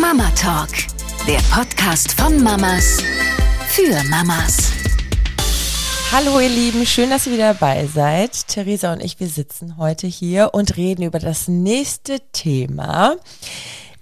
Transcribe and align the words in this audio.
Mama 0.00 0.30
Talk, 0.40 0.68
der 1.26 1.40
Podcast 1.52 2.12
von 2.12 2.40
Mamas 2.40 3.02
für 3.68 4.00
Mamas. 4.08 4.70
Hallo 6.12 6.38
ihr 6.38 6.48
Lieben, 6.48 6.86
schön, 6.86 7.10
dass 7.10 7.26
ihr 7.26 7.32
wieder 7.32 7.54
dabei 7.54 7.86
seid. 7.86 8.46
Theresa 8.46 8.92
und 8.92 9.02
ich, 9.02 9.18
wir 9.18 9.26
sitzen 9.26 9.76
heute 9.76 10.06
hier 10.06 10.50
und 10.52 10.76
reden 10.76 11.02
über 11.02 11.18
das 11.18 11.48
nächste 11.48 12.20
Thema. 12.32 13.16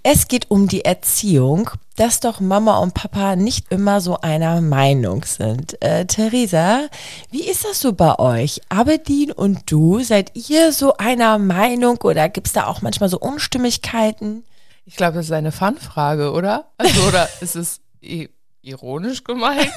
Es 0.03 0.27
geht 0.27 0.51
um 0.51 0.67
die 0.67 0.85
Erziehung, 0.85 1.71
dass 1.95 2.19
doch 2.19 2.39
Mama 2.41 2.77
und 2.77 2.93
Papa 2.93 3.35
nicht 3.35 3.71
immer 3.71 3.99
so 3.99 4.17
einer 4.17 4.61
Meinung 4.61 5.25
sind. 5.25 5.81
Äh, 5.81 6.05
Theresa, 6.05 6.89
wie 7.31 7.49
ist 7.49 7.65
das 7.65 7.79
so 7.79 7.93
bei 7.93 8.19
euch? 8.19 8.61
Abedin 8.69 9.31
und 9.31 9.71
du, 9.71 10.01
seid 10.01 10.31
ihr 10.35 10.73
so 10.73 10.95
einer 10.97 11.39
Meinung 11.39 11.97
oder 12.03 12.29
gibt 12.29 12.47
es 12.47 12.53
da 12.53 12.67
auch 12.67 12.83
manchmal 12.83 13.09
so 13.09 13.17
Unstimmigkeiten? 13.17 14.43
Ich 14.87 14.95
glaube, 14.95 15.17
das 15.17 15.25
ist 15.25 15.33
eine 15.33 15.51
Fun-Frage, 15.51 16.31
oder? 16.31 16.71
Also, 16.77 17.01
oder 17.03 17.27
ist 17.41 17.57
es 17.57 17.81
ironisch 18.61 19.25
gemeint? 19.25 19.69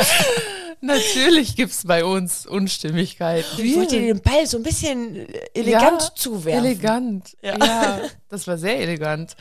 Natürlich 0.80 1.56
gibt 1.56 1.72
es 1.72 1.84
bei 1.84 2.06
uns 2.06 2.46
Unstimmigkeiten. 2.46 3.62
Ich 3.62 3.76
wollte 3.76 3.96
dir 3.96 4.14
den 4.14 4.22
Ball 4.22 4.46
so 4.46 4.56
ein 4.56 4.62
bisschen 4.62 5.28
elegant 5.52 6.02
ja, 6.02 6.14
zuwerfen. 6.14 6.64
Elegant, 6.64 7.36
ja. 7.42 7.54
ja. 7.58 8.00
Das 8.30 8.46
war 8.46 8.56
sehr 8.56 8.80
elegant. 8.80 9.36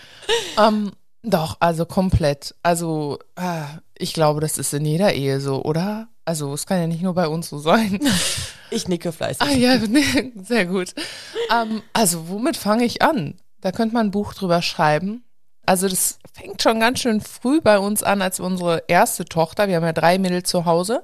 Ähm, 0.57 0.91
doch, 1.23 1.55
also 1.61 1.85
komplett. 1.85 2.55
Also, 2.61 3.19
äh, 3.37 3.63
ich 3.97 4.13
glaube, 4.13 4.41
das 4.41 4.57
ist 4.57 4.73
in 4.73 4.83
jeder 4.83 5.13
Ehe 5.13 5.39
so, 5.39 5.63
oder? 5.63 6.09
Also, 6.25 6.53
es 6.53 6.65
kann 6.65 6.81
ja 6.81 6.87
nicht 6.87 7.01
nur 7.01 7.13
bei 7.13 7.29
uns 7.29 7.47
so 7.47 7.57
sein. 7.57 8.01
Ich 8.69 8.89
nicke 8.89 9.13
fleißig. 9.13 9.41
Ah 9.41 9.51
ja, 9.51 9.79
sehr 10.43 10.65
gut. 10.65 10.93
Ähm, 11.51 11.83
also, 11.93 12.27
womit 12.27 12.57
fange 12.57 12.83
ich 12.83 13.01
an? 13.01 13.35
Da 13.61 13.71
könnte 13.71 13.93
man 13.93 14.07
ein 14.07 14.11
Buch 14.11 14.33
drüber 14.33 14.61
schreiben. 14.61 15.23
Also 15.65 15.87
das 15.87 16.19
fängt 16.33 16.61
schon 16.63 16.79
ganz 16.79 16.99
schön 16.99 17.21
früh 17.21 17.61
bei 17.61 17.77
uns 17.77 18.01
an, 18.01 18.21
als 18.21 18.39
unsere 18.39 18.83
erste 18.87 19.25
Tochter, 19.25 19.67
wir 19.67 19.75
haben 19.75 19.83
ja 19.83 19.93
drei 19.93 20.17
Mädels 20.17 20.49
zu 20.49 20.65
Hause, 20.65 21.03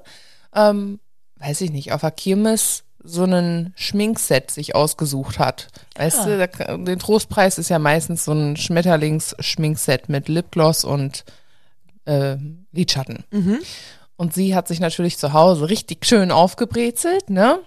ähm, 0.54 0.98
weiß 1.36 1.60
ich 1.60 1.70
nicht, 1.70 1.92
auf 1.92 2.00
der 2.00 2.10
Kirmes 2.10 2.82
so 3.02 3.22
einen 3.22 3.72
Schminkset 3.76 4.50
sich 4.50 4.74
ausgesucht 4.74 5.38
hat. 5.38 5.68
Weißt 5.96 6.20
ah. 6.20 6.46
du, 6.46 6.78
den 6.78 6.98
Trostpreis 6.98 7.58
ist 7.58 7.68
ja 7.68 7.78
meistens 7.78 8.24
so 8.24 8.32
ein 8.32 8.56
Schmetterlings-Schminkset 8.56 10.08
mit 10.08 10.28
Lipgloss 10.28 10.84
und 10.84 11.24
äh, 12.04 12.36
Lidschatten. 12.72 13.24
Mhm. 13.30 13.58
Und 14.16 14.34
sie 14.34 14.56
hat 14.56 14.66
sich 14.66 14.80
natürlich 14.80 15.18
zu 15.18 15.32
Hause 15.32 15.68
richtig 15.68 16.04
schön 16.06 16.32
aufgebrezelt, 16.32 17.30
ne? 17.30 17.60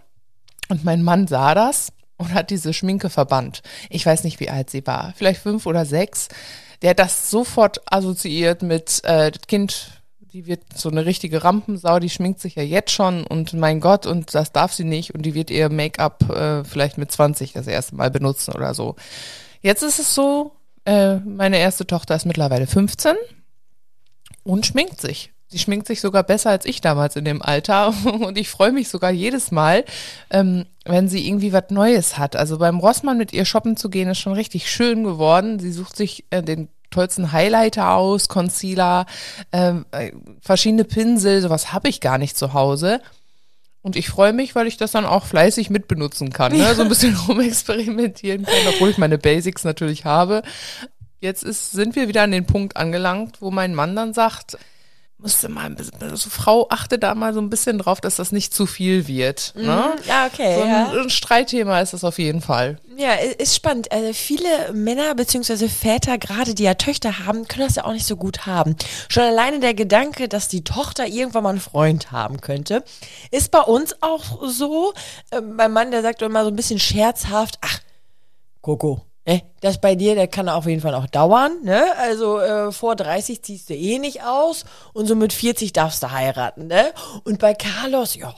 Und 0.67 0.83
mein 0.83 1.03
Mann 1.03 1.28
sah 1.28 1.56
das 1.56 1.94
und 2.20 2.34
hat 2.34 2.52
diese 2.52 2.73
Schminke 2.73 3.09
verbannt. 3.09 3.64
Ich 3.89 4.06
weiß 4.06 4.23
nicht, 4.23 4.39
wie 4.39 4.50
alt 4.50 4.70
sie 4.70 4.86
war, 4.86 5.14
vielleicht 5.16 5.42
fünf 5.42 5.66
oder 5.66 5.86
sechs. 5.86 6.28
Der 6.81 6.92
hat 6.92 7.00
das 7.00 7.31
sofort 7.31 7.81
assoziiert 7.92 8.62
mit 8.62 9.03
äh, 9.03 9.31
das 9.31 9.48
Kind, 9.48 10.02
die 10.34 10.45
wird 10.45 10.62
so 10.75 10.90
eine 10.90 11.06
richtige 11.06 11.44
Rampensau, 11.44 12.00
die 12.00 12.09
schminkt 12.09 12.40
sich 12.40 12.56
ja 12.56 12.64
jetzt 12.64 12.92
schon 12.92 13.25
und 13.25 13.53
mein 13.53 13.80
Gott, 13.80 14.06
und 14.06 14.36
das 14.36 14.52
darf 14.52 14.73
sie 14.73 14.84
nicht 14.84 15.16
und 15.16 15.23
die 15.23 15.34
wird 15.34 15.50
ihr 15.50 15.70
Make-up 15.70 16.30
äh, 16.30 16.64
vielleicht 16.64 16.97
mit 16.97 17.12
20 17.12 17.53
das 17.53 17.67
erste 17.67 17.95
Mal 17.95 18.12
benutzen 18.12 18.53
oder 18.53 18.73
so. 18.73 18.95
Jetzt 19.62 19.81
ist 19.81 20.00
es 20.00 20.14
so, 20.14 20.52
äh, 20.86 21.16
meine 21.17 21.58
erste 21.58 21.88
Tochter 21.88 22.16
ist 22.16 22.25
mittlerweile 22.25 22.67
15 22.67 23.16
und 24.44 24.66
schminkt 24.66 25.02
sich. 25.02 25.31
Sie 25.52 25.58
schminkt 25.58 25.88
sich 25.88 26.00
sogar 26.00 26.23
besser 26.23 26.52
als 26.52 26.66
ich 26.66 26.80
damals 26.80 27.16
in 27.16 27.25
dem 27.25 27.42
Alter 27.42 27.94
und 28.05 28.38
ich 28.38 28.50
freue 28.50 28.72
mich 28.72 28.88
sogar 28.88 29.11
jedes 29.11 29.52
Mal, 29.52 29.83
ähm, 30.30 30.66
wenn 30.86 31.09
sie 31.09 31.28
irgendwie 31.28 31.53
was 31.53 31.69
Neues 31.69 32.17
hat. 32.17 32.36
Also 32.36 32.59
beim 32.59 32.80
Rossmann 32.80 33.17
mit 33.17 33.33
ihr 33.33 33.45
shoppen 33.45 33.75
zu 33.75 33.89
gehen 33.89 34.09
ist 34.09 34.19
schon 34.19 34.33
richtig 34.33 34.72
schön 34.72 35.03
geworden. 35.03 35.59
Sie 35.59 35.72
sucht 35.72 35.95
sich 35.95 36.25
äh, 36.30 36.44
den 36.44 36.69
tollsten 36.91 37.31
Highlighter 37.31 37.94
aus, 37.94 38.30
Concealer, 38.30 39.06
ähm, 39.52 39.86
äh, 39.91 40.11
verschiedene 40.41 40.86
Pinsel, 40.86 41.41
sowas 41.41 41.73
habe 41.73 41.89
ich 41.89 42.02
gar 42.02 42.17
nicht 42.17 42.38
zu 42.38 42.53
Hause. 42.53 43.02
Und 43.81 43.96
ich 43.96 44.09
freue 44.09 44.34
mich, 44.34 44.56
weil 44.56 44.68
ich 44.68 44.78
das 44.78 44.91
dann 44.91 45.06
auch 45.06 45.25
fleißig 45.25 45.69
mitbenutzen 45.69 46.31
kann. 46.31 46.56
Ne? 46.56 46.75
So 46.75 46.84
ein 46.84 46.90
bisschen 46.90 47.16
rumexperimentieren 47.28 48.46
kann, 48.46 48.68
obwohl 48.68 48.90
ich 48.90 48.97
meine 48.97 49.18
Basics 49.18 49.63
natürlich 49.63 50.06
habe. 50.06 50.44
Jetzt 51.22 51.44
ist, 51.44 51.72
sind 51.72 51.96
wir 51.96 52.07
wieder 52.07 52.23
an 52.23 52.31
den 52.31 52.46
Punkt 52.46 52.78
angelangt, 52.78 53.41
wo 53.41 53.52
mein 53.52 53.75
Mann 53.75 53.96
dann 53.96 54.13
sagt, 54.13 54.57
musste 55.19 55.50
mal 55.50 55.75
also 56.00 56.30
Frau 56.30 56.68
achte 56.69 56.97
da 56.97 57.13
mal 57.13 57.34
so 57.34 57.41
ein 57.41 57.50
bisschen 57.50 57.78
drauf, 57.78 58.00
dass 58.00 58.16
das 58.16 58.31
nicht 58.31 58.53
zu 58.53 58.66
viel 58.66 59.07
wird. 59.07 59.53
Ne? 59.56 59.63
Mhm. 59.63 60.07
Ja, 60.07 60.25
okay. 60.25 60.56
So 60.56 60.62
ein, 60.62 60.69
ja. 60.69 60.91
ein, 60.91 61.09
Streitthema 61.09 61.81
ist 61.81 61.94
das 61.94 62.06
auf 62.06 62.18
jeden 62.19 62.41
Fall. 62.41 62.80
Ja, 62.96 63.13
ist 63.13 63.56
spannend. 63.56 63.91
Also 63.91 64.13
viele 64.13 64.72
Männer 64.74 65.13
beziehungsweise 65.16 65.68
Väter, 65.68 66.18
gerade 66.18 66.56
die 66.56 66.63
ja 66.63 66.75
Töchter 66.75 67.25
haben, 67.25 67.47
können 67.47 67.68
das 67.68 67.75
ja 67.75 67.85
auch 67.85 67.91
nicht 67.91 68.06
so 68.06 68.16
gut 68.16 68.46
haben. 68.46 68.75
Schon 69.09 69.24
alleine 69.24 69.59
der 69.59 69.74
Gedanke, 69.74 70.29
dass 70.29 70.47
die 70.47 70.63
Tochter 70.63 71.06
irgendwann 71.06 71.44
mal 71.44 71.50
einen 71.50 71.59
Freund 71.59 72.12
haben 72.12 72.40
könnte, 72.40 72.84
ist 73.31 73.52
bei 73.52 73.62
uns 73.62 73.96
auch 74.02 74.47
so. 74.47 74.94
Äh, 75.31 75.41
mein 75.41 75.74
Mann, 75.74 75.91
der 75.91 76.02
sagt 76.02 76.22
immer 76.22 76.44
so 76.44 76.50
ein 76.50 76.56
bisschen 76.56 76.79
scherzhaft, 76.79 77.59
ach, 77.62 77.79
Coco, 78.62 79.02
Ne? 79.29 79.44
Das 79.62 79.79
bei 79.79 79.94
dir, 79.94 80.16
der 80.16 80.28
kann 80.28 80.50
auf 80.50 80.66
jeden 80.66 80.81
Fall 80.81 80.95
auch 80.95 81.06
dauern. 81.06 81.51
Ne? 81.63 81.84
Also 82.00 82.40
äh, 82.40 82.72
vor 82.72 82.95
30 82.95 83.44
ziehst 83.44 83.69
du 83.69 83.75
eh 83.75 84.00
nicht 84.00 84.23
aus 84.23 84.66
und 84.94 85.06
so 85.06 85.16
mit 85.16 85.34
40 85.34 85.72
darfst 85.72 86.01
du 86.01 86.09
heiraten. 86.09 86.66
Ne? 86.66 86.91
Und 87.25 87.38
bei 87.38 87.53
Carlos, 87.53 88.16
ja, 88.16 88.34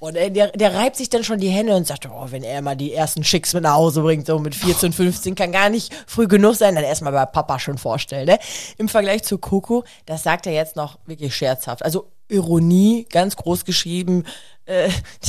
oh, 0.00 0.10
der, 0.12 0.30
der 0.30 0.74
reibt 0.74 0.94
sich 0.94 1.10
dann 1.10 1.24
schon 1.24 1.40
die 1.40 1.48
Hände 1.48 1.74
und 1.74 1.88
sagt, 1.88 2.06
oh, 2.06 2.26
wenn 2.30 2.44
er 2.44 2.62
mal 2.62 2.76
die 2.76 2.92
ersten 2.92 3.24
Schicks 3.24 3.54
mit 3.54 3.64
nach 3.64 3.74
Hause 3.74 4.02
bringt, 4.02 4.28
so 4.28 4.38
mit 4.38 4.54
14, 4.54 4.92
15, 4.92 5.34
kann 5.34 5.50
gar 5.50 5.68
nicht 5.68 5.92
früh 6.06 6.28
genug 6.28 6.54
sein, 6.54 6.76
dann 6.76 6.84
erstmal 6.84 7.12
bei 7.12 7.26
Papa 7.26 7.58
schon 7.58 7.76
vorstellen. 7.76 8.26
Ne? 8.26 8.38
Im 8.78 8.88
Vergleich 8.88 9.24
zu 9.24 9.38
Coco, 9.38 9.82
das 10.06 10.22
sagt 10.22 10.46
er 10.46 10.52
jetzt 10.52 10.76
noch 10.76 10.98
wirklich 11.06 11.34
scherzhaft. 11.34 11.84
Also 11.84 12.12
Ironie, 12.28 13.06
ganz 13.10 13.36
groß 13.36 13.64
geschrieben. 13.64 14.24
Äh, 14.66 14.88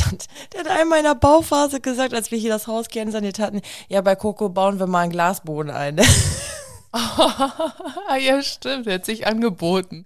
der 0.53 0.61
hat 0.61 0.67
einmal 0.67 0.99
in 0.99 1.05
der 1.05 1.15
Bauphase 1.15 1.79
gesagt, 1.79 2.13
als 2.13 2.31
wir 2.31 2.37
hier 2.37 2.51
das 2.51 2.67
Haus 2.67 2.87
kernsaniert 2.87 3.39
hatten, 3.39 3.61
ja, 3.89 4.01
bei 4.01 4.15
Coco 4.15 4.49
bauen 4.49 4.79
wir 4.79 4.87
mal 4.87 5.01
einen 5.01 5.11
Glasboden 5.11 5.71
ein. 5.71 5.99
ja, 8.19 8.41
stimmt, 8.41 8.87
hat 8.87 9.05
sich 9.05 9.27
angeboten. 9.27 10.05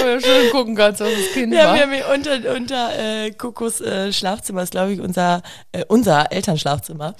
Aber 0.00 0.20
schön 0.20 0.50
gucken 0.50 0.74
kannst, 0.76 1.00
was 1.00 1.12
das 1.12 1.32
Kind 1.32 1.54
ja, 1.54 1.68
war. 1.68 1.74
Wir 1.74 1.82
haben 1.82 1.92
hier 1.92 2.08
unter, 2.12 2.54
unter 2.54 2.98
äh, 2.98 3.30
Kokos 3.30 3.80
äh, 3.80 4.12
Schlafzimmer, 4.12 4.62
ist 4.62 4.72
glaube 4.72 4.92
ich 4.92 5.00
unser, 5.00 5.42
äh, 5.72 5.84
unser 5.88 6.30
Elternschlafzimmer. 6.30 7.14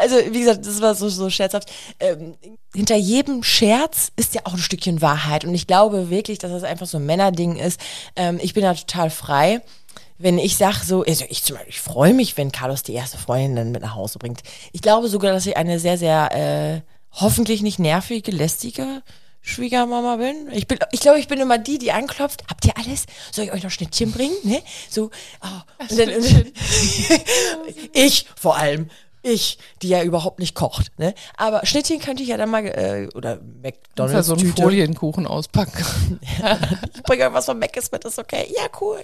Also, 0.00 0.16
wie 0.30 0.40
gesagt, 0.40 0.64
das 0.66 0.80
war 0.80 0.94
so, 0.94 1.08
so 1.08 1.30
scherzhaft. 1.30 1.70
Ähm, 1.98 2.36
hinter 2.74 2.96
jedem 2.96 3.42
Scherz 3.42 4.12
ist 4.16 4.34
ja 4.34 4.42
auch 4.44 4.52
ein 4.52 4.58
Stückchen 4.58 5.02
Wahrheit. 5.02 5.44
Und 5.44 5.54
ich 5.54 5.66
glaube 5.66 6.10
wirklich, 6.10 6.38
dass 6.38 6.52
das 6.52 6.62
einfach 6.62 6.86
so 6.86 6.98
ein 6.98 7.06
Männerding 7.06 7.56
ist. 7.56 7.80
Ähm, 8.14 8.38
ich 8.40 8.54
bin 8.54 8.62
da 8.62 8.74
total 8.74 9.10
frei. 9.10 9.60
Wenn 10.16 10.38
ich 10.38 10.56
sage 10.56 10.84
so, 10.84 11.02
also 11.02 11.24
ich 11.28 11.42
zum 11.42 11.56
Beispiel, 11.56 11.70
ich 11.70 11.80
freue 11.80 12.14
mich, 12.14 12.36
wenn 12.36 12.52
Carlos 12.52 12.82
die 12.82 12.94
erste 12.94 13.18
Freundin 13.18 13.56
dann 13.56 13.72
mit 13.72 13.82
nach 13.82 13.94
Hause 13.94 14.18
bringt. 14.18 14.42
Ich 14.72 14.82
glaube 14.82 15.08
sogar, 15.08 15.32
dass 15.32 15.46
ich 15.46 15.56
eine 15.56 15.78
sehr, 15.78 15.98
sehr 15.98 16.34
äh, 16.34 16.80
hoffentlich 17.12 17.62
nicht 17.62 17.78
nervige, 17.78 18.30
lästige 18.30 19.02
Schwiegermama 19.40 20.16
bin. 20.16 20.48
Ich 20.52 20.66
bin, 20.66 20.78
ich 20.92 21.00
glaube, 21.00 21.18
ich 21.18 21.28
bin 21.28 21.40
immer 21.40 21.58
die, 21.58 21.78
die 21.78 21.92
anklopft. 21.92 22.44
Habt 22.48 22.64
ihr 22.64 22.76
alles? 22.76 23.06
Soll 23.32 23.46
ich 23.46 23.52
euch 23.52 23.62
noch 23.62 23.70
Schnittchen 23.70 24.12
bringen? 24.12 24.36
Ne? 24.42 24.62
So, 24.90 25.10
oh. 25.42 25.82
und 25.88 25.98
dann, 25.98 26.08
und 26.10 26.32
dann 26.32 26.52
ich 27.92 28.26
vor 28.36 28.56
allem 28.56 28.90
ich, 29.22 29.58
die 29.82 29.88
ja 29.88 30.02
überhaupt 30.02 30.38
nicht 30.38 30.54
kocht. 30.54 30.98
Ne? 30.98 31.14
Aber 31.36 31.64
Schnittchen 31.66 32.00
könnte 32.00 32.22
ich 32.22 32.28
ja 32.28 32.36
dann 32.36 32.50
mal, 32.50 32.64
äh, 32.64 33.08
oder 33.14 33.40
McDonalds. 33.62 34.12
Ja 34.14 34.22
so 34.22 34.34
einen 34.34 34.54
Folienkuchen 34.54 35.26
auspacken. 35.26 36.20
ich 36.94 37.02
bringe 37.02 37.26
euch 37.26 37.32
was 37.32 37.46
von 37.46 37.58
Mc's 37.58 37.90
mit, 37.90 38.04
ist 38.04 38.18
okay. 38.18 38.46
Ja, 38.56 38.66
cool. 38.80 39.02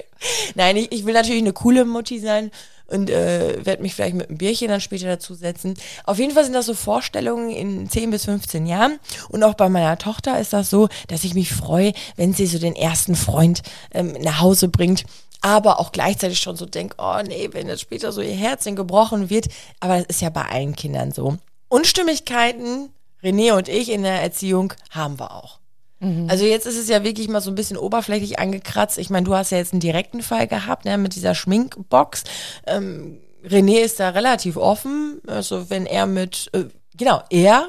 Nein, 0.54 0.76
ich, 0.76 0.92
ich 0.92 1.04
will 1.04 1.14
natürlich 1.14 1.42
eine 1.42 1.52
coole 1.52 1.84
Mutti 1.84 2.18
sein 2.18 2.50
und 2.86 3.10
äh, 3.10 3.64
werde 3.64 3.82
mich 3.82 3.94
vielleicht 3.94 4.14
mit 4.14 4.28
einem 4.28 4.38
Bierchen 4.38 4.68
dann 4.68 4.80
später 4.80 5.06
dazu 5.06 5.34
setzen. 5.34 5.74
Auf 6.04 6.18
jeden 6.18 6.32
Fall 6.32 6.44
sind 6.44 6.52
das 6.52 6.66
so 6.66 6.74
Vorstellungen 6.74 7.50
in 7.50 7.88
10 7.88 8.10
bis 8.10 8.26
15 8.26 8.66
Jahren. 8.66 8.98
Und 9.30 9.42
auch 9.42 9.54
bei 9.54 9.68
meiner 9.68 9.96
Tochter 9.98 10.38
ist 10.38 10.52
das 10.52 10.70
so, 10.70 10.88
dass 11.08 11.24
ich 11.24 11.34
mich 11.34 11.52
freue, 11.52 11.92
wenn 12.16 12.34
sie 12.34 12.46
so 12.46 12.58
den 12.58 12.76
ersten 12.76 13.14
Freund 13.14 13.62
ähm, 13.92 14.12
nach 14.20 14.40
Hause 14.40 14.68
bringt 14.68 15.04
aber 15.44 15.78
auch 15.78 15.92
gleichzeitig 15.92 16.40
schon 16.40 16.56
so 16.56 16.64
denke, 16.64 16.96
oh 16.96 17.20
nee, 17.22 17.50
wenn 17.52 17.68
jetzt 17.68 17.82
später 17.82 18.12
so 18.12 18.22
ihr 18.22 18.34
Herzchen 18.34 18.76
gebrochen 18.76 19.28
wird. 19.28 19.48
Aber 19.78 19.98
das 19.98 20.06
ist 20.06 20.22
ja 20.22 20.30
bei 20.30 20.46
allen 20.46 20.74
Kindern 20.74 21.12
so. 21.12 21.36
Unstimmigkeiten, 21.68 22.88
René 23.22 23.52
und 23.52 23.68
ich 23.68 23.90
in 23.90 24.04
der 24.04 24.22
Erziehung 24.22 24.72
haben 24.88 25.18
wir 25.18 25.34
auch. 25.34 25.58
Mhm. 26.00 26.30
Also 26.30 26.46
jetzt 26.46 26.66
ist 26.66 26.78
es 26.78 26.88
ja 26.88 27.04
wirklich 27.04 27.28
mal 27.28 27.42
so 27.42 27.50
ein 27.50 27.56
bisschen 27.56 27.76
oberflächlich 27.76 28.38
angekratzt. 28.38 28.96
Ich 28.96 29.10
meine, 29.10 29.26
du 29.26 29.34
hast 29.34 29.50
ja 29.50 29.58
jetzt 29.58 29.74
einen 29.74 29.80
direkten 29.80 30.22
Fall 30.22 30.46
gehabt, 30.46 30.86
ne, 30.86 30.96
mit 30.96 31.14
dieser 31.14 31.34
Schminkbox. 31.34 32.24
Ähm, 32.66 33.20
René 33.46 33.80
ist 33.80 34.00
da 34.00 34.08
relativ 34.08 34.56
offen. 34.56 35.20
Also 35.26 35.68
wenn 35.68 35.84
er 35.84 36.06
mit, 36.06 36.48
äh, 36.54 36.64
genau, 36.96 37.22
er 37.28 37.68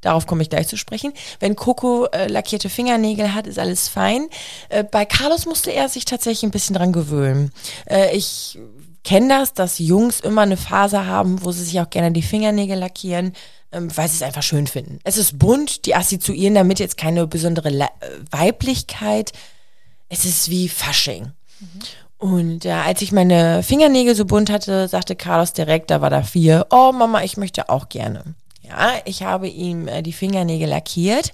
Darauf 0.00 0.26
komme 0.26 0.42
ich 0.42 0.50
gleich 0.50 0.68
zu 0.68 0.76
sprechen. 0.76 1.12
Wenn 1.40 1.56
Coco 1.56 2.06
äh, 2.06 2.28
lackierte 2.28 2.68
Fingernägel 2.68 3.34
hat, 3.34 3.46
ist 3.46 3.58
alles 3.58 3.88
fein. 3.88 4.28
Äh, 4.68 4.84
bei 4.84 5.04
Carlos 5.04 5.46
musste 5.46 5.72
er 5.72 5.88
sich 5.88 6.04
tatsächlich 6.04 6.44
ein 6.44 6.52
bisschen 6.52 6.76
dran 6.76 6.92
gewöhnen. 6.92 7.52
Äh, 7.86 8.16
ich 8.16 8.58
kenne 9.04 9.28
das, 9.28 9.54
dass 9.54 9.78
Jungs 9.78 10.20
immer 10.20 10.42
eine 10.42 10.56
Phase 10.56 11.06
haben, 11.06 11.44
wo 11.44 11.50
sie 11.50 11.64
sich 11.64 11.80
auch 11.80 11.90
gerne 11.90 12.12
die 12.12 12.22
Fingernägel 12.22 12.78
lackieren. 12.78 13.32
ähm, 13.70 13.94
weil 13.96 14.08
sie 14.08 14.16
es 14.16 14.22
einfach 14.22 14.42
schön 14.42 14.66
finden. 14.66 14.98
Es 15.04 15.18
ist 15.18 15.38
bunt, 15.38 15.84
die 15.84 15.94
assoziieren 15.94 16.54
damit 16.54 16.78
jetzt 16.78 16.96
keine 16.96 17.26
besondere 17.26 17.68
Le 17.68 17.84
äh, 17.84 18.08
Weiblichkeit. 18.30 19.32
Es 20.08 20.24
ist 20.24 20.48
wie 20.48 20.68
Fasching. 20.68 21.32
Und 22.16 22.64
äh, 22.64 22.70
als 22.70 23.02
ich 23.02 23.12
meine 23.12 23.62
Fingernägel 23.62 24.14
so 24.14 24.24
bunt 24.24 24.50
hatte, 24.50 24.88
sagte 24.88 25.16
Carlos 25.16 25.52
direkt, 25.52 25.90
da 25.90 26.00
war 26.00 26.10
da 26.10 26.22
vier, 26.22 26.66
oh 26.70 26.92
Mama, 26.92 27.22
ich 27.22 27.36
möchte 27.36 27.68
auch 27.68 27.88
gerne. 27.88 28.24
Ja, 28.68 28.92
ich 29.04 29.22
habe 29.22 29.48
ihm 29.48 29.88
äh, 29.88 30.02
die 30.02 30.12
Fingernägel 30.12 30.68
lackiert. 30.68 31.32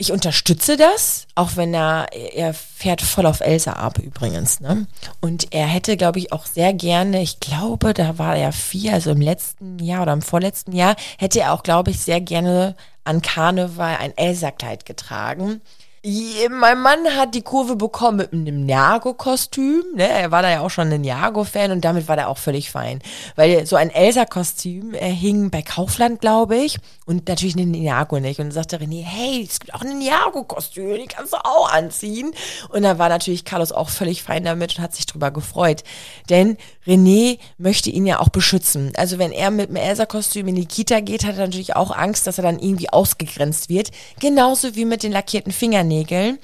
Ich 0.00 0.12
unterstütze 0.12 0.76
das, 0.76 1.26
auch 1.34 1.56
wenn 1.56 1.74
er, 1.74 2.06
er 2.12 2.54
fährt 2.54 3.02
voll 3.02 3.26
auf 3.26 3.40
Elsa 3.40 3.72
ab 3.72 3.98
übrigens, 3.98 4.60
ne? 4.60 4.86
Und 5.20 5.52
er 5.52 5.66
hätte, 5.66 5.96
glaube 5.96 6.20
ich, 6.20 6.32
auch 6.32 6.46
sehr 6.46 6.72
gerne, 6.72 7.20
ich 7.20 7.40
glaube, 7.40 7.94
da 7.94 8.16
war 8.16 8.36
er 8.36 8.52
vier, 8.52 8.94
also 8.94 9.10
im 9.10 9.20
letzten 9.20 9.80
Jahr 9.80 10.02
oder 10.02 10.12
im 10.12 10.22
vorletzten 10.22 10.70
Jahr, 10.70 10.94
hätte 11.18 11.40
er 11.40 11.52
auch, 11.52 11.64
glaube 11.64 11.90
ich, 11.90 11.98
sehr 11.98 12.20
gerne 12.20 12.76
an 13.02 13.22
Karneval 13.22 13.96
ein 13.96 14.16
Elsa-Kleid 14.16 14.86
getragen. 14.86 15.60
Mein 16.04 16.80
Mann 16.80 17.16
hat 17.16 17.34
die 17.34 17.42
Kurve 17.42 17.74
bekommen 17.74 18.18
mit 18.18 18.32
einem 18.32 18.44
Ninjago-Kostüm. 18.44 19.82
Ne? 19.96 20.08
Er 20.08 20.30
war 20.30 20.42
da 20.42 20.50
ja 20.50 20.60
auch 20.60 20.70
schon 20.70 20.88
ein 20.88 21.00
Ninjago-Fan 21.00 21.72
und 21.72 21.84
damit 21.84 22.06
war 22.06 22.16
er 22.16 22.28
auch 22.28 22.38
völlig 22.38 22.70
fein. 22.70 23.00
Weil 23.34 23.66
so 23.66 23.76
ein 23.76 23.90
Elsa-Kostüm 23.90 24.94
äh, 24.94 25.10
hing 25.10 25.50
bei 25.50 25.62
Kaufland, 25.62 26.20
glaube 26.20 26.56
ich, 26.56 26.78
und 27.08 27.26
natürlich 27.26 27.56
ein 27.56 27.70
Ninjago 27.70 28.20
nicht. 28.20 28.38
Und 28.38 28.48
dann 28.48 28.52
sagte 28.52 28.76
René, 28.76 29.02
hey, 29.02 29.42
es 29.42 29.60
gibt 29.60 29.72
auch 29.72 29.80
ein 29.80 29.98
Ninjago-Kostüm, 29.98 30.94
die 30.94 31.06
kannst 31.06 31.32
du 31.32 31.38
auch 31.38 31.72
anziehen. 31.72 32.34
Und 32.68 32.82
dann 32.82 32.98
war 32.98 33.08
natürlich 33.08 33.46
Carlos 33.46 33.72
auch 33.72 33.88
völlig 33.88 34.22
fein 34.22 34.44
damit 34.44 34.76
und 34.76 34.82
hat 34.84 34.94
sich 34.94 35.06
drüber 35.06 35.30
gefreut. 35.30 35.84
Denn 36.28 36.58
René 36.86 37.38
möchte 37.56 37.88
ihn 37.88 38.04
ja 38.04 38.20
auch 38.20 38.28
beschützen. 38.28 38.92
Also 38.96 39.18
wenn 39.18 39.32
er 39.32 39.50
mit 39.50 39.70
einem 39.70 39.76
Elsa-Kostüm 39.76 40.48
in 40.48 40.56
die 40.56 40.66
Kita 40.66 41.00
geht, 41.00 41.24
hat 41.24 41.36
er 41.36 41.46
natürlich 41.46 41.74
auch 41.76 41.92
Angst, 41.92 42.26
dass 42.26 42.36
er 42.36 42.44
dann 42.44 42.58
irgendwie 42.58 42.90
ausgegrenzt 42.90 43.70
wird. 43.70 43.90
Genauso 44.20 44.76
wie 44.76 44.84
mit 44.84 45.02
den 45.02 45.12
lackierten 45.12 45.50
Fingernägeln. 45.52 46.38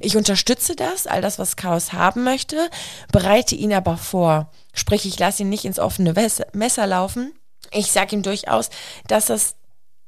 Ich 0.00 0.16
unterstütze 0.16 0.74
das, 0.74 1.06
all 1.06 1.22
das, 1.22 1.38
was 1.38 1.54
Chaos 1.54 1.92
haben 1.92 2.24
möchte, 2.24 2.70
bereite 3.12 3.54
ihn 3.54 3.72
aber 3.72 3.96
vor. 3.96 4.50
Sprich, 4.74 5.06
ich 5.06 5.16
lasse 5.20 5.42
ihn 5.42 5.48
nicht 5.48 5.64
ins 5.64 5.78
offene 5.78 6.12
Messer 6.52 6.86
laufen. 6.88 7.32
Ich 7.70 7.92
sage 7.92 8.16
ihm 8.16 8.22
durchaus, 8.22 8.70
dass 9.06 9.26
das 9.26 9.54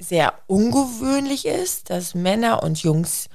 sehr 0.01 0.35
ungewöhnlich 0.47 1.47
ist, 1.47 1.91
dass 1.91 2.15
Männer 2.15 2.63
und 2.63 2.83
Jungs 2.83 3.29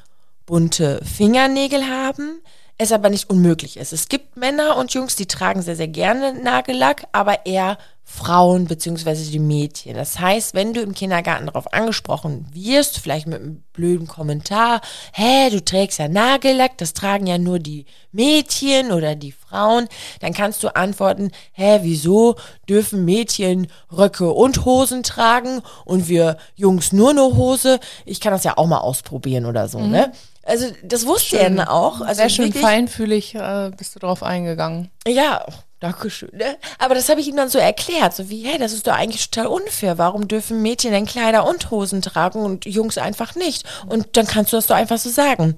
bunte 0.45 0.99
Fingernägel 1.05 1.87
haben, 1.87 2.41
es 2.77 2.91
aber 2.91 3.09
nicht 3.09 3.29
unmöglich 3.29 3.77
ist. 3.77 3.93
Es 3.93 4.09
gibt 4.09 4.35
Männer 4.35 4.75
und 4.75 4.93
Jungs, 4.93 5.15
die 5.15 5.27
tragen 5.27 5.61
sehr, 5.61 5.75
sehr 5.75 5.87
gerne 5.87 6.33
Nagellack, 6.33 7.07
aber 7.13 7.45
eher 7.45 7.77
Frauen 8.07 8.65
beziehungsweise 8.65 9.29
die 9.31 9.39
Mädchen. 9.39 9.95
Das 9.95 10.19
heißt, 10.19 10.53
wenn 10.53 10.73
du 10.73 10.81
im 10.81 10.93
Kindergarten 10.93 11.47
darauf 11.47 11.73
angesprochen 11.73 12.45
wirst, 12.53 12.99
vielleicht 12.99 13.25
mit 13.25 13.41
einem 13.41 13.63
blöden 13.73 14.07
Kommentar, 14.07 14.81
hä, 15.11 15.49
du 15.49 15.63
trägst 15.63 15.97
ja 15.97 16.07
Nagellack, 16.07 16.77
das 16.77 16.93
tragen 16.93 17.25
ja 17.25 17.39
nur 17.39 17.57
die 17.57 17.87
Mädchen 18.11 18.91
oder 18.91 19.15
die 19.15 19.31
Frauen, 19.31 19.87
dann 20.21 20.33
kannst 20.33 20.61
du 20.63 20.73
antworten, 20.75 21.31
hä, 21.53 21.79
wieso 21.81 22.35
dürfen 22.69 23.05
Mädchen 23.05 23.67
Röcke 23.91 24.31
und 24.31 24.65
Hosen 24.65 25.01
tragen 25.01 25.61
und 25.83 26.07
wir 26.07 26.37
Jungs 26.55 26.93
nur 26.93 27.09
eine 27.09 27.23
Hose? 27.23 27.79
Ich 28.05 28.21
kann 28.21 28.31
das 28.31 28.43
ja 28.43 28.57
auch 28.57 28.67
mal 28.67 28.79
ausprobieren 28.79 29.45
oder 29.45 29.67
so, 29.67 29.79
ne? 29.79 30.11
Also 30.43 30.67
das 30.83 31.07
wusste 31.07 31.39
er 31.39 31.49
dann 31.49 31.67
auch. 31.67 32.01
Also 32.01 32.21
Sehr 32.21 32.29
schön 32.29 32.53
feinfühlig 32.53 33.33
äh, 33.33 33.71
bist 33.75 33.95
du 33.95 33.99
drauf 33.99 34.21
eingegangen. 34.21 34.91
ja, 35.07 35.43
oh, 35.75 35.79
danke 35.79 36.09
schön. 36.09 36.31
Ne? 36.33 36.57
Aber 36.79 36.95
das 36.95 37.09
habe 37.09 37.21
ich 37.21 37.27
ihm 37.27 37.35
dann 37.35 37.49
so 37.49 37.59
erklärt, 37.59 38.13
so 38.13 38.29
wie, 38.29 38.45
hey, 38.45 38.57
das 38.57 38.73
ist 38.73 38.87
doch 38.87 38.93
eigentlich 38.93 39.29
total 39.29 39.47
unfair. 39.47 39.97
Warum 39.97 40.27
dürfen 40.27 40.61
Mädchen 40.61 40.91
denn 40.91 41.05
Kleider 41.05 41.47
und 41.47 41.71
Hosen 41.71 42.01
tragen 42.01 42.39
und 42.39 42.65
Jungs 42.65 42.97
einfach 42.97 43.35
nicht? 43.35 43.65
Und 43.87 44.17
dann 44.17 44.27
kannst 44.27 44.53
du 44.53 44.57
das 44.57 44.67
doch 44.67 44.75
einfach 44.75 44.97
so 44.97 45.09
sagen. 45.09 45.57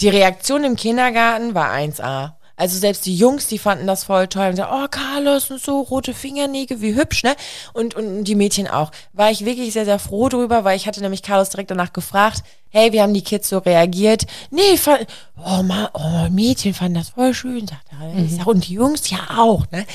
Die 0.00 0.08
Reaktion 0.08 0.64
im 0.64 0.76
Kindergarten 0.76 1.54
war 1.54 1.72
1A. 1.72 2.37
Also 2.58 2.76
selbst 2.76 3.06
die 3.06 3.16
Jungs, 3.16 3.46
die 3.46 3.58
fanden 3.58 3.86
das 3.86 4.04
voll 4.04 4.26
toll 4.26 4.48
und 4.48 4.56
sagten, 4.56 4.74
oh 4.74 4.88
Carlos 4.90 5.48
und 5.50 5.60
so 5.62 5.80
rote 5.80 6.12
Fingernägel, 6.12 6.80
wie 6.80 6.96
hübsch, 6.96 7.22
ne? 7.22 7.36
Und, 7.72 7.94
und 7.94 8.24
die 8.24 8.34
Mädchen 8.34 8.66
auch. 8.66 8.90
War 9.12 9.30
ich 9.30 9.44
wirklich 9.44 9.72
sehr, 9.72 9.84
sehr 9.84 10.00
froh 10.00 10.28
drüber, 10.28 10.64
weil 10.64 10.76
ich 10.76 10.88
hatte 10.88 11.00
nämlich 11.00 11.22
Carlos 11.22 11.50
direkt 11.50 11.70
danach 11.70 11.92
gefragt, 11.92 12.42
hey, 12.70 12.92
wie 12.92 13.00
haben 13.00 13.14
die 13.14 13.22
Kids 13.22 13.48
so 13.48 13.58
reagiert? 13.58 14.26
Nee, 14.50 14.76
fand, 14.76 15.06
oh, 15.36 15.62
Ma, 15.62 15.88
oh 15.94 16.28
Mädchen 16.30 16.74
fanden 16.74 16.94
das 16.94 17.10
voll 17.10 17.32
schön, 17.32 17.68
sagt 17.68 17.86
er. 17.92 18.28
Sag, 18.28 18.46
und 18.48 18.66
die 18.66 18.74
Jungs 18.74 19.08
ja 19.08 19.20
auch, 19.38 19.64
ne? 19.70 19.86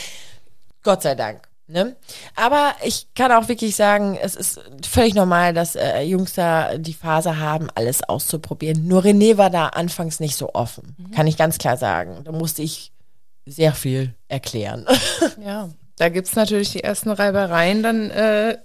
Gott 0.83 1.01
sei 1.01 1.15
Dank. 1.15 1.52
Ne? 1.67 1.95
Aber 2.35 2.75
ich 2.83 3.07
kann 3.15 3.31
auch 3.31 3.47
wirklich 3.47 3.75
sagen, 3.77 4.17
es 4.21 4.35
ist 4.35 4.59
völlig 4.85 5.13
normal, 5.15 5.53
dass 5.53 5.75
äh, 5.75 6.01
Jungs 6.01 6.33
da 6.33 6.77
die 6.77 6.93
Phase 6.93 7.39
haben, 7.39 7.69
alles 7.73 8.03
auszuprobieren. 8.03 8.85
Nur 8.87 9.03
René 9.03 9.37
war 9.37 9.49
da 9.49 9.67
anfangs 9.67 10.19
nicht 10.19 10.35
so 10.35 10.53
offen, 10.53 10.95
kann 11.15 11.25
ich 11.25 11.37
ganz 11.37 11.57
klar 11.57 11.77
sagen. 11.77 12.21
Da 12.25 12.33
musste 12.33 12.63
ich 12.63 12.91
sehr 13.45 13.73
viel 13.73 14.13
erklären. 14.27 14.85
Ja, 15.43 15.69
da 15.97 16.09
gibt's 16.09 16.35
natürlich 16.35 16.71
die 16.71 16.83
ersten 16.83 17.09
Reibereien 17.09 17.83
dann 17.83 18.09
äh, 18.11 18.57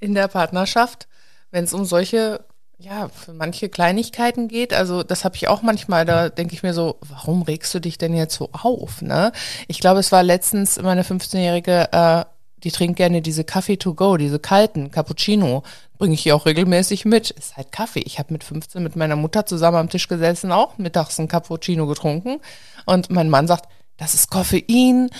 in 0.00 0.14
der 0.14 0.28
Partnerschaft, 0.28 1.06
wenn 1.50 1.64
es 1.64 1.74
um 1.74 1.84
solche, 1.84 2.44
ja, 2.82 3.08
für 3.08 3.32
manche 3.32 3.68
Kleinigkeiten 3.68 4.48
geht. 4.48 4.72
Also 4.74 5.02
das 5.02 5.24
habe 5.24 5.36
ich 5.36 5.48
auch 5.48 5.62
manchmal, 5.62 6.04
da 6.04 6.28
denke 6.28 6.54
ich 6.54 6.62
mir 6.62 6.74
so, 6.74 6.96
warum 7.00 7.42
regst 7.42 7.72
du 7.74 7.80
dich 7.80 7.96
denn 7.96 8.14
jetzt 8.14 8.34
so 8.34 8.50
auf? 8.52 9.02
Ne? 9.02 9.32
Ich 9.68 9.78
glaube, 9.80 10.00
es 10.00 10.10
war 10.10 10.22
letztens 10.22 10.80
meine 10.82 11.02
15-Jährige, 11.02 11.92
äh, 11.92 12.24
die 12.64 12.70
trinkt 12.70 12.96
gerne 12.96 13.22
diese 13.22 13.44
Kaffee 13.44 13.76
to 13.76 13.94
go, 13.94 14.16
diese 14.16 14.38
kalten 14.38 14.90
Cappuccino. 14.90 15.62
Bringe 15.98 16.14
ich 16.14 16.26
ihr 16.26 16.36
auch 16.36 16.46
regelmäßig 16.46 17.04
mit. 17.04 17.30
Ist 17.30 17.56
halt 17.56 17.72
Kaffee. 17.72 18.00
Ich 18.00 18.18
habe 18.18 18.32
mit 18.32 18.44
15 18.44 18.82
mit 18.82 18.94
meiner 18.94 19.16
Mutter 19.16 19.46
zusammen 19.46 19.78
am 19.78 19.88
Tisch 19.88 20.06
gesessen, 20.08 20.52
auch 20.52 20.78
mittags 20.78 21.18
ein 21.18 21.28
Cappuccino 21.28 21.86
getrunken. 21.86 22.40
Und 22.86 23.10
mein 23.10 23.30
Mann 23.30 23.48
sagt, 23.48 23.68
das 23.96 24.14
ist 24.14 24.30
Koffein, 24.30 25.10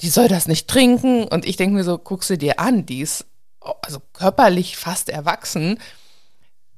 die 0.00 0.08
soll 0.08 0.28
das 0.28 0.48
nicht 0.48 0.68
trinken. 0.68 1.24
Und 1.24 1.46
ich 1.46 1.56
denke 1.56 1.74
mir 1.74 1.84
so, 1.84 1.98
guck 1.98 2.24
sie 2.24 2.38
dir 2.38 2.60
an, 2.60 2.86
die 2.86 3.00
ist 3.00 3.26
also 3.82 4.00
körperlich 4.12 4.76
fast 4.76 5.08
erwachsen. 5.08 5.78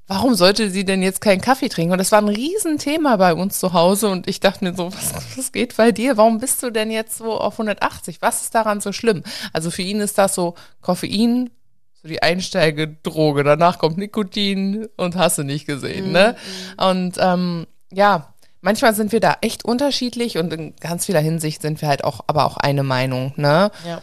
Warum 0.08 0.34
sollte 0.34 0.70
sie 0.70 0.87
denn 0.87 1.02
jetzt 1.02 1.20
keinen 1.20 1.43
Kaffee 1.43 1.69
trinken? 1.69 1.93
Und 1.93 1.99
das 1.99 2.12
war 2.12 2.20
ein 2.20 2.28
Riesenthema 2.28 3.16
bei 3.16 3.34
uns 3.34 3.60
zu 3.60 3.75
Hause. 3.75 4.08
Und 4.08 4.26
ich 4.26 4.40
dachte 4.40 4.64
mir 4.64 4.75
so, 4.75 4.90
was, 4.90 5.37
was 5.37 5.52
geht 5.52 5.76
bei 5.76 5.93
dir? 5.93 6.16
Warum 6.16 6.38
bist 6.38 6.62
du 6.62 6.70
denn 6.70 6.90
jetzt 6.90 7.19
so 7.19 7.38
auf 7.38 7.55
180? 7.55 8.22
Was 8.22 8.43
ist 8.43 8.55
daran 8.55 8.81
so 8.81 8.93
schlimm? 8.93 9.22
Also 9.52 9.70
für 9.70 9.82
ihn 9.82 10.00
ist 10.00 10.16
das 10.16 10.34
so 10.34 10.55
Koffein, 10.81 11.50
so 11.93 12.08
die 12.08 12.22
Einsteigedroge. 12.22 13.44
Danach 13.44 13.78
kommt 13.78 13.99
Nikotin 13.99 14.88
und 14.96 15.14
hast 15.14 15.37
du 15.37 15.43
nicht 15.43 15.66
gesehen, 15.66 16.10
ne? 16.10 16.37
Und 16.79 17.17
ähm, 17.19 17.67
ja, 17.93 18.32
manchmal 18.62 18.94
sind 18.94 19.12
wir 19.12 19.20
da 19.20 19.36
echt 19.43 19.67
unterschiedlich 19.67 20.38
und 20.38 20.53
in 20.55 20.74
ganz 20.77 21.05
vieler 21.05 21.20
Hinsicht 21.20 21.60
sind 21.60 21.82
wir 21.82 21.88
halt 21.88 22.05
auch, 22.05 22.20
aber 22.27 22.46
auch 22.46 22.56
eine 22.56 22.82
Meinung, 22.82 23.34
ne? 23.36 23.70
ja. 23.86 24.00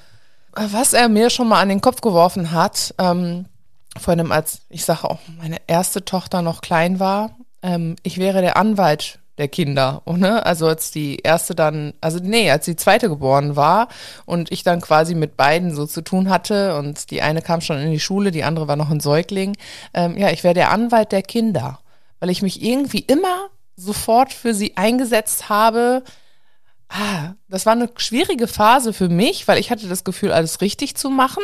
Was 0.57 0.93
er 0.93 1.09
mir 1.09 1.29
schon 1.29 1.49
mal 1.49 1.59
an 1.59 1.67
den 1.67 1.81
Kopf 1.81 1.99
geworfen 1.99 2.51
hat, 2.51 2.93
ähm, 2.97 3.45
vor 3.97 4.13
allem 4.13 4.31
als, 4.31 4.61
ich 4.69 4.85
sage 4.85 5.09
auch, 5.09 5.19
meine 5.37 5.57
erste 5.67 6.05
Tochter 6.05 6.41
noch 6.41 6.61
klein 6.61 6.99
war, 6.99 7.37
ähm, 7.61 7.95
ich 8.03 8.17
wäre 8.17 8.41
der 8.41 8.57
Anwalt 8.57 9.19
der 9.37 9.47
Kinder, 9.47 10.01
ne? 10.05 10.45
Also 10.45 10.67
als 10.67 10.91
die 10.91 11.17
erste 11.17 11.55
dann, 11.55 11.93
also 12.01 12.19
nee, 12.21 12.49
als 12.51 12.65
die 12.65 12.75
zweite 12.75 13.09
geboren 13.09 13.55
war 13.55 13.89
und 14.25 14.51
ich 14.51 14.63
dann 14.63 14.81
quasi 14.81 15.15
mit 15.15 15.37
beiden 15.37 15.73
so 15.73 15.85
zu 15.85 16.01
tun 16.01 16.29
hatte 16.29 16.77
und 16.77 17.11
die 17.11 17.21
eine 17.21 17.41
kam 17.41 17.61
schon 17.61 17.77
in 17.77 17.91
die 17.91 17.99
Schule, 17.99 18.31
die 18.31 18.43
andere 18.43 18.67
war 18.67 18.75
noch 18.75 18.89
ein 18.89 18.99
Säugling. 18.99 19.57
Ähm, 19.93 20.17
ja, 20.17 20.29
ich 20.31 20.43
wäre 20.43 20.53
der 20.53 20.71
Anwalt 20.71 21.11
der 21.11 21.21
Kinder, 21.21 21.79
weil 22.19 22.29
ich 22.29 22.41
mich 22.41 22.61
irgendwie 22.61 22.99
immer 22.99 23.49
sofort 23.75 24.31
für 24.31 24.53
sie 24.53 24.77
eingesetzt 24.77 25.49
habe, 25.49 26.03
ah, 26.89 27.33
das 27.49 27.65
war 27.65 27.73
eine 27.73 27.89
schwierige 27.97 28.47
Phase 28.47 28.93
für 28.93 29.09
mich, 29.09 29.47
weil 29.47 29.59
ich 29.59 29.71
hatte 29.71 29.87
das 29.87 30.03
Gefühl, 30.03 30.31
alles 30.31 30.61
richtig 30.61 30.95
zu 30.95 31.09
machen. 31.09 31.43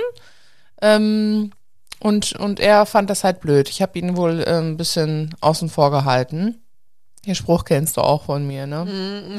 Ähm, 0.82 1.52
und, 2.02 2.34
und 2.34 2.60
er 2.60 2.86
fand 2.86 3.10
das 3.10 3.24
halt 3.24 3.40
blöd. 3.40 3.70
Ich 3.70 3.82
habe 3.82 3.98
ihn 4.00 4.18
wohl 4.18 4.42
äh, 4.42 4.58
ein 4.60 4.78
bisschen 4.78 5.34
außen 5.42 5.70
vor 5.70 5.92
gehalten. 5.92 6.58
Den 7.28 7.36
Spruch 7.36 7.66
kennst 7.66 7.98
du 7.98 8.02
auch 8.02 8.24
von 8.24 8.48
mir, 8.48 8.66
ne? 8.66 8.88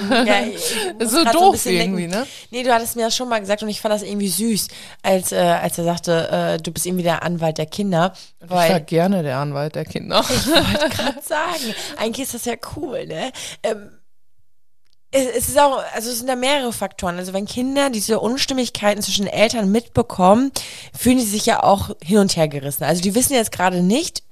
ja 0.25 0.47
ich, 0.47 0.55
ich 0.55 0.95
muss 1.01 1.11
So 1.11 1.25
doof 1.25 1.53
bisschen 1.53 1.75
irgendwie, 1.75 2.03
denken. 2.03 2.19
ne? 2.21 2.27
Nee, 2.53 2.63
du 2.63 2.73
hattest 2.73 2.95
mir 2.95 3.03
das 3.07 3.17
schon 3.17 3.29
mal 3.29 3.41
gesagt 3.41 3.65
und 3.65 3.69
ich 3.69 3.81
fand 3.81 3.93
das 3.93 4.05
irgendwie 4.05 4.29
süß, 4.29 4.69
als, 5.03 5.33
äh, 5.33 5.37
als 5.39 5.79
er 5.79 5.85
sagte, 5.85 6.29
äh, 6.31 6.63
du 6.63 6.71
bist 6.71 6.87
irgendwie 6.87 7.03
der 7.03 7.25
Anwalt 7.25 7.59
der 7.59 7.67
Kinder. 7.67 8.13
Ich 8.41 8.49
war 8.49 8.79
gerne 8.79 9.25
der 9.25 9.39
Anwalt 9.39 9.75
der 9.75 9.85
Kinder. 9.85 10.21
Ich 10.21 10.47
wollte 10.47 10.89
gerade 10.97 11.23
sagen, 11.23 11.75
eigentlich 11.97 12.27
ist 12.29 12.35
das 12.35 12.45
ja 12.45 12.55
cool, 12.77 13.05
ne? 13.07 13.33
Ähm, 13.65 13.91
es, 15.13 15.49
ist 15.49 15.59
auch, 15.59 15.83
also 15.95 16.11
es 16.11 16.19
sind 16.19 16.27
da 16.27 16.37
mehrere 16.37 16.73
Faktoren. 16.73 17.19
Also 17.19 17.33
wenn 17.33 17.47
Kinder 17.47 17.91
diese 17.91 18.19
Unstimmigkeiten 18.19 19.03
zwischen 19.03 19.27
Eltern 19.27 19.71
mitbekommen, 19.71 20.51
fühlen 20.99 21.19
die 21.19 21.25
sich 21.25 21.47
ja 21.47 21.63
auch 21.63 21.91
hin 22.03 22.19
und 22.19 22.37
her 22.37 22.49
gerissen. 22.49 22.85
Also 22.85 23.03
die 23.03 23.15
wissen 23.15 23.35
jetzt 23.35 23.53
gerade 23.53 23.83
nicht, 23.83 24.23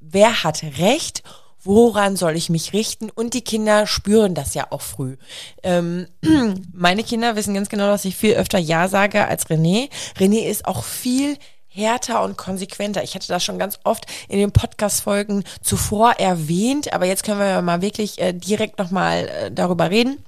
wer 0.00 0.42
hat 0.42 0.62
Recht, 0.78 1.22
woran 1.64 2.16
soll 2.16 2.36
ich 2.36 2.50
mich 2.50 2.72
richten 2.72 3.08
und 3.08 3.34
die 3.34 3.42
Kinder 3.42 3.86
spüren 3.86 4.34
das 4.34 4.54
ja 4.54 4.66
auch 4.70 4.82
früh. 4.82 5.16
Ähm, 5.62 6.08
meine 6.72 7.04
Kinder 7.04 7.36
wissen 7.36 7.54
ganz 7.54 7.68
genau, 7.68 7.86
dass 7.86 8.04
ich 8.04 8.16
viel 8.16 8.34
öfter 8.34 8.58
Ja 8.58 8.88
sage 8.88 9.26
als 9.28 9.46
René. 9.46 9.88
René 10.18 10.48
ist 10.48 10.66
auch 10.66 10.82
viel 10.82 11.38
härter 11.72 12.22
und 12.22 12.36
konsequenter. 12.36 13.02
Ich 13.02 13.14
hatte 13.14 13.28
das 13.28 13.44
schon 13.44 13.58
ganz 13.58 13.78
oft 13.84 14.06
in 14.28 14.38
den 14.38 14.52
Podcast-Folgen 14.52 15.44
zuvor 15.62 16.12
erwähnt, 16.12 16.92
aber 16.92 17.06
jetzt 17.06 17.24
können 17.24 17.40
wir 17.40 17.62
mal 17.62 17.82
wirklich 17.82 18.20
äh, 18.20 18.32
direkt 18.32 18.78
nochmal 18.78 19.28
äh, 19.28 19.50
darüber 19.50 19.90
reden. 19.90 20.24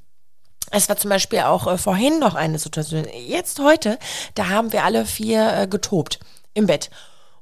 Es 0.70 0.88
war 0.88 0.96
zum 0.96 1.10
Beispiel 1.10 1.40
auch 1.40 1.66
äh, 1.66 1.78
vorhin 1.78 2.18
noch 2.18 2.34
eine 2.34 2.58
Situation. 2.58 3.06
Jetzt 3.26 3.60
heute, 3.60 3.98
da 4.34 4.48
haben 4.48 4.72
wir 4.72 4.84
alle 4.84 5.06
vier 5.06 5.52
äh, 5.52 5.66
getobt 5.66 6.18
im 6.54 6.66
Bett. 6.66 6.90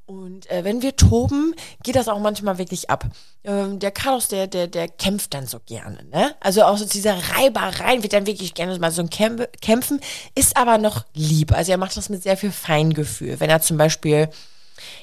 Und 0.05 0.51
äh, 0.51 0.65
wenn 0.65 0.83
wir 0.83 0.97
toben, 0.97 1.55
geht 1.83 1.97
das 1.97 2.09
auch 2.09 2.19
manchmal 2.19 2.59
wirklich 2.59 2.91
ab. 2.91 3.07
Ähm, 3.45 3.79
der 3.79 3.93
Carlos, 3.93 4.29
der, 4.29 4.47
der, 4.47 4.67
der 4.67 4.89
kämpft 4.89 5.33
dann 5.33 5.47
so 5.47 5.61
gerne, 5.65 6.05
ne? 6.11 6.35
Also 6.41 6.65
auch 6.65 6.77
so 6.77 6.85
dieser 6.85 7.17
Reibereien 7.35 8.03
wird 8.03 8.13
dann 8.13 8.27
wirklich 8.27 8.55
gerne 8.55 8.79
mal 8.79 8.91
so 8.91 9.03
ein 9.03 9.11
Kämp 9.11 9.49
Kämpfen, 9.61 10.01
ist 10.35 10.57
aber 10.57 10.79
noch 10.79 11.05
lieb. 11.15 11.53
Also 11.53 11.73
er 11.73 11.79
macht 11.79 11.97
das 11.97 12.09
mit 12.09 12.23
sehr 12.23 12.37
viel 12.37 12.53
Feingefühl. 12.53 13.39
Wenn 13.41 13.51
er 13.51 13.63
zum 13.63 13.77
Beispiel 13.79 14.29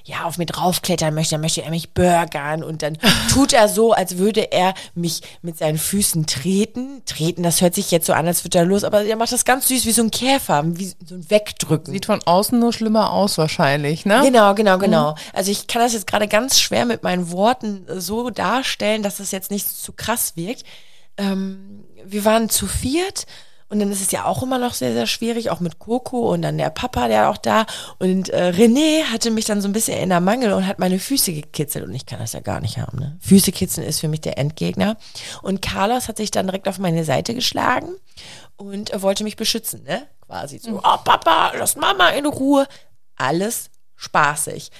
ja, 0.03 0.23
auf 0.23 0.37
mir 0.37 0.45
draufklettern 0.45 1.13
möchte, 1.13 1.35
dann 1.35 1.41
möchte 1.41 1.61
er 1.61 1.69
mich 1.69 1.93
burgern 1.93 2.63
und 2.63 2.81
dann 2.81 2.97
tut 3.31 3.53
er 3.53 3.67
so, 3.67 3.93
als 3.93 4.17
würde 4.17 4.51
er 4.51 4.73
mich 4.95 5.21
mit 5.41 5.57
seinen 5.57 5.77
Füßen 5.77 6.25
treten. 6.25 7.03
Treten, 7.05 7.43
das 7.43 7.61
hört 7.61 7.75
sich 7.75 7.91
jetzt 7.91 8.05
so 8.05 8.13
an, 8.13 8.27
als 8.27 8.43
würde 8.43 8.59
er 8.59 8.65
los, 8.65 8.83
aber 8.83 9.03
er 9.03 9.15
macht 9.15 9.31
das 9.31 9.45
ganz 9.45 9.67
süß 9.67 9.85
wie 9.85 9.91
so 9.91 10.01
ein 10.01 10.11
Käfer, 10.11 10.63
wie 10.65 10.93
so 11.05 11.15
ein 11.15 11.29
Wegdrücken. 11.29 11.93
Sieht 11.93 12.05
von 12.05 12.21
außen 12.23 12.59
nur 12.59 12.73
schlimmer 12.73 13.11
aus 13.11 13.37
wahrscheinlich, 13.37 14.05
ne? 14.05 14.21
Genau, 14.23 14.55
genau, 14.55 14.77
genau. 14.77 15.15
Also 15.33 15.51
ich 15.51 15.67
kann 15.67 15.81
das 15.81 15.93
jetzt 15.93 16.07
gerade 16.07 16.27
ganz 16.27 16.59
schwer 16.59 16.85
mit 16.85 17.03
meinen 17.03 17.31
Worten 17.31 17.85
so 17.97 18.29
darstellen, 18.29 19.03
dass 19.03 19.19
es 19.19 19.31
jetzt 19.31 19.51
nicht 19.51 19.67
zu 19.67 19.93
krass 19.93 20.33
wirkt. 20.35 20.63
Ähm, 21.17 21.83
wir 22.05 22.25
waren 22.25 22.49
zu 22.49 22.67
viert 22.67 23.25
und 23.69 23.79
dann 23.79 23.91
ist 23.91 24.01
es 24.01 24.11
ja 24.11 24.25
auch 24.25 24.41
immer 24.41 24.57
noch 24.57 24.73
sehr, 24.73 24.93
sehr 24.93 25.05
schwierig, 25.05 25.51
auch 25.51 25.59
mit 25.59 25.77
Coco 25.77 26.33
und 26.33 26.41
dann 26.41 26.57
der 26.57 26.71
Papa, 26.71 27.07
der 27.07 27.29
auch 27.29 27.37
da. 27.37 27.67
Und 27.99 28.29
äh, 28.29 28.51
René 28.55 29.03
hatte 29.03 29.29
mich 29.29 29.45
dann 29.45 29.61
so 29.61 29.69
ein 29.69 29.73
bisschen 29.73 29.99
in 29.99 30.09
der 30.09 30.21
Mangel 30.21 30.53
und 30.53 30.65
hat 30.65 30.79
meine 30.79 30.97
Füße 30.97 31.33
gekitzelt. 31.33 31.85
Und 31.85 31.93
ich 31.93 32.07
kann 32.07 32.19
das 32.19 32.33
ja 32.33 32.39
gar 32.39 32.61
nicht 32.61 32.79
haben. 32.79 32.97
Ne? 32.97 33.17
Füße 33.21 33.51
kitzeln 33.51 33.85
ist 33.85 33.99
für 33.99 34.07
mich 34.07 34.21
der 34.21 34.39
Endgegner. 34.39 34.97
Und 35.43 35.61
Carlos 35.61 36.07
hat 36.07 36.17
sich 36.17 36.31
dann 36.31 36.47
direkt 36.47 36.67
auf 36.67 36.79
meine 36.79 37.03
Seite 37.05 37.35
geschlagen 37.35 37.89
und 38.57 38.91
äh, 38.91 39.01
wollte 39.03 39.23
mich 39.23 39.35
beschützen, 39.35 39.83
ne? 39.83 40.07
Quasi 40.25 40.57
so, 40.57 40.77
oh 40.77 40.97
Papa, 41.03 41.53
lass 41.57 41.75
Mama 41.75 42.09
in 42.09 42.25
Ruhe. 42.25 42.67
Alles 43.15 43.69
spaßig. 43.95 44.71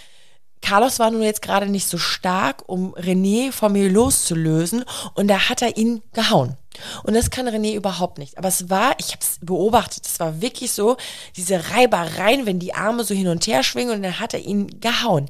Carlos 0.62 1.00
war 1.00 1.10
nun 1.10 1.24
jetzt 1.24 1.42
gerade 1.42 1.68
nicht 1.68 1.88
so 1.88 1.98
stark, 1.98 2.64
um 2.68 2.94
René 2.96 3.52
von 3.52 3.72
mir 3.72 3.90
loszulösen 3.90 4.84
und 5.14 5.28
da 5.28 5.50
hat 5.50 5.62
er 5.62 5.78
ihn 5.78 6.02
gehauen. 6.14 6.58
Und 7.04 7.14
das 7.14 7.30
kann 7.30 7.48
René 7.48 7.76
überhaupt 7.76 8.18
nicht. 8.18 8.38
Aber 8.38 8.48
es 8.48 8.70
war, 8.70 8.96
ich 9.00 9.12
habe 9.12 9.22
es 9.22 9.40
beobachtet, 9.42 10.06
es 10.06 10.20
war 10.20 10.42
wirklich 10.42 10.72
so, 10.72 10.98
diese 11.36 11.72
Reibereien, 11.72 12.46
wenn 12.46 12.60
die 12.60 12.74
Arme 12.74 13.04
so 13.04 13.14
hin 13.14 13.28
und 13.28 13.48
her 13.48 13.64
schwingen 13.64 13.96
und 13.96 14.04
dann 14.04 14.20
hat 14.20 14.34
er 14.34 14.42
ihn 14.42 14.80
gehauen. 14.80 15.30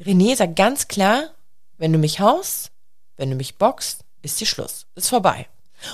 René 0.00 0.36
sagt 0.36 0.56
ganz 0.56 0.88
klar, 0.88 1.30
wenn 1.78 1.92
du 1.92 1.98
mich 1.98 2.20
haust, 2.20 2.70
wenn 3.16 3.30
du 3.30 3.36
mich 3.36 3.56
boxt, 3.56 4.04
ist 4.22 4.40
die 4.40 4.46
Schluss. 4.46 4.86
Ist 4.94 5.08
vorbei. 5.08 5.46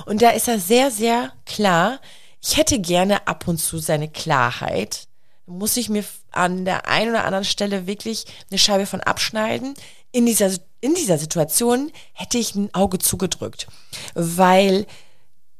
Und 0.06 0.22
da 0.22 0.30
ist 0.30 0.48
er 0.48 0.58
sehr, 0.58 0.90
sehr 0.90 1.32
klar. 1.46 2.00
Ich 2.42 2.56
hätte 2.56 2.78
gerne 2.78 3.26
ab 3.26 3.48
und 3.48 3.58
zu 3.58 3.78
seine 3.78 4.08
Klarheit. 4.08 5.07
Muss 5.48 5.76
ich 5.76 5.88
mir 5.88 6.04
an 6.30 6.64
der 6.64 6.86
einen 6.86 7.10
oder 7.10 7.24
anderen 7.24 7.44
Stelle 7.44 7.86
wirklich 7.86 8.26
eine 8.50 8.58
Scheibe 8.58 8.86
von 8.86 9.00
abschneiden. 9.00 9.74
In 10.12 10.26
dieser, 10.26 10.50
in 10.80 10.94
dieser 10.94 11.18
Situation 11.18 11.90
hätte 12.12 12.38
ich 12.38 12.54
ein 12.54 12.72
Auge 12.74 12.98
zugedrückt, 12.98 13.66
weil 14.14 14.86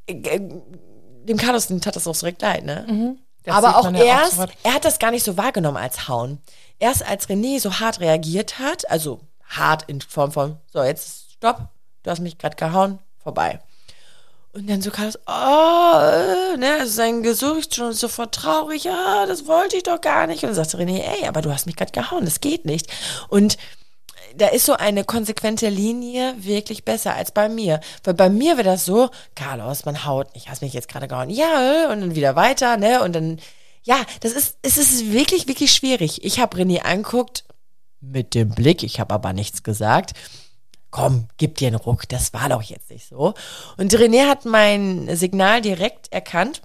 äh, 0.07 0.39
dem 0.39 1.37
Carlos 1.37 1.67
tat 1.67 1.95
das 1.95 2.07
auch 2.07 2.17
direkt 2.17 2.41
leid, 2.41 2.65
ne? 2.65 2.85
Mhm. 2.87 3.19
Aber 3.47 3.77
auch 3.77 3.91
ja 3.91 4.03
erst, 4.03 4.31
sofort. 4.31 4.51
er 4.63 4.73
hat 4.73 4.85
das 4.85 4.99
gar 4.99 5.11
nicht 5.11 5.23
so 5.23 5.37
wahrgenommen 5.37 5.77
als 5.77 6.07
Hauen. 6.07 6.39
Erst 6.77 7.05
als 7.05 7.27
René 7.29 7.59
so 7.59 7.79
hart 7.79 7.99
reagiert 7.99 8.59
hat, 8.59 8.89
also 8.89 9.21
hart 9.43 9.83
in 9.87 10.01
Form 10.01 10.31
von, 10.31 10.57
so 10.71 10.83
jetzt 10.83 11.33
stopp, 11.33 11.69
du 12.03 12.11
hast 12.11 12.19
mich 12.19 12.37
gerade 12.37 12.55
gehauen, 12.55 12.99
vorbei. 13.17 13.59
Und 14.51 14.67
dann 14.67 14.81
so 14.81 14.89
Carlos, 14.89 15.19
oh, 15.27 16.57
ne, 16.57 16.77
also 16.79 16.91
sein 16.91 17.21
Gesicht 17.21 17.75
schon 17.75 17.93
sofort 17.93 18.33
traurig, 18.33 18.89
ah, 18.89 19.27
das 19.27 19.45
wollte 19.45 19.77
ich 19.77 19.83
doch 19.83 20.01
gar 20.01 20.25
nicht. 20.25 20.43
Und 20.43 20.49
dann 20.49 20.55
sagte 20.55 20.77
René, 20.77 21.01
ey, 21.01 21.27
aber 21.27 21.41
du 21.41 21.51
hast 21.51 21.67
mich 21.67 21.75
gerade 21.75 21.91
gehauen, 21.91 22.25
das 22.25 22.41
geht 22.41 22.65
nicht. 22.65 22.87
Und 23.29 23.57
da 24.35 24.47
ist 24.47 24.65
so 24.65 24.73
eine 24.73 25.03
konsequente 25.03 25.69
Linie 25.69 26.35
wirklich 26.37 26.83
besser 26.83 27.15
als 27.15 27.31
bei 27.31 27.47
mir. 27.47 27.79
Weil 28.03 28.13
bei 28.15 28.29
mir 28.29 28.57
wäre 28.57 28.69
das 28.69 28.85
so, 28.85 29.09
Carlos, 29.35 29.85
man 29.85 30.05
haut 30.05 30.33
nicht, 30.33 30.49
hast 30.49 30.61
mich 30.61 30.73
jetzt 30.73 30.87
gerade 30.87 31.07
gehauen. 31.07 31.29
Ja, 31.29 31.91
und 31.91 32.01
dann 32.01 32.15
wieder 32.15 32.35
weiter, 32.35 32.77
ne? 32.77 33.03
Und 33.03 33.13
dann, 33.13 33.39
ja, 33.83 33.97
das 34.21 34.33
ist, 34.33 34.57
es 34.61 34.77
ist 34.77 35.11
wirklich, 35.11 35.47
wirklich 35.47 35.71
schwierig. 35.71 36.23
Ich 36.23 36.39
habe 36.39 36.57
René 36.57 36.81
anguckt 36.81 37.43
mit 38.01 38.33
dem 38.33 38.49
Blick, 38.49 38.83
ich 38.83 38.99
habe 38.99 39.13
aber 39.13 39.33
nichts 39.33 39.63
gesagt. 39.63 40.13
Komm, 40.91 41.27
gib 41.37 41.57
dir 41.57 41.67
einen 41.67 41.75
Ruck, 41.75 42.09
das 42.09 42.33
war 42.33 42.49
doch 42.49 42.63
jetzt 42.63 42.89
nicht 42.89 43.07
so. 43.07 43.33
Und 43.77 43.93
René 43.93 44.27
hat 44.27 44.45
mein 44.45 45.15
Signal 45.15 45.61
direkt 45.61 46.11
erkannt 46.11 46.61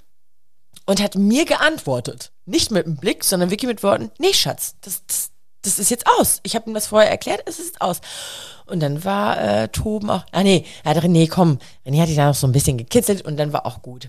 und 0.86 1.02
hat 1.02 1.14
mir 1.14 1.44
geantwortet. 1.44 2.32
Nicht 2.46 2.70
mit 2.70 2.86
dem 2.86 2.96
Blick, 2.96 3.24
sondern 3.24 3.50
wirklich 3.50 3.68
mit 3.68 3.82
Worten, 3.82 4.10
nee, 4.18 4.32
Schatz, 4.32 4.76
das, 4.80 5.02
das, 5.06 5.30
das 5.62 5.78
ist 5.78 5.90
jetzt 5.90 6.06
aus. 6.18 6.40
Ich 6.42 6.54
habe 6.54 6.70
ihm 6.70 6.74
das 6.74 6.86
vorher 6.86 7.10
erklärt, 7.10 7.42
es 7.46 7.58
ist 7.58 7.80
aus. 7.80 8.00
Und 8.66 8.80
dann 8.80 9.04
war 9.04 9.40
äh, 9.40 9.68
Toben 9.68 10.10
auch, 10.10 10.24
ah 10.32 10.42
nee, 10.42 10.64
er 10.84 10.94
hat 10.94 11.04
René, 11.04 11.28
komm, 11.28 11.58
René 11.86 12.00
hat 12.00 12.08
dich 12.08 12.16
da 12.16 12.26
noch 12.26 12.34
so 12.34 12.46
ein 12.46 12.52
bisschen 12.52 12.78
gekitzelt 12.78 13.22
und 13.22 13.36
dann 13.36 13.52
war 13.52 13.66
auch 13.66 13.82
gut. 13.82 14.08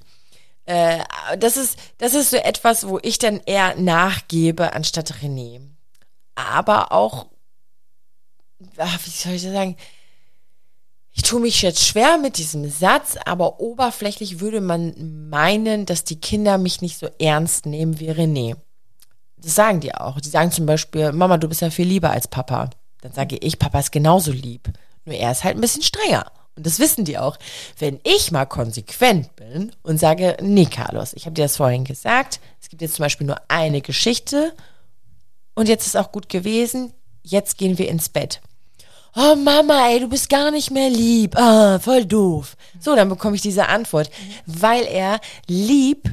Äh, 0.65 1.03
das 1.38 1.57
ist, 1.57 1.77
das 1.98 2.13
ist 2.13 2.31
so 2.31 2.38
etwas, 2.38 2.88
wo 2.88 3.00
ich 3.01 3.19
dann 3.19 3.41
eher 3.45 3.75
nachgebe 3.75 4.74
anstatt 4.74 5.13
René. 5.22 5.62
Aber 6.36 6.91
auch, 6.91 7.27
ach, 8.77 9.00
wie 9.05 9.10
soll 9.10 9.34
ich 9.34 9.43
das 9.43 9.53
sagen? 9.53 9.77
Ich 11.17 11.22
tue 11.22 11.39
mich 11.39 11.62
jetzt 11.62 11.81
schwer 11.81 12.17
mit 12.17 12.38
diesem 12.38 12.69
Satz, 12.69 13.15
aber 13.24 13.62
oberflächlich 13.62 14.41
würde 14.41 14.60
man 14.60 15.29
meinen, 15.29 15.86
dass 15.86 16.03
die 16.03 16.19
Kinder 16.19 16.57
mich 16.57 16.81
nicht 16.81 17.00
so 17.00 17.07
ernst 17.19 17.65
nehmen 17.65 18.01
wie 18.01 18.12
René. 18.12 18.57
Das 19.38 19.55
sagen 19.55 19.79
die 19.79 19.95
auch. 19.95 20.19
Die 20.19 20.27
sagen 20.27 20.51
zum 20.51 20.65
Beispiel, 20.65 21.13
Mama, 21.13 21.38
du 21.38 21.48
bist 21.48 21.62
ja 21.62 21.69
viel 21.69 21.88
lieber 21.88 22.12
als 22.12 22.27
Papa. 22.27 22.69
Dann 23.00 23.13
sage 23.13 23.38
ich, 23.38 23.57
Papa 23.57 23.79
ist 23.79 23.93
genauso 23.93 24.34
lieb. 24.34 24.69
Nur 25.05 25.15
er 25.15 25.31
ist 25.31 25.45
halt 25.45 25.55
ein 25.55 25.62
bisschen 25.62 25.84
strenger. 25.84 26.31
Und 26.57 26.65
das 26.65 26.79
wissen 26.79 27.05
die 27.05 27.17
auch. 27.17 27.38
Wenn 27.79 28.01
ich 28.03 28.31
mal 28.31 28.45
konsequent 28.45 29.34
bin 29.38 29.72
und 29.84 30.00
sage, 30.00 30.36
nee, 30.41 30.65
Carlos, 30.65 31.13
ich 31.13 31.25
habe 31.25 31.34
dir 31.34 31.43
das 31.43 31.55
vorhin 31.55 31.86
gesagt, 31.86 32.41
es 32.62 32.67
gibt 32.67 32.81
jetzt 32.81 32.95
zum 32.95 33.03
Beispiel 33.03 33.27
nur 33.27 33.39
eine 33.48 33.81
Geschichte 33.81 34.53
und 35.53 35.69
jetzt 35.69 35.88
ist 35.88 35.95
auch 35.95 36.12
gut 36.12 36.27
gewesen, 36.27 36.93
jetzt 37.24 37.57
gehen 37.57 37.77
wir 37.77 37.88
ins 37.88 38.10
Bett. 38.10 38.41
Oh 39.15 39.36
Mama, 39.36 39.88
ey, 39.89 40.00
du 40.01 40.10
bist 40.10 40.29
gar 40.29 40.51
nicht 40.51 40.72
mehr 40.72 40.89
lieb. 40.89 41.38
Ah, 41.38 41.79
voll 41.79 42.05
doof. 42.05 42.55
So, 42.79 42.95
dann 42.95 43.07
bekomme 43.10 43.36
ich 43.36 43.41
diese 43.41 43.67
Antwort, 43.69 44.10
weil 44.45 44.84
er 44.86 45.19
lieb 45.48 46.10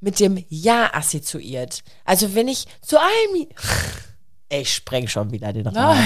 mit 0.00 0.18
dem 0.20 0.42
Ja 0.48 0.90
assoziiert. 0.94 1.82
Also 2.04 2.34
wenn 2.34 2.48
ich 2.48 2.66
zu 2.80 2.96
einem... 2.98 3.46
Ey, 4.50 4.62
Ich 4.62 4.74
spreng 4.76 5.06
schon 5.08 5.30
wieder 5.30 5.52
den 5.52 5.66
Rahmen. 5.66 6.02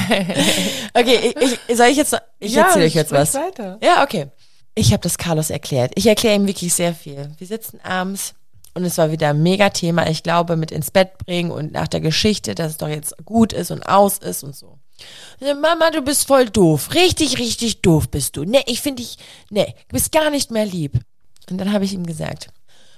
Okay, 0.95 1.33
ich, 1.41 1.59
ich, 1.69 1.77
soll 1.77 1.87
ich 1.87 1.97
jetzt... 1.97 2.11
noch- 2.13 2.21
Ich 2.41 2.53
Ja, 2.55 2.67
erzähle 2.67 2.87
euch 2.87 2.95
jetzt 2.95 3.13
was. 3.13 3.35
weiter. 3.35 3.79
Ja, 3.81 4.03
okay. 4.03 4.27
Ich 4.75 4.93
habe 4.93 5.03
das 5.03 5.19
Carlos 5.19 5.51
erklärt. 5.51 5.93
Ich 5.95 6.07
erkläre 6.07 6.35
ihm 6.35 6.47
wirklich 6.49 6.75
sehr 6.75 6.93
viel. 6.95 7.31
Wir 7.39 7.47
sitzen 7.47 7.79
abends 7.85 8.35
und 8.75 8.85
es 8.85 8.99
war 8.99 9.13
wieder 9.13 9.29
ein 9.29 9.43
Mega-Thema. 9.43 10.09
Ich 10.09 10.23
glaube, 10.25 10.57
mit 10.57 10.73
ins 10.73 10.91
Bett 10.91 11.19
bringen 11.19 11.51
und 11.53 11.73
nach 11.73 11.87
der 11.89 12.01
Geschichte, 12.01 12.55
dass 12.57 12.73
es 12.73 12.77
doch 12.79 12.89
jetzt 12.89 13.15
gut 13.25 13.53
ist 13.53 13.71
und 13.71 13.83
aus 13.87 14.19
ist 14.19 14.43
und 14.43 14.57
so. 14.57 14.79
Ja, 15.41 15.55
Mama, 15.55 15.91
du 15.91 16.03
bist 16.03 16.27
voll 16.27 16.49
doof. 16.49 16.95
Richtig, 16.95 17.39
richtig 17.39 17.83
doof 17.83 18.09
bist 18.09 18.37
du. 18.37 18.45
Nee, 18.45 18.63
ich 18.67 18.81
finde 18.81 19.03
dich, 19.03 19.17
nee, 19.51 19.75
du 19.89 19.95
bist 19.95 20.13
gar 20.13 20.31
nicht 20.31 20.51
mehr 20.51 20.67
lieb. 20.67 21.01
Und 21.51 21.59
dann 21.59 21.73
habe 21.73 21.85
ich 21.85 21.93
ihm 21.93 22.07
gesagt, 22.07 22.49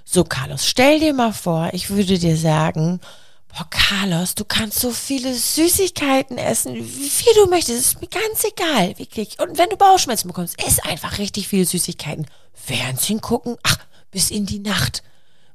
so 0.05 0.25
Carlos, 0.25 0.67
stell 0.67 1.01
dir 1.01 1.15
mal 1.15 1.33
vor, 1.33 1.71
ich 1.73 1.91
würde 1.91 2.19
dir 2.19 2.37
sagen, 2.37 3.01
boah 3.49 3.67
Carlos, 3.71 4.35
du 4.35 4.45
kannst 4.45 4.81
so 4.81 4.91
viele 4.91 5.35
Süßigkeiten 5.35 6.37
essen, 6.39 6.75
wie 6.75 7.09
viel 7.09 7.33
du 7.35 7.47
möchtest, 7.47 7.81
ist 7.81 8.01
mir 8.01 8.09
ganz 8.09 8.45
egal, 8.45 8.99
wirklich. 8.99 9.39
Und 9.41 9.57
wenn 9.57 9.71
du 9.71 9.77
Bauchschmerzen 9.77 10.29
bekommst, 10.29 10.63
ess 10.65 10.81
einfach 10.81 11.19
richtig 11.19 11.49
viele 11.49 11.65
Süßigkeiten. 11.65 12.27
Fernsehen 12.53 13.21
gucken, 13.21 13.57
ach, 13.63 13.79
bis 14.11 14.31
in 14.31 14.47
die 14.47 14.61
Nacht. 14.61 15.03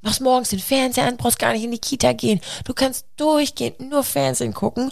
Machst 0.01 0.21
morgens 0.21 0.49
den 0.49 0.59
Fernseher 0.59 1.05
an, 1.05 1.17
brauchst 1.17 1.39
gar 1.39 1.51
nicht 1.51 1.63
in 1.63 1.71
die 1.71 1.79
Kita 1.79 2.13
gehen. 2.13 2.39
Du 2.63 2.73
kannst 2.73 3.05
durchgehend 3.17 3.81
nur 3.81 4.03
Fernsehen 4.03 4.53
gucken 4.53 4.91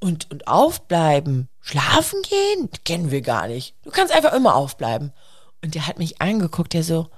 und, 0.00 0.30
und 0.30 0.48
aufbleiben. 0.48 1.48
Schlafen 1.60 2.22
gehen? 2.22 2.70
Kennen 2.84 3.10
wir 3.10 3.20
gar 3.20 3.48
nicht. 3.48 3.74
Du 3.84 3.90
kannst 3.90 4.14
einfach 4.14 4.32
immer 4.32 4.54
aufbleiben. 4.54 5.12
Und 5.62 5.74
der 5.74 5.86
hat 5.86 5.98
mich 5.98 6.22
angeguckt, 6.22 6.72
der 6.72 6.84
so, 6.84 7.08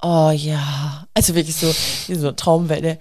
oh 0.00 0.30
ja, 0.30 1.06
also 1.14 1.34
wirklich 1.34 1.56
so, 1.56 1.72
so 2.14 2.32
Traumwelle. 2.32 2.98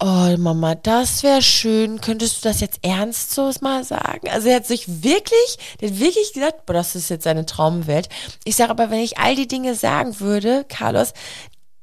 Oh, 0.00 0.36
Mama, 0.38 0.76
das 0.76 1.24
wäre 1.24 1.42
schön. 1.42 2.00
Könntest 2.00 2.44
du 2.44 2.48
das 2.48 2.60
jetzt 2.60 2.78
ernst 2.82 3.34
so 3.34 3.50
mal 3.60 3.82
sagen? 3.82 4.28
Also 4.30 4.48
er 4.48 4.56
hat 4.56 4.66
sich 4.66 5.02
wirklich, 5.02 5.58
der 5.80 5.90
hat 5.90 5.98
wirklich 5.98 6.32
gesagt, 6.32 6.66
boah, 6.66 6.72
das 6.72 6.94
ist 6.94 7.10
jetzt 7.10 7.24
seine 7.24 7.46
Traumwelt. 7.46 8.08
Ich 8.44 8.54
sage 8.54 8.70
aber, 8.70 8.90
wenn 8.90 9.00
ich 9.00 9.18
all 9.18 9.34
die 9.34 9.48
Dinge 9.48 9.74
sagen 9.74 10.20
würde, 10.20 10.64
Carlos, 10.68 11.14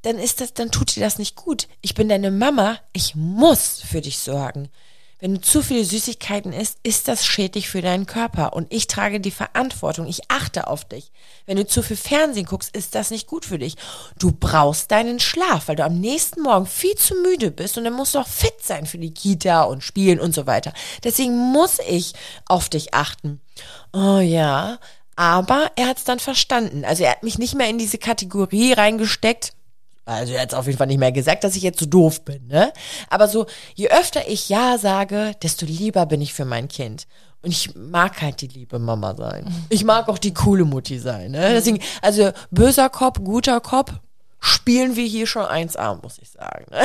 dann 0.06 0.20
ist 0.20 0.40
das, 0.40 0.54
dann 0.54 0.72
tut 0.72 0.96
dir 0.96 1.04
das 1.04 1.18
nicht 1.18 1.36
gut. 1.36 1.68
Ich 1.82 1.96
bin 1.96 2.10
deine 2.10 2.30
Mama, 2.30 2.78
ich 2.94 3.16
muss 3.16 3.82
für 3.82 4.02
dich 4.02 4.20
sorgen. 4.20 4.70
wenn 5.20 5.34
du 5.34 5.42
zu 5.42 5.64
viele 5.64 5.84
Süßigkeiten 5.84 6.54
isst, 6.54 6.78
ist 6.84 7.08
das 7.08 7.26
schädlich 7.26 7.70
für 7.70 7.82
deinen 7.82 8.06
Körper. 8.06 8.54
Und 8.54 8.72
ich 8.72 8.86
trage 8.86 9.20
die 9.20 9.32
Verantwortung. 9.32 10.06
Ich 10.06 10.30
achte 10.30 10.68
auf 10.68 10.86
dich. 10.86 11.12
Wenn 11.48 11.58
du 11.58 11.66
zu 11.66 11.82
viel 11.82 11.98
Fernsehen 11.98 12.46
guckst, 12.46 12.76
ist 12.76 12.94
das 12.94 13.10
nicht 13.10 13.26
gut 13.26 13.46
für 13.46 13.58
dich. 13.58 13.76
Du 14.20 14.32
brauchst 14.32 14.92
deinen 14.92 15.20
Schlaf, 15.20 15.68
weil 15.68 15.78
du 15.78 15.86
am 15.86 16.00
nächsten 16.00 16.42
Morgen 16.42 16.68
viel 16.68 16.96
zu 16.96 17.16
müde 17.16 17.50
bist 17.50 17.78
und 17.78 17.86
dann 17.86 17.94
musst 17.94 18.14
du 18.14 18.20
auch 18.20 18.28
fit 18.28 18.62
sein 18.62 18.86
für 18.86 19.00
die 19.00 19.14
Kita 19.14 19.64
und 19.64 19.84
Spielen 19.84 20.20
und 20.20 20.36
so 20.36 20.46
weiter. 20.46 20.74
Deswegen 21.04 21.36
muss 21.36 21.80
ich 21.88 22.14
auf 22.48 22.70
dich 22.70 22.94
achten. 22.94 23.42
Oh 23.94 24.20
ja, 24.20 24.78
aber 25.16 25.72
er 25.78 25.88
hat 25.88 25.98
es 25.98 26.04
dann 26.04 26.20
verstanden. 26.20 26.84
Also 26.86 27.04
er 27.04 27.12
hat 27.12 27.24
mich 27.24 27.40
nicht 27.40 27.56
mehr 27.56 27.70
in 27.70 27.80
diese 27.80 27.98
Kategorie 27.98 28.74
reingesteckt. 28.74 29.55
Also 30.06 30.34
er 30.34 30.42
hat 30.42 30.54
auf 30.54 30.68
jeden 30.68 30.78
Fall 30.78 30.88
nicht 30.88 31.00
mehr 31.00 31.12
gesagt, 31.12 31.44
dass 31.44 31.56
ich 31.56 31.64
jetzt 31.64 31.80
so 31.80 31.86
doof 31.86 32.24
bin, 32.24 32.48
ne? 32.48 32.72
Aber 33.10 33.28
so, 33.28 33.48
je 33.74 33.90
öfter 33.90 34.28
ich 34.28 34.50
Ja 34.50 34.78
sage, 34.78 35.32
desto 35.42 35.66
lieber 35.66 36.06
bin 36.06 36.22
ich 36.22 36.34
für 36.34 36.46
mein 36.46 36.68
Kind. 36.68 37.08
Und 37.42 37.52
ich 37.52 37.76
mag 37.76 38.22
halt 38.22 38.42
die 38.42 38.48
liebe 38.48 38.80
Mama 38.80 39.16
sein. 39.16 39.46
Ich 39.70 39.84
mag 39.84 40.10
auch 40.10 40.18
die 40.18 40.34
coole 40.34 40.66
Mutti 40.66 41.00
sein, 41.00 41.32
ne? 41.32 41.50
Deswegen, 41.54 41.80
also 42.02 42.32
böser 42.50 42.90
Kopf, 42.90 43.20
guter 43.24 43.62
Kopf, 43.62 43.94
spielen 44.40 44.96
wir 44.96 45.06
hier 45.06 45.28
schon 45.28 45.44
1A, 45.46 46.02
muss 46.02 46.20
ich 46.20 46.30
sagen. 46.30 46.66
Ne? 46.72 46.84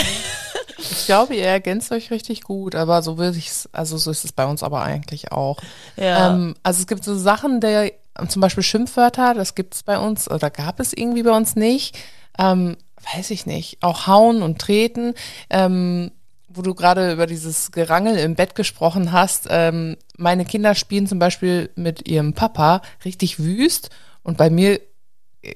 Ich 0.78 1.04
glaube, 1.04 1.36
ihr 1.36 1.44
ergänzt 1.44 1.92
euch 1.92 2.10
richtig 2.10 2.42
gut, 2.42 2.74
aber 2.74 3.02
so 3.02 3.18
würde 3.18 3.36
ich 3.36 3.48
es, 3.48 3.68
also 3.72 3.98
so 3.98 4.10
ist 4.10 4.24
es 4.24 4.32
bei 4.32 4.46
uns 4.46 4.62
aber 4.62 4.82
eigentlich 4.82 5.30
auch. 5.30 5.58
Ja. 5.96 6.32
Ähm, 6.32 6.54
also 6.62 6.80
es 6.80 6.86
gibt 6.86 7.04
so 7.04 7.16
Sachen, 7.16 7.60
der 7.60 7.92
zum 8.28 8.40
Beispiel 8.40 8.62
Schimpfwörter, 8.62 9.34
das 9.34 9.54
gibt 9.54 9.74
es 9.74 9.82
bei 9.82 9.98
uns 9.98 10.30
oder 10.30 10.50
gab 10.50 10.80
es 10.80 10.92
irgendwie 10.92 11.22
bei 11.22 11.36
uns 11.36 11.54
nicht. 11.54 11.98
Ähm, 12.38 12.76
weiß 13.14 13.30
ich 13.30 13.46
nicht. 13.46 13.78
Auch 13.80 14.06
hauen 14.06 14.42
und 14.42 14.58
treten. 14.58 15.14
Ähm, 15.48 16.12
wo 16.52 16.62
du 16.62 16.74
gerade 16.74 17.12
über 17.12 17.26
dieses 17.26 17.70
Gerangel 17.70 18.18
im 18.18 18.34
Bett 18.34 18.56
gesprochen 18.56 19.12
hast. 19.12 19.46
Ähm, 19.50 19.96
meine 20.16 20.44
Kinder 20.44 20.74
spielen 20.74 21.06
zum 21.06 21.20
Beispiel 21.20 21.70
mit 21.76 22.08
ihrem 22.08 22.34
Papa 22.34 22.82
richtig 23.04 23.38
wüst 23.38 23.90
und 24.24 24.36
bei 24.36 24.50
mir 24.50 24.80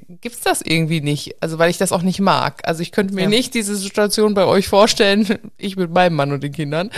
gibt's 0.08 0.40
das 0.40 0.62
irgendwie 0.62 1.00
nicht, 1.00 1.34
also 1.42 1.58
weil 1.58 1.68
ich 1.68 1.78
das 1.78 1.92
auch 1.92 2.02
nicht 2.02 2.20
mag. 2.20 2.62
Also 2.66 2.80
ich 2.80 2.92
könnte 2.92 3.12
mir 3.14 3.22
Ja. 3.22 3.28
nicht 3.28 3.54
diese 3.54 3.76
Situation 3.76 4.34
bei 4.34 4.44
euch 4.46 4.68
vorstellen, 4.68 5.26
ich 5.58 5.76
mit 5.76 5.90
meinem 5.90 6.14
Mann 6.14 6.32
und 6.32 6.42
den 6.42 6.52
Kindern. 6.52 6.90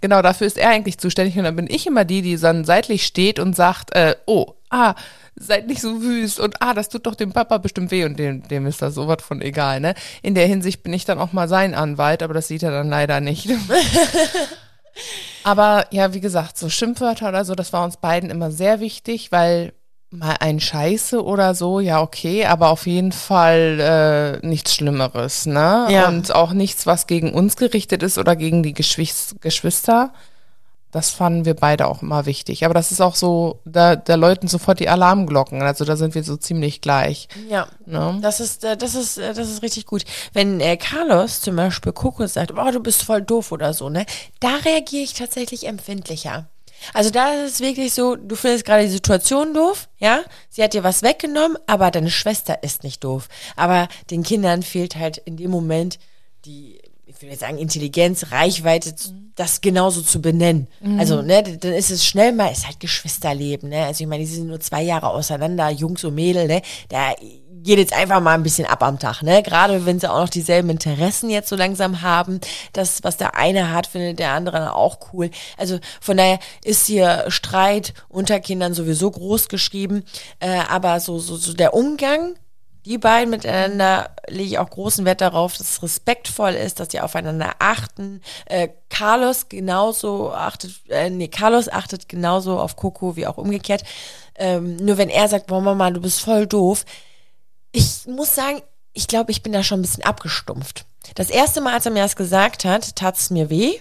Genau, 0.00 0.22
dafür 0.22 0.46
ist 0.46 0.58
er 0.58 0.70
eigentlich 0.70 0.98
zuständig 0.98 1.36
und 1.36 1.44
dann 1.44 1.56
bin 1.56 1.68
ich 1.70 1.86
immer 1.86 2.04
die, 2.04 2.22
die 2.22 2.36
dann 2.36 2.64
seitlich 2.64 3.04
steht 3.06 3.38
und 3.38 3.54
sagt, 3.54 3.94
äh, 3.94 4.16
oh, 4.26 4.54
ah, 4.70 4.94
seid 5.38 5.66
nicht 5.66 5.80
so 5.80 6.02
wüst 6.02 6.40
und 6.40 6.62
ah, 6.62 6.72
das 6.74 6.88
tut 6.88 7.06
doch 7.06 7.14
dem 7.14 7.32
Papa 7.32 7.58
bestimmt 7.58 7.90
weh 7.90 8.04
und 8.04 8.18
dem, 8.18 8.46
dem 8.48 8.66
ist 8.66 8.80
das 8.80 8.94
sowas 8.94 9.18
von 9.22 9.42
egal, 9.42 9.80
ne? 9.80 9.94
In 10.22 10.34
der 10.34 10.46
Hinsicht 10.46 10.82
bin 10.82 10.92
ich 10.92 11.04
dann 11.04 11.18
auch 11.18 11.32
mal 11.32 11.48
sein 11.48 11.74
Anwalt, 11.74 12.22
aber 12.22 12.34
das 12.34 12.48
sieht 12.48 12.62
er 12.62 12.70
dann 12.70 12.88
leider 12.88 13.20
nicht. 13.20 13.48
aber 15.44 15.86
ja, 15.90 16.14
wie 16.14 16.20
gesagt, 16.20 16.56
so 16.56 16.70
Schimpfwörter 16.70 17.28
oder 17.28 17.44
so, 17.44 17.54
das 17.54 17.72
war 17.72 17.84
uns 17.84 17.98
beiden 17.98 18.30
immer 18.30 18.50
sehr 18.50 18.80
wichtig, 18.80 19.30
weil 19.30 19.74
mal 20.10 20.36
ein 20.40 20.60
Scheiße 20.60 21.22
oder 21.22 21.54
so, 21.54 21.80
ja, 21.80 22.00
okay, 22.00 22.46
aber 22.46 22.70
auf 22.70 22.86
jeden 22.86 23.12
Fall 23.12 24.40
äh, 24.42 24.46
nichts 24.46 24.74
Schlimmeres, 24.74 25.46
ne? 25.46 25.86
Ja. 25.90 26.08
Und 26.08 26.34
auch 26.34 26.52
nichts, 26.52 26.86
was 26.86 27.06
gegen 27.06 27.34
uns 27.34 27.56
gerichtet 27.56 28.02
ist 28.02 28.16
oder 28.16 28.36
gegen 28.36 28.62
die 28.62 28.72
Geschwis 28.72 29.36
Geschwister. 29.40 30.12
Das 30.96 31.10
fanden 31.10 31.44
wir 31.44 31.52
beide 31.52 31.88
auch 31.88 32.00
immer 32.00 32.24
wichtig. 32.24 32.64
Aber 32.64 32.72
das 32.72 32.90
ist 32.90 33.02
auch 33.02 33.16
so, 33.16 33.60
da, 33.66 33.96
da 33.96 34.14
läuten 34.14 34.48
sofort 34.48 34.80
die 34.80 34.88
Alarmglocken. 34.88 35.60
Also 35.60 35.84
da 35.84 35.94
sind 35.94 36.14
wir 36.14 36.24
so 36.24 36.38
ziemlich 36.38 36.80
gleich. 36.80 37.28
Ja. 37.50 37.68
Ne? 37.84 38.18
Das 38.22 38.40
ist, 38.40 38.64
äh, 38.64 38.78
das 38.78 38.94
ist, 38.94 39.18
äh, 39.18 39.34
das 39.34 39.50
ist 39.50 39.62
richtig 39.62 39.84
gut. 39.84 40.04
Wenn 40.32 40.58
äh, 40.58 40.78
Carlos 40.78 41.42
zum 41.42 41.54
Beispiel 41.54 41.92
Coco 41.92 42.26
sagt, 42.26 42.54
oh, 42.56 42.70
du 42.70 42.80
bist 42.80 43.02
voll 43.02 43.20
doof 43.20 43.52
oder 43.52 43.74
so, 43.74 43.90
ne, 43.90 44.06
da 44.40 44.56
reagiere 44.64 45.02
ich 45.02 45.12
tatsächlich 45.12 45.66
empfindlicher. 45.66 46.48
Also 46.94 47.10
da 47.10 47.44
ist 47.44 47.56
es 47.56 47.60
wirklich 47.60 47.92
so, 47.92 48.16
du 48.16 48.34
findest 48.34 48.64
gerade 48.64 48.84
die 48.84 48.90
Situation 48.90 49.52
doof, 49.52 49.90
ja? 49.98 50.20
Sie 50.48 50.62
hat 50.62 50.72
dir 50.72 50.82
was 50.82 51.02
weggenommen, 51.02 51.58
aber 51.66 51.90
deine 51.90 52.10
Schwester 52.10 52.62
ist 52.62 52.84
nicht 52.84 53.04
doof. 53.04 53.28
Aber 53.54 53.88
den 54.10 54.22
Kindern 54.22 54.62
fehlt 54.62 54.96
halt 54.96 55.18
in 55.18 55.36
dem 55.36 55.50
Moment 55.50 55.98
die, 56.46 56.80
ich 57.16 57.22
will 57.22 57.30
jetzt 57.30 57.40
sagen, 57.40 57.58
Intelligenz, 57.58 58.30
Reichweite, 58.30 58.94
das 59.34 59.60
genauso 59.60 60.02
zu 60.02 60.20
benennen. 60.20 60.66
Also, 60.98 61.22
ne, 61.22 61.42
dann 61.42 61.72
ist 61.72 61.90
es 61.90 62.04
schnell 62.04 62.32
mal, 62.32 62.52
ist 62.52 62.66
halt 62.66 62.80
Geschwisterleben, 62.80 63.68
ne? 63.68 63.84
Also 63.84 64.04
ich 64.04 64.08
meine, 64.08 64.24
die 64.24 64.30
sind 64.30 64.48
nur 64.48 64.60
zwei 64.60 64.82
Jahre 64.82 65.08
auseinander, 65.08 65.70
Jungs 65.70 66.04
und 66.04 66.14
Mädel, 66.14 66.46
ne? 66.46 66.62
Da 66.88 67.14
geht 67.66 67.78
jetzt 67.78 67.92
einfach 67.92 68.20
mal 68.20 68.34
ein 68.34 68.42
bisschen 68.42 68.66
ab 68.66 68.82
am 68.82 68.98
Tag, 68.98 69.22
ne? 69.22 69.42
Gerade 69.42 69.84
wenn 69.84 69.98
sie 69.98 70.10
auch 70.10 70.20
noch 70.20 70.28
dieselben 70.28 70.70
Interessen 70.70 71.28
jetzt 71.28 71.48
so 71.48 71.56
langsam 71.56 72.00
haben. 72.00 72.40
Das, 72.72 73.02
was 73.02 73.16
der 73.16 73.34
eine 73.34 73.72
hat, 73.72 73.86
findet 73.86 74.18
der 74.18 74.32
andere 74.32 74.74
auch 74.74 74.98
cool. 75.12 75.30
Also 75.56 75.78
von 76.00 76.16
daher 76.16 76.38
ist 76.64 76.86
hier 76.86 77.24
Streit 77.28 77.92
unter 78.08 78.40
Kindern 78.40 78.72
sowieso 78.72 79.10
groß 79.10 79.48
geschrieben. 79.48 80.04
Äh, 80.38 80.60
aber 80.68 81.00
so, 81.00 81.18
so, 81.18 81.36
so 81.36 81.52
der 81.52 81.74
Umgang, 81.74 82.36
die 82.86 82.98
beiden 82.98 83.30
miteinander 83.30 84.10
lege 84.28 84.44
ich 84.44 84.58
auch 84.58 84.70
großen 84.70 85.04
Wert 85.04 85.20
darauf, 85.20 85.56
dass 85.56 85.68
es 85.68 85.82
respektvoll 85.82 86.52
ist, 86.52 86.78
dass 86.78 86.86
die 86.86 87.00
aufeinander 87.00 87.54
achten. 87.58 88.22
Äh, 88.44 88.68
Carlos 88.88 89.48
genauso 89.48 90.32
achtet, 90.32 90.88
äh, 90.88 91.10
nee, 91.10 91.26
Carlos 91.26 91.68
achtet 91.68 92.08
genauso 92.08 92.60
auf 92.60 92.76
Coco 92.76 93.16
wie 93.16 93.26
auch 93.26 93.38
umgekehrt. 93.38 93.82
Ähm, 94.36 94.76
nur 94.76 94.98
wenn 94.98 95.08
er 95.08 95.26
sagt, 95.26 95.48
boah 95.48 95.60
Mama, 95.60 95.90
du 95.90 96.00
bist 96.00 96.20
voll 96.20 96.46
doof. 96.46 96.84
Ich 97.72 98.06
muss 98.06 98.36
sagen, 98.36 98.62
ich 98.92 99.08
glaube, 99.08 99.32
ich 99.32 99.42
bin 99.42 99.52
da 99.52 99.64
schon 99.64 99.80
ein 99.80 99.82
bisschen 99.82 100.04
abgestumpft. 100.04 100.86
Das 101.16 101.28
erste 101.28 101.60
Mal, 101.60 101.74
als 101.74 101.86
er 101.86 101.92
mir 101.92 102.04
das 102.04 102.14
gesagt 102.14 102.64
hat, 102.64 102.94
tat 102.94 103.16
es 103.16 103.30
mir 103.30 103.50
weh. 103.50 103.80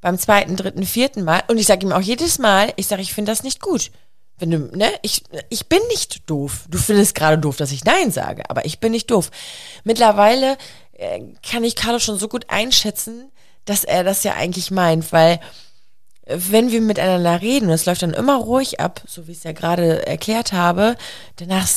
Beim 0.00 0.18
zweiten, 0.18 0.56
dritten, 0.56 0.86
vierten 0.86 1.22
Mal. 1.22 1.42
Und 1.48 1.58
ich 1.58 1.66
sage 1.66 1.84
ihm 1.84 1.92
auch 1.92 2.00
jedes 2.00 2.38
Mal, 2.38 2.72
ich 2.76 2.86
sage, 2.86 3.02
ich 3.02 3.12
finde 3.12 3.30
das 3.30 3.42
nicht 3.42 3.60
gut. 3.60 3.90
Wenn 4.40 4.50
du, 4.50 4.58
ne, 4.76 4.90
ich, 5.02 5.22
ich 5.50 5.66
bin 5.66 5.80
nicht 5.88 6.28
doof. 6.28 6.64
Du 6.68 6.78
findest 6.78 7.14
gerade 7.14 7.38
doof, 7.38 7.56
dass 7.56 7.72
ich 7.72 7.84
Nein 7.84 8.10
sage, 8.10 8.48
aber 8.48 8.64
ich 8.64 8.80
bin 8.80 8.92
nicht 8.92 9.10
doof. 9.10 9.30
Mittlerweile 9.84 10.56
äh, 10.94 11.20
kann 11.48 11.62
ich 11.62 11.76
Carlos 11.76 12.02
schon 12.02 12.18
so 12.18 12.28
gut 12.28 12.46
einschätzen, 12.48 13.30
dass 13.66 13.84
er 13.84 14.02
das 14.02 14.24
ja 14.24 14.34
eigentlich 14.34 14.70
meint, 14.70 15.12
weil 15.12 15.40
äh, 16.24 16.38
wenn 16.48 16.70
wir 16.70 16.80
miteinander 16.80 17.40
reden, 17.40 17.68
und 17.68 17.74
es 17.74 17.86
läuft 17.86 18.02
dann 18.02 18.14
immer 18.14 18.36
ruhig 18.36 18.80
ab, 18.80 19.02
so 19.06 19.26
wie 19.26 19.32
ich 19.32 19.38
es 19.38 19.44
ja 19.44 19.52
gerade 19.52 20.06
erklärt 20.06 20.52
habe, 20.52 20.96
danach, 21.36 21.68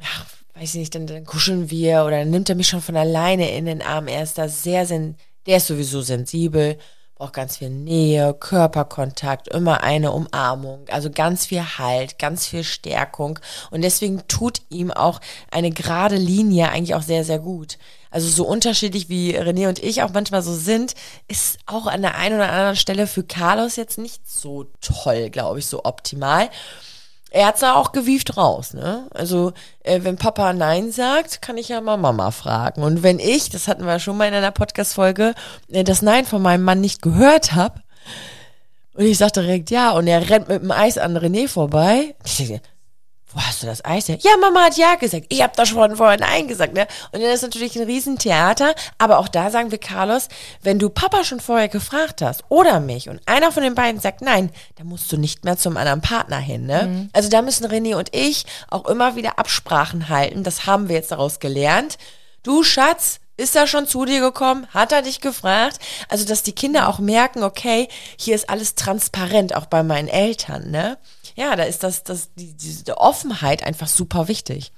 ja, 0.00 0.60
weiß 0.60 0.74
ich 0.74 0.80
nicht, 0.80 0.94
dann, 0.94 1.06
dann 1.06 1.24
kuscheln 1.24 1.70
wir 1.70 2.04
oder 2.04 2.18
dann 2.18 2.30
nimmt 2.30 2.48
er 2.48 2.56
mich 2.56 2.68
schon 2.68 2.82
von 2.82 2.96
alleine 2.96 3.54
in 3.56 3.66
den 3.66 3.80
Arm. 3.80 4.08
Er 4.08 4.24
ist 4.24 4.38
da 4.38 4.48
sehr, 4.48 4.86
sen 4.86 5.16
der 5.46 5.56
ist 5.56 5.68
sowieso 5.68 6.02
sensibel, 6.02 6.78
braucht 7.20 7.34
ganz 7.34 7.58
viel 7.58 7.68
Nähe, 7.68 8.32
Körperkontakt, 8.32 9.48
immer 9.48 9.82
eine 9.82 10.10
Umarmung, 10.12 10.86
also 10.90 11.10
ganz 11.10 11.44
viel 11.44 11.62
Halt, 11.78 12.18
ganz 12.18 12.46
viel 12.46 12.64
Stärkung. 12.64 13.38
Und 13.70 13.82
deswegen 13.82 14.26
tut 14.26 14.62
ihm 14.70 14.90
auch 14.90 15.20
eine 15.50 15.70
gerade 15.70 16.16
Linie 16.16 16.70
eigentlich 16.70 16.94
auch 16.94 17.02
sehr, 17.02 17.24
sehr 17.24 17.38
gut. 17.38 17.76
Also 18.10 18.26
so 18.26 18.46
unterschiedlich 18.46 19.10
wie 19.10 19.36
René 19.36 19.68
und 19.68 19.82
ich 19.82 20.02
auch 20.02 20.14
manchmal 20.14 20.40
so 20.40 20.54
sind, 20.54 20.94
ist 21.28 21.58
auch 21.66 21.86
an 21.86 22.00
der 22.00 22.16
einen 22.16 22.36
oder 22.36 22.50
anderen 22.50 22.76
Stelle 22.76 23.06
für 23.06 23.22
Carlos 23.22 23.76
jetzt 23.76 23.98
nicht 23.98 24.26
so 24.26 24.64
toll, 24.80 25.28
glaube 25.28 25.58
ich, 25.58 25.66
so 25.66 25.84
optimal. 25.84 26.48
Er 27.30 27.46
hat's 27.46 27.60
da 27.60 27.74
auch 27.74 27.92
gewieft 27.92 28.36
raus, 28.36 28.74
ne? 28.74 29.06
Also, 29.12 29.52
äh, 29.84 30.00
wenn 30.02 30.16
Papa 30.16 30.52
Nein 30.52 30.90
sagt, 30.90 31.40
kann 31.40 31.56
ich 31.56 31.68
ja 31.68 31.80
mal 31.80 31.96
Mama 31.96 32.32
fragen. 32.32 32.82
Und 32.82 33.02
wenn 33.04 33.20
ich, 33.20 33.50
das 33.50 33.68
hatten 33.68 33.86
wir 33.86 34.00
schon 34.00 34.16
mal 34.16 34.26
in 34.26 34.34
einer 34.34 34.50
Podcast-Folge, 34.50 35.34
äh, 35.70 35.84
das 35.84 36.02
Nein 36.02 36.24
von 36.24 36.42
meinem 36.42 36.64
Mann 36.64 36.80
nicht 36.80 37.02
gehört 37.02 37.52
habe, 37.52 37.82
und 38.94 39.04
ich 39.04 39.18
sag 39.18 39.32
direkt 39.32 39.70
ja, 39.70 39.92
und 39.92 40.08
er 40.08 40.28
rennt 40.28 40.48
mit 40.48 40.62
dem 40.62 40.72
Eis 40.72 40.98
an 40.98 41.16
René 41.16 41.48
vorbei, 41.48 42.16
wo 43.32 43.40
hast 43.40 43.62
du 43.62 43.66
das 43.66 43.84
Eis 43.84 44.08
her? 44.08 44.18
Ja, 44.20 44.32
Mama 44.40 44.64
hat 44.64 44.76
ja 44.76 44.96
gesagt. 44.96 45.26
Ich 45.28 45.42
habe 45.42 45.52
doch 45.56 45.66
schon 45.66 45.96
vorher 45.96 46.18
Nein 46.18 46.48
gesagt, 46.48 46.74
ne? 46.74 46.86
Und 47.12 47.22
dann 47.22 47.30
ist 47.30 47.42
natürlich 47.42 47.76
ein 47.76 47.86
Riesentheater. 47.86 48.74
Aber 48.98 49.18
auch 49.18 49.28
da 49.28 49.50
sagen 49.50 49.70
wir, 49.70 49.78
Carlos, 49.78 50.28
wenn 50.62 50.78
du 50.78 50.90
Papa 50.90 51.24
schon 51.24 51.40
vorher 51.40 51.68
gefragt 51.68 52.22
hast 52.22 52.44
oder 52.48 52.80
mich 52.80 53.08
und 53.08 53.20
einer 53.26 53.52
von 53.52 53.62
den 53.62 53.74
beiden 53.74 54.00
sagt 54.00 54.20
Nein, 54.20 54.50
dann 54.76 54.88
musst 54.88 55.10
du 55.12 55.16
nicht 55.16 55.44
mehr 55.44 55.56
zum 55.56 55.76
anderen 55.76 56.00
Partner 56.00 56.38
hin, 56.38 56.66
ne? 56.66 57.08
Also 57.12 57.28
da 57.28 57.42
müssen 57.42 57.66
René 57.66 57.96
und 57.96 58.14
ich 58.14 58.46
auch 58.68 58.86
immer 58.86 59.16
wieder 59.16 59.38
Absprachen 59.38 60.08
halten. 60.08 60.42
Das 60.42 60.66
haben 60.66 60.88
wir 60.88 60.96
jetzt 60.96 61.12
daraus 61.12 61.38
gelernt. 61.38 61.98
Du 62.42 62.62
Schatz, 62.62 63.20
ist 63.40 63.56
er 63.56 63.66
schon 63.66 63.86
zu 63.86 64.04
dir 64.04 64.20
gekommen? 64.20 64.66
Hat 64.74 64.92
er 64.92 65.02
dich 65.02 65.20
gefragt? 65.20 65.78
Also, 66.08 66.26
dass 66.26 66.42
die 66.42 66.52
Kinder 66.52 66.88
auch 66.88 66.98
merken, 66.98 67.42
okay, 67.42 67.88
hier 68.18 68.34
ist 68.34 68.50
alles 68.50 68.74
transparent, 68.74 69.56
auch 69.56 69.66
bei 69.66 69.82
meinen 69.82 70.08
Eltern, 70.08 70.70
ne? 70.70 70.98
Ja, 71.40 71.56
da 71.56 71.62
ist 71.62 71.82
das, 71.82 72.04
das, 72.04 72.34
die, 72.34 72.52
diese 72.52 72.98
Offenheit 72.98 73.64
einfach 73.64 73.88
super 73.88 74.28
wichtig. 74.28 74.72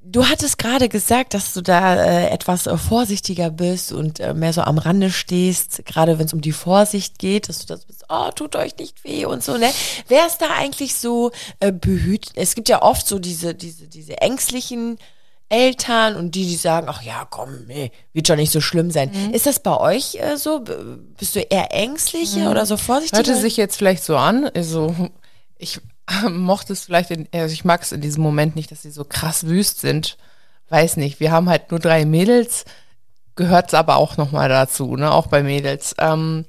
Du 0.00 0.28
hattest 0.28 0.56
gerade 0.56 0.88
gesagt, 0.88 1.34
dass 1.34 1.52
du 1.52 1.62
da 1.62 1.96
äh, 1.96 2.28
etwas 2.28 2.68
äh, 2.68 2.76
vorsichtiger 2.76 3.50
bist 3.50 3.90
und 3.92 4.20
äh, 4.20 4.34
mehr 4.34 4.52
so 4.52 4.60
am 4.60 4.78
Rande 4.78 5.10
stehst, 5.10 5.84
gerade 5.84 6.20
wenn 6.20 6.26
es 6.26 6.32
um 6.32 6.42
die 6.42 6.52
Vorsicht 6.52 7.18
geht, 7.18 7.48
dass 7.48 7.58
du 7.58 7.66
das 7.66 7.86
bist, 7.86 8.04
oh, 8.08 8.30
tut 8.30 8.54
euch 8.54 8.76
nicht 8.76 9.02
weh 9.02 9.24
und 9.24 9.42
so, 9.42 9.56
ne? 9.56 9.72
Wer 10.06 10.28
ist 10.28 10.38
da 10.38 10.46
eigentlich 10.56 10.94
so 10.94 11.32
äh, 11.58 11.72
behütet? 11.72 12.34
Es 12.36 12.54
gibt 12.54 12.68
ja 12.68 12.80
oft 12.80 13.04
so 13.08 13.18
diese, 13.18 13.52
diese, 13.52 13.88
diese 13.88 14.20
ängstlichen 14.20 14.96
Eltern 15.48 16.14
und 16.14 16.36
die, 16.36 16.46
die 16.46 16.56
sagen, 16.56 16.86
ach 16.88 17.02
ja, 17.02 17.26
komm, 17.28 17.66
nee, 17.66 17.90
wird 18.12 18.28
schon 18.28 18.38
nicht 18.38 18.52
so 18.52 18.60
schlimm 18.60 18.92
sein. 18.92 19.10
Mhm. 19.12 19.34
Ist 19.34 19.46
das 19.46 19.58
bei 19.58 19.76
euch 19.76 20.14
äh, 20.14 20.36
so? 20.36 20.60
Bist 21.18 21.34
du 21.34 21.40
eher 21.40 21.74
ängstlicher 21.74 22.48
oder 22.48 22.64
so 22.64 22.76
vorsichtiger? 22.76 23.18
Hörte 23.18 23.40
sich 23.40 23.56
jetzt 23.56 23.76
vielleicht 23.76 24.04
so 24.04 24.16
an, 24.16 24.48
also 24.54 24.94
ich 25.62 25.80
mochte 26.30 26.72
es 26.72 26.84
vielleicht, 26.84 27.10
in, 27.10 27.28
also 27.32 27.52
ich 27.52 27.64
mag 27.64 27.82
es 27.82 27.92
in 27.92 28.00
diesem 28.00 28.22
Moment 28.22 28.56
nicht, 28.56 28.70
dass 28.70 28.82
sie 28.82 28.90
so 28.90 29.04
krass 29.04 29.46
wüst 29.46 29.80
sind. 29.80 30.18
Weiß 30.68 30.96
nicht, 30.96 31.20
wir 31.20 31.30
haben 31.30 31.48
halt 31.48 31.70
nur 31.70 31.80
drei 31.80 32.04
Mädels, 32.04 32.64
gehört 33.36 33.68
es 33.68 33.74
aber 33.74 33.96
auch 33.96 34.16
nochmal 34.16 34.48
dazu, 34.48 34.96
ne, 34.96 35.12
auch 35.12 35.26
bei 35.26 35.42
Mädels. 35.42 35.94
Ähm, 35.98 36.46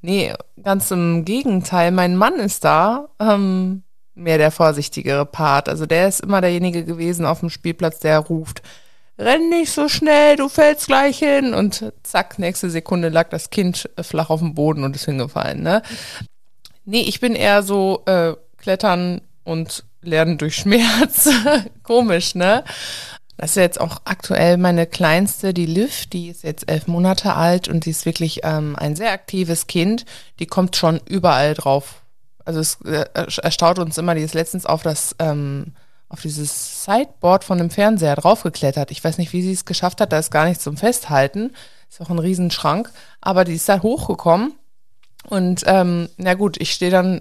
nee, 0.00 0.32
ganz 0.62 0.90
im 0.90 1.24
Gegenteil, 1.24 1.92
mein 1.92 2.16
Mann 2.16 2.34
ist 2.36 2.64
da, 2.64 3.08
ähm, 3.20 3.82
mehr 4.14 4.38
der 4.38 4.50
vorsichtigere 4.50 5.26
Part. 5.26 5.68
Also 5.68 5.86
der 5.86 6.08
ist 6.08 6.20
immer 6.20 6.40
derjenige 6.40 6.84
gewesen 6.84 7.26
auf 7.26 7.40
dem 7.40 7.50
Spielplatz, 7.50 8.00
der 8.00 8.18
ruft, 8.18 8.62
renn 9.18 9.50
nicht 9.50 9.72
so 9.72 9.88
schnell, 9.88 10.36
du 10.36 10.48
fällst 10.48 10.86
gleich 10.86 11.18
hin. 11.18 11.52
Und 11.52 11.92
zack, 12.02 12.38
nächste 12.38 12.70
Sekunde 12.70 13.10
lag 13.10 13.28
das 13.28 13.50
Kind 13.50 13.90
flach 14.00 14.30
auf 14.30 14.40
dem 14.40 14.54
Boden 14.54 14.84
und 14.84 14.96
ist 14.96 15.04
hingefallen, 15.04 15.62
ne. 15.62 15.82
Nee, 16.88 17.02
ich 17.02 17.18
bin 17.18 17.34
eher 17.34 17.64
so 17.64 18.04
äh, 18.06 18.34
klettern 18.58 19.20
und 19.44 19.84
lernen 20.02 20.38
durch 20.38 20.56
Schmerz. 20.56 21.28
Komisch, 21.82 22.34
ne? 22.34 22.64
Das 23.36 23.50
ist 23.50 23.56
jetzt 23.56 23.80
auch 23.80 24.00
aktuell 24.04 24.56
meine 24.56 24.86
kleinste, 24.86 25.52
die 25.52 25.66
Liv, 25.66 26.06
die 26.06 26.28
ist 26.28 26.42
jetzt 26.42 26.70
elf 26.70 26.86
Monate 26.86 27.34
alt 27.34 27.68
und 27.68 27.84
die 27.84 27.90
ist 27.90 28.06
wirklich 28.06 28.40
ähm, 28.44 28.76
ein 28.76 28.96
sehr 28.96 29.12
aktives 29.12 29.66
Kind. 29.66 30.06
Die 30.38 30.46
kommt 30.46 30.74
schon 30.74 31.00
überall 31.04 31.52
drauf. 31.52 32.02
Also 32.46 32.60
es 32.60 32.80
äh, 32.82 33.04
erstaunt 33.14 33.78
uns 33.78 33.98
immer, 33.98 34.14
die 34.14 34.22
ist 34.22 34.34
letztens 34.34 34.64
auf 34.64 34.82
das, 34.82 35.14
ähm, 35.18 35.74
auf 36.08 36.22
dieses 36.22 36.84
Sideboard 36.84 37.44
von 37.44 37.58
dem 37.58 37.68
Fernseher 37.68 38.16
draufgeklettert. 38.16 38.90
Ich 38.90 39.04
weiß 39.04 39.18
nicht, 39.18 39.34
wie 39.34 39.42
sie 39.42 39.52
es 39.52 39.66
geschafft 39.66 40.00
hat, 40.00 40.12
da 40.12 40.18
ist 40.18 40.30
gar 40.30 40.46
nichts 40.46 40.64
zum 40.64 40.78
Festhalten. 40.78 41.52
Ist 41.90 42.00
auch 42.00 42.10
ein 42.10 42.18
Riesenschrank. 42.18 42.90
Aber 43.20 43.44
die 43.44 43.54
ist 43.54 43.68
da 43.68 43.82
hochgekommen 43.82 44.54
und 45.28 45.64
ähm, 45.66 46.08
na 46.16 46.34
gut, 46.34 46.56
ich 46.60 46.72
stehe 46.72 46.90
dann 46.90 47.20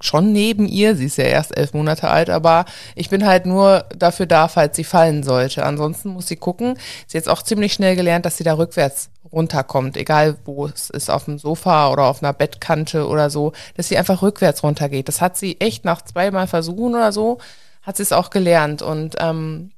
schon 0.00 0.32
neben 0.32 0.66
ihr. 0.66 0.96
Sie 0.96 1.06
ist 1.06 1.18
ja 1.18 1.24
erst 1.24 1.56
elf 1.56 1.72
Monate 1.72 2.08
alt, 2.08 2.30
aber 2.30 2.64
ich 2.94 3.10
bin 3.10 3.26
halt 3.26 3.46
nur 3.46 3.86
dafür 3.96 4.26
da, 4.26 4.48
falls 4.48 4.76
sie 4.76 4.84
fallen 4.84 5.22
sollte. 5.22 5.64
Ansonsten 5.64 6.10
muss 6.10 6.28
sie 6.28 6.36
gucken. 6.36 6.76
Sie 7.06 7.16
hat 7.16 7.24
jetzt 7.24 7.28
auch 7.28 7.42
ziemlich 7.42 7.72
schnell 7.72 7.96
gelernt, 7.96 8.26
dass 8.26 8.36
sie 8.36 8.44
da 8.44 8.54
rückwärts 8.56 9.10
runterkommt, 9.32 9.96
egal 9.96 10.36
wo 10.44 10.66
es 10.66 10.90
ist, 10.90 11.10
auf 11.10 11.24
dem 11.24 11.38
Sofa 11.38 11.90
oder 11.90 12.04
auf 12.04 12.22
einer 12.22 12.32
Bettkante 12.32 13.06
oder 13.06 13.30
so, 13.30 13.52
dass 13.76 13.88
sie 13.88 13.98
einfach 13.98 14.22
rückwärts 14.22 14.62
runtergeht. 14.62 15.08
Das 15.08 15.20
hat 15.20 15.36
sie 15.36 15.60
echt 15.60 15.84
nach 15.84 16.02
zweimal 16.02 16.46
Versuchen 16.46 16.94
oder 16.94 17.12
so, 17.12 17.38
hat 17.82 17.96
sie 17.96 18.02
es 18.02 18.12
auch 18.12 18.30
gelernt. 18.30 18.82
Und 18.82 19.16
ähm, 19.18 19.72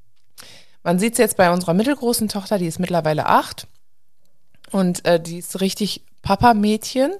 man 0.83 0.99
sieht 0.99 1.13
es 1.13 1.19
jetzt 1.19 1.37
bei 1.37 1.51
unserer 1.51 1.73
mittelgroßen 1.73 2.27
Tochter, 2.27 2.57
die 2.57 2.67
ist 2.67 2.79
mittlerweile 2.79 3.25
acht. 3.25 3.67
Und 4.71 5.05
äh, 5.05 5.19
die 5.19 5.39
ist 5.39 5.61
richtig 5.61 6.03
Papa-Mädchen. 6.21 7.11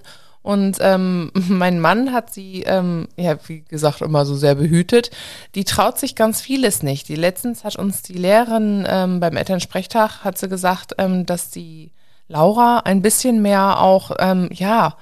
Und 0.41 0.77
ähm, 0.79 1.31
mein 1.33 1.79
Mann 1.79 2.13
hat 2.13 2.33
sie, 2.33 2.63
ähm, 2.63 3.07
ja, 3.17 3.37
wie 3.47 3.61
gesagt, 3.61 4.01
immer 4.01 4.25
so 4.25 4.35
sehr 4.35 4.55
behütet. 4.55 5.11
Die 5.55 5.63
traut 5.63 5.99
sich 5.99 6.15
ganz 6.15 6.41
vieles 6.41 6.83
nicht. 6.83 7.09
Die 7.09 7.15
letztens 7.15 7.63
hat 7.63 7.75
uns 7.75 8.01
die 8.01 8.13
Lehrerin 8.13 8.85
ähm, 8.87 9.19
beim 9.19 9.35
Elternsprechtag 9.35 10.23
hat 10.23 10.37
sie 10.37 10.49
gesagt, 10.49 10.95
ähm, 10.97 11.25
dass 11.25 11.49
die 11.49 11.91
Laura 12.27 12.81
ein 12.85 13.01
bisschen 13.01 13.41
mehr 13.41 13.81
auch, 13.81 14.11
ähm, 14.19 14.49
ja, 14.53 14.95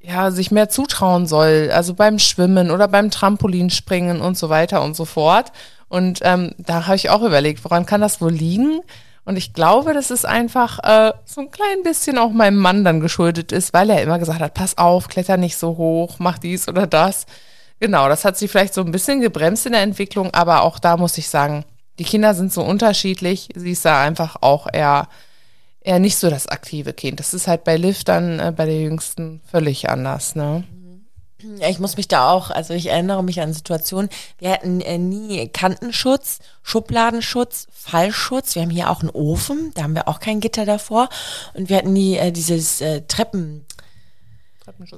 ja, 0.00 0.30
sich 0.30 0.50
mehr 0.50 0.68
zutrauen 0.68 1.26
soll, 1.26 1.70
also 1.72 1.94
beim 1.94 2.18
Schwimmen 2.18 2.70
oder 2.70 2.88
beim 2.88 3.10
Trampolinspringen 3.10 4.20
und 4.20 4.36
so 4.36 4.50
weiter 4.50 4.82
und 4.82 4.94
so 4.96 5.06
fort. 5.06 5.50
Und 5.88 6.20
ähm, 6.22 6.52
da 6.58 6.86
habe 6.86 6.96
ich 6.96 7.08
auch 7.08 7.22
überlegt, 7.22 7.64
woran 7.64 7.86
kann 7.86 8.00
das 8.00 8.20
wohl 8.20 8.32
liegen? 8.32 8.80
Und 9.24 9.36
ich 9.36 9.54
glaube, 9.54 9.94
dass 9.94 10.10
es 10.10 10.24
einfach 10.24 10.80
äh, 10.82 11.12
so 11.24 11.40
ein 11.40 11.50
klein 11.50 11.82
bisschen 11.82 12.18
auch 12.18 12.30
meinem 12.30 12.58
Mann 12.58 12.84
dann 12.84 13.00
geschuldet 13.00 13.52
ist, 13.52 13.72
weil 13.72 13.88
er 13.88 14.02
immer 14.02 14.18
gesagt 14.18 14.40
hat, 14.40 14.54
pass 14.54 14.76
auf, 14.76 15.08
kletter 15.08 15.36
nicht 15.36 15.56
so 15.56 15.76
hoch, 15.76 16.16
mach 16.18 16.38
dies 16.38 16.68
oder 16.68 16.86
das. 16.86 17.26
Genau, 17.80 18.08
das 18.08 18.24
hat 18.24 18.36
sie 18.36 18.48
vielleicht 18.48 18.74
so 18.74 18.82
ein 18.82 18.92
bisschen 18.92 19.20
gebremst 19.20 19.66
in 19.66 19.72
der 19.72 19.82
Entwicklung, 19.82 20.32
aber 20.34 20.62
auch 20.62 20.78
da 20.78 20.96
muss 20.96 21.18
ich 21.18 21.28
sagen, 21.28 21.64
die 21.98 22.04
Kinder 22.04 22.34
sind 22.34 22.52
so 22.52 22.62
unterschiedlich. 22.62 23.48
Sie 23.54 23.72
ist 23.72 23.84
da 23.84 24.02
einfach 24.02 24.36
auch 24.40 24.66
eher, 24.72 25.08
eher 25.80 25.98
nicht 25.98 26.16
so 26.16 26.28
das 26.28 26.46
aktive 26.48 26.92
Kind. 26.92 27.20
Das 27.20 27.32
ist 27.32 27.46
halt 27.46 27.64
bei 27.64 27.76
Liv 27.76 28.04
dann 28.04 28.40
äh, 28.40 28.52
bei 28.54 28.66
der 28.66 28.80
Jüngsten 28.80 29.40
völlig 29.50 29.88
anders, 29.88 30.34
ne? 30.34 30.64
Ja, 31.58 31.68
ich 31.68 31.78
muss 31.78 31.96
mich 31.96 32.08
da 32.08 32.30
auch, 32.30 32.50
also 32.50 32.74
ich 32.74 32.86
erinnere 32.86 33.22
mich 33.22 33.40
an 33.40 33.52
Situationen, 33.52 34.08
wir 34.38 34.50
hatten 34.50 34.80
äh, 34.80 34.98
nie 34.98 35.48
Kantenschutz, 35.48 36.38
Schubladenschutz, 36.62 37.66
Fallschutz. 37.72 38.54
Wir 38.54 38.62
haben 38.62 38.70
hier 38.70 38.90
auch 38.90 39.00
einen 39.00 39.10
Ofen, 39.10 39.72
da 39.74 39.82
haben 39.82 39.94
wir 39.94 40.08
auch 40.08 40.20
kein 40.20 40.40
Gitter 40.40 40.64
davor. 40.64 41.08
Und 41.52 41.68
wir 41.68 41.76
hatten 41.76 41.92
nie 41.92 42.16
äh, 42.16 42.32
dieses 42.32 42.80
äh, 42.80 43.02
Treppen, 43.02 43.66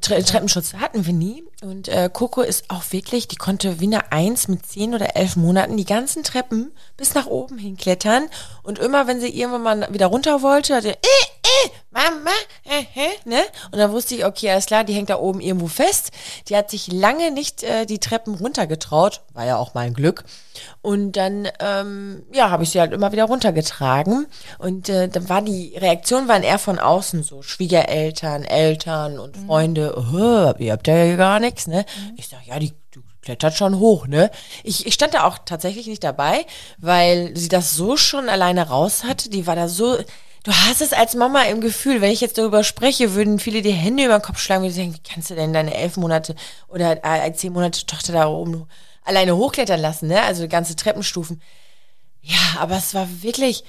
Tre 0.01 0.23
Treppenschutz 0.23 0.75
hatten 0.75 1.07
wir 1.07 1.13
nie. 1.13 1.43
Und 1.61 1.89
äh, 1.89 2.09
Coco 2.13 2.41
ist 2.41 2.71
auch 2.71 2.85
wirklich, 2.91 3.27
die 3.27 3.37
konnte 3.37 3.81
wie 3.81 3.87
eine 3.87 4.13
Eins 4.13 4.47
mit 4.47 4.65
zehn 4.65 4.95
oder 4.95 5.17
elf 5.17 5.35
Monaten 5.35 5.77
die 5.77 5.85
ganzen 5.85 6.23
Treppen 6.23 6.71
bis 6.97 7.15
nach 7.15 7.27
oben 7.27 7.59
hinklettern. 7.59 8.29
Und 8.63 8.79
immer, 8.79 9.09
wenn 9.09 9.21
sie 9.21 9.29
irgendwann 9.29 9.81
mal 9.81 9.93
wieder 9.93 10.07
runter 10.07 10.43
wollte, 10.43 10.77
hat 10.77 10.85
sie, 10.85 10.91
äh, 10.91 10.93
äh, 10.93 11.71
Mama, 11.97 12.31
äh, 12.65 12.81
äh, 12.95 13.09
ne? 13.25 13.41
Und 13.73 13.79
dann 13.79 13.91
wusste 13.91 14.15
ich, 14.15 14.27
okay, 14.27 14.51
alles 14.51 14.67
klar, 14.67 14.85
die 14.85 14.93
hängt 14.93 15.09
da 15.09 15.19
oben 15.19 15.41
irgendwo 15.41 15.67
fest. 15.67 16.11
Die 16.49 16.57
hat 16.57 16.71
sich 16.71 16.93
lange 16.93 17.31
nicht 17.31 17.63
äh, 17.63 17.87
die 17.87 17.99
Treppen 17.99 18.35
runtergetraut. 18.35 19.23
War 19.33 19.47
ja 19.47 19.57
auch 19.57 19.73
mein 19.73 19.95
Glück. 19.95 20.25
Und 20.83 21.13
dann, 21.13 21.49
ähm, 21.59 22.23
ja, 22.33 22.51
habe 22.51 22.65
ich 22.65 22.71
sie 22.71 22.81
halt 22.81 22.93
immer 22.93 23.13
wieder 23.13 23.25
runtergetragen. 23.25 24.27
Und 24.59 24.91
äh, 24.91 25.09
dann 25.09 25.31
war 25.31 25.41
die 25.41 25.75
Reaktion 25.75 26.29
waren 26.29 26.43
eher 26.43 26.59
von 26.59 26.79
außen 26.79 27.23
so. 27.23 27.41
Schwiegereltern, 27.41 28.45
Eltern 28.45 29.19
und 29.19 29.35
Freunde, 29.37 29.95
oh, 29.97 30.53
ihr 30.59 30.73
habt 30.73 30.87
ja 30.89 31.17
gar 31.17 31.41
nichts, 31.41 31.67
ne? 31.67 31.87
Ich 32.17 32.29
sag, 32.29 32.47
ja, 32.47 32.59
die 32.59 32.75
klettert 33.23 33.55
schon 33.55 33.79
hoch, 33.79 34.07
ne? 34.07 34.31
Ich, 34.65 34.87
ich 34.87 34.93
stand 34.93 35.15
da 35.15 35.25
auch 35.25 35.39
tatsächlich 35.47 35.87
nicht 35.87 36.05
dabei, 36.05 36.45
weil 36.77 37.35
sie 37.35 37.49
das 37.49 37.75
so 37.75 37.97
schon 37.97 38.29
alleine 38.29 38.69
raus 38.69 39.05
hatte. 39.05 39.31
Die 39.31 39.47
war 39.47 39.57
da 39.57 39.69
so. 39.69 39.97
Du 40.47 40.53
hast 40.53 40.81
es 40.81 40.93
als 40.93 41.17
Mama 41.17 41.43
im 41.43 41.61
Gefühl, 41.61 42.01
wenn 42.01 42.13
ich 42.13 42.21
jetzt 42.21 42.39
darüber 42.39 42.63
spreche, 42.63 43.15
würden 43.15 43.41
viele 43.41 43.63
die 43.63 43.73
Hände 43.73 44.05
über 44.05 44.17
den 44.21 44.23
Kopf 44.23 44.39
schlagen 44.39 44.65
und 44.65 44.77
denken, 44.77 44.95
wie 44.95 45.13
kannst 45.13 45.29
du 45.29 45.35
denn 45.35 45.53
deine 45.53 45.75
elf 45.75 45.97
Monate 45.97 46.37
oder 46.69 47.05
äh, 47.05 47.33
zehn 47.33 47.53
Monate 47.53 47.85
Tochter 47.85 48.13
da 48.13 48.29
oben 48.29 48.69
alleine 49.05 49.37
hochklettern 49.37 49.81
lassen, 49.81 50.07
ne? 50.07 50.23
Also 50.23 50.47
ganze 50.47 50.77
Treppenstufen. 50.77 51.43
Ja, 52.23 52.39
aber 52.61 52.77
es 52.77 52.95
war 52.95 53.09
wirklich. 53.23 53.65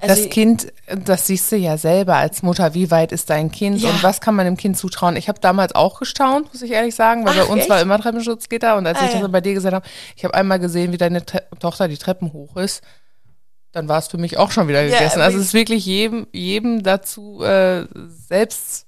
Also, 0.00 0.22
das 0.24 0.30
Kind, 0.32 0.72
das 1.04 1.26
siehst 1.26 1.52
du 1.52 1.56
ja 1.56 1.76
selber 1.76 2.16
als 2.16 2.42
Mutter, 2.42 2.72
wie 2.72 2.90
weit 2.90 3.12
ist 3.12 3.28
dein 3.28 3.50
Kind 3.52 3.82
Ja. 3.82 3.90
und 3.90 4.02
was 4.02 4.22
kann 4.22 4.34
man 4.34 4.46
dem 4.46 4.56
Kind 4.56 4.78
zutrauen? 4.78 5.16
Ich 5.16 5.28
habe 5.28 5.40
damals 5.40 5.74
auch 5.74 5.98
gestaunt, 5.98 6.50
muss 6.50 6.62
ich 6.62 6.70
ehrlich 6.70 6.94
sagen, 6.94 7.26
weil 7.26 7.34
Ach, 7.34 7.44
bei 7.46 7.52
uns 7.52 7.60
echt? 7.62 7.68
war 7.70 7.80
immer 7.82 7.98
Treppenschutzgitter 8.00 8.76
und 8.78 8.86
als 8.86 8.98
Ah, 9.00 9.04
ich 9.04 9.12
das 9.12 9.20
ja. 9.20 9.26
bei 9.28 9.42
dir 9.42 9.52
gesagt 9.52 9.74
habe, 9.74 9.86
ich 10.16 10.24
habe 10.24 10.32
einmal 10.32 10.58
gesehen, 10.60 10.92
wie 10.92 10.98
deine 10.98 11.26
Tre 11.26 11.42
Tochter 11.60 11.88
die 11.88 11.98
Treppen 11.98 12.32
hoch 12.32 12.56
ist, 12.56 12.82
dann 13.76 13.88
war 13.88 13.98
es 13.98 14.08
für 14.08 14.16
mich 14.18 14.38
auch 14.38 14.50
schon 14.50 14.68
wieder 14.68 14.82
Ja, 14.82 14.98
gegessen. 14.98 15.16
aber 15.16 15.24
also 15.24 15.38
es 15.38 15.46
ist 15.46 15.54
wirklich 15.54 15.84
jedem, 15.84 16.26
jedem 16.32 16.82
dazu 16.82 17.42
äh, 17.42 17.84
selbst 18.28 18.86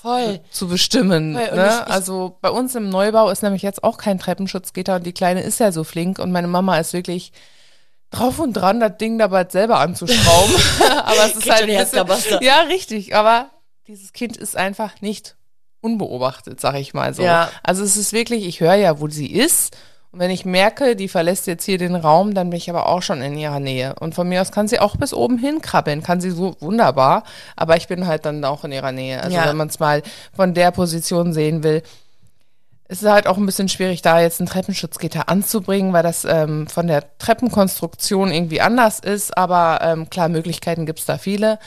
voll. 0.00 0.40
zu 0.50 0.66
bestimmen. 0.68 1.34
Voll, 1.36 1.56
Ne? 1.56 1.66
ich- 1.68 1.86
ich- 1.86 1.92
also 1.92 2.36
bei 2.40 2.50
uns 2.50 2.74
im 2.74 2.88
Neubau 2.88 3.30
ist 3.30 3.42
nämlich 3.42 3.62
jetzt 3.62 3.84
auch 3.84 3.98
kein 3.98 4.18
Treppenschutzgitter 4.18 4.96
und 4.96 5.06
die 5.06 5.12
Kleine 5.12 5.42
ist 5.42 5.60
ja 5.60 5.70
so 5.72 5.84
flink 5.84 6.18
und 6.18 6.32
meine 6.32 6.48
Mama 6.48 6.78
ist 6.78 6.92
wirklich 6.92 7.32
drauf 8.10 8.40
und 8.40 8.54
dran, 8.54 8.80
das 8.80 8.96
Ding 8.98 9.18
da 9.18 9.28
bald 9.28 9.52
selber 9.52 9.78
anzuschrauben. 9.78 10.54
aber 11.04 11.26
es 11.26 11.34
ist 11.34 11.42
Kriegt 11.42 11.54
halt 11.54 11.94
ein 11.94 12.06
bisschen. 12.06 12.42
Ja, 12.42 12.62
richtig, 12.62 13.14
aber 13.14 13.50
dieses 13.86 14.12
Kind 14.12 14.36
ist 14.36 14.56
einfach 14.56 15.00
nicht 15.00 15.36
unbeobachtet, 15.80 16.60
sag 16.60 16.74
ich 16.74 16.94
mal 16.94 17.14
so. 17.14 17.22
Ja. 17.22 17.48
Also 17.62 17.84
es 17.84 17.96
ist 17.96 18.12
wirklich, 18.12 18.44
ich 18.44 18.60
höre 18.60 18.74
ja, 18.74 18.98
wo 19.00 19.08
sie 19.08 19.30
ist. 19.32 19.76
Und 20.12 20.18
wenn 20.18 20.30
ich 20.30 20.44
merke, 20.44 20.96
die 20.96 21.06
verlässt 21.08 21.46
jetzt 21.46 21.64
hier 21.64 21.78
den 21.78 21.94
Raum, 21.94 22.34
dann 22.34 22.50
bin 22.50 22.56
ich 22.56 22.68
aber 22.68 22.86
auch 22.86 23.00
schon 23.02 23.22
in 23.22 23.38
ihrer 23.38 23.60
Nähe. 23.60 23.94
Und 24.00 24.14
von 24.14 24.28
mir 24.28 24.40
aus 24.42 24.50
kann 24.50 24.66
sie 24.66 24.80
auch 24.80 24.96
bis 24.96 25.14
oben 25.14 25.38
hin 25.38 25.60
krabbeln, 25.60 26.02
kann 26.02 26.20
sie 26.20 26.30
so 26.32 26.56
wunderbar. 26.58 27.22
Aber 27.54 27.76
ich 27.76 27.86
bin 27.86 28.06
halt 28.08 28.26
dann 28.26 28.44
auch 28.44 28.64
in 28.64 28.72
ihrer 28.72 28.90
Nähe. 28.90 29.22
Also 29.22 29.36
Ja. 29.36 29.46
wenn 29.48 29.56
man 29.56 29.68
es 29.68 29.78
mal 29.78 30.02
von 30.34 30.52
der 30.52 30.72
Position 30.72 31.32
sehen 31.32 31.62
will, 31.62 31.82
es 32.88 33.02
ist 33.02 33.08
halt 33.08 33.28
auch 33.28 33.36
ein 33.36 33.46
bisschen 33.46 33.68
schwierig, 33.68 34.02
da 34.02 34.20
jetzt 34.20 34.40
ein 34.40 34.46
Treppenschutzgitter 34.46 35.28
anzubringen, 35.28 35.92
weil 35.92 36.02
das 36.02 36.24
ähm, 36.24 36.66
von 36.66 36.88
der 36.88 37.04
Treppenkonstruktion 37.18 38.32
irgendwie 38.32 38.60
anders 38.60 38.98
ist. 38.98 39.38
Aber 39.38 39.78
ähm, 39.80 40.10
klar, 40.10 40.28
Möglichkeiten 40.28 40.86
gibt's 40.86 41.06
da 41.06 41.18
viele. 41.18 41.60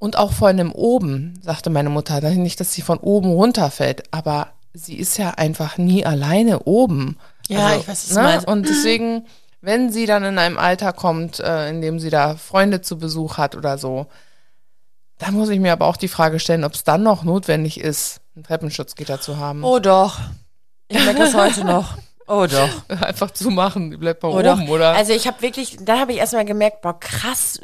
Und 0.00 0.18
auch 0.18 0.32
von 0.32 0.56
dem 0.56 0.72
oben, 0.72 1.38
sagte 1.44 1.70
meine 1.70 1.90
Mutter, 1.90 2.20
nicht, 2.32 2.58
dass 2.58 2.72
sie 2.72 2.82
von 2.82 2.98
oben 2.98 3.30
runterfällt, 3.30 4.02
aber 4.10 4.48
sie 4.74 4.96
ist 4.96 5.16
ja 5.16 5.30
einfach 5.30 5.78
nie 5.78 6.04
alleine 6.04 6.64
oben. 6.64 7.18
Also, 7.50 7.60
Ja, 7.62 7.76
ich 7.76 7.88
weiß, 7.88 8.08
du 8.08 8.14
meinst. 8.14 8.46
Und 8.48 8.68
deswegen, 8.68 9.26
wenn 9.60 9.90
sie 9.92 10.06
dann 10.06 10.24
in 10.24 10.38
einem 10.38 10.58
Alter 10.58 10.92
kommt, 10.92 11.40
äh, 11.40 11.68
in 11.68 11.80
dem 11.80 11.98
sie 12.00 12.10
da 12.10 12.36
Freunde 12.36 12.80
zu 12.80 12.98
Besuch 12.98 13.36
hat 13.38 13.54
oder 13.54 13.78
so, 13.78 14.06
da 15.18 15.30
muss 15.30 15.48
ich 15.50 15.60
mir 15.60 15.72
aber 15.72 15.86
auch 15.86 15.96
die 15.96 16.08
Frage 16.08 16.40
stellen, 16.40 16.64
ob 16.64 16.74
es 16.74 16.82
dann 16.84 17.02
noch 17.02 17.22
notwendig 17.22 17.78
ist, 17.80 18.20
ein 18.36 18.42
Treppenschutzgitter 18.42 19.20
zu 19.20 19.36
haben. 19.36 19.62
Oh 19.62 19.78
doch. 19.78 20.18
Ich 20.88 21.02
merke 21.04 21.22
es 21.22 21.34
heute 21.34 21.64
noch. 21.64 21.96
Oh 22.26 22.46
doch. 22.50 22.68
Einfach 23.02 23.30
zumachen, 23.32 23.90
die 23.90 23.96
bleibt 23.96 24.22
mal 24.22 24.30
Oh 24.30 24.38
oben, 24.38 24.66
doch. 24.66 24.72
oder? 24.72 24.92
Also 24.94 25.12
ich 25.12 25.26
habe 25.26 25.42
wirklich, 25.42 25.76
dann 25.80 26.00
habe 26.00 26.12
ich 26.12 26.18
erstmal 26.18 26.44
gemerkt, 26.44 26.80
boah, 26.80 26.98
krass, 26.98 27.60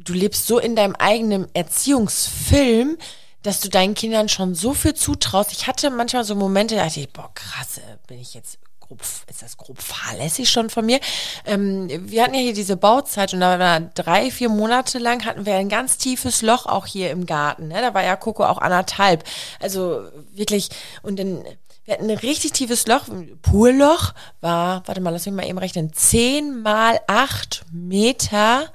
du 0.00 0.12
lebst 0.14 0.46
so 0.46 0.58
in 0.58 0.74
deinem 0.74 0.94
eigenen 0.96 1.48
Erziehungsfilm, 1.54 2.96
dass 3.42 3.60
du 3.60 3.68
deinen 3.68 3.94
Kindern 3.94 4.28
schon 4.28 4.54
so 4.54 4.74
viel 4.74 4.94
zutraust. 4.94 5.52
Ich 5.52 5.66
hatte 5.66 5.90
manchmal 5.90 6.24
so 6.24 6.34
Momente, 6.34 6.76
da 6.76 6.84
dachte 6.84 7.00
ich, 7.00 7.12
boah, 7.12 7.30
krass, 7.34 7.78
äh, 7.78 7.82
bin 8.06 8.18
ich 8.20 8.34
jetzt 8.34 8.58
grob, 8.86 9.00
ist 9.02 9.42
das 9.42 9.56
grob 9.56 9.80
fahrlässig 9.80 10.50
schon 10.50 10.70
von 10.70 10.86
mir? 10.86 11.00
Ähm, 11.44 11.88
wir 12.10 12.22
hatten 12.22 12.34
ja 12.34 12.40
hier 12.40 12.54
diese 12.54 12.76
Bauzeit 12.76 13.34
und 13.34 13.40
da 13.40 13.58
war 13.58 13.80
drei, 13.80 14.30
vier 14.30 14.48
Monate 14.48 14.98
lang 14.98 15.24
hatten 15.24 15.46
wir 15.46 15.54
ein 15.56 15.68
ganz 15.68 15.98
tiefes 15.98 16.42
Loch 16.42 16.66
auch 16.66 16.86
hier 16.86 17.10
im 17.10 17.26
Garten. 17.26 17.68
Ne? 17.68 17.80
Da 17.80 17.94
war 17.94 18.04
ja 18.04 18.16
Coco 18.16 18.44
auch 18.44 18.58
anderthalb. 18.58 19.24
Also 19.60 20.02
wirklich, 20.32 20.68
und 21.02 21.18
dann 21.18 21.44
wir 21.86 21.94
hatten 21.94 22.10
ein 22.10 22.18
richtig 22.18 22.50
tiefes 22.52 22.88
Loch, 22.88 23.04
Poolloch, 23.42 24.12
war, 24.40 24.82
warte 24.86 25.00
mal, 25.00 25.10
lass 25.10 25.24
mich 25.24 25.34
mal 25.36 25.46
eben 25.46 25.58
rechnen, 25.58 25.92
10 25.92 26.62
mal 26.62 26.98
8 27.06 27.64
Meter 27.70 28.72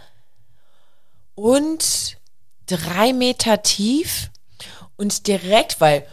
und 1.36 2.18
drei 2.68 3.12
Meter 3.12 3.62
tief. 3.64 4.32
Und 4.96 5.28
direkt, 5.28 5.82
weil 5.82 6.08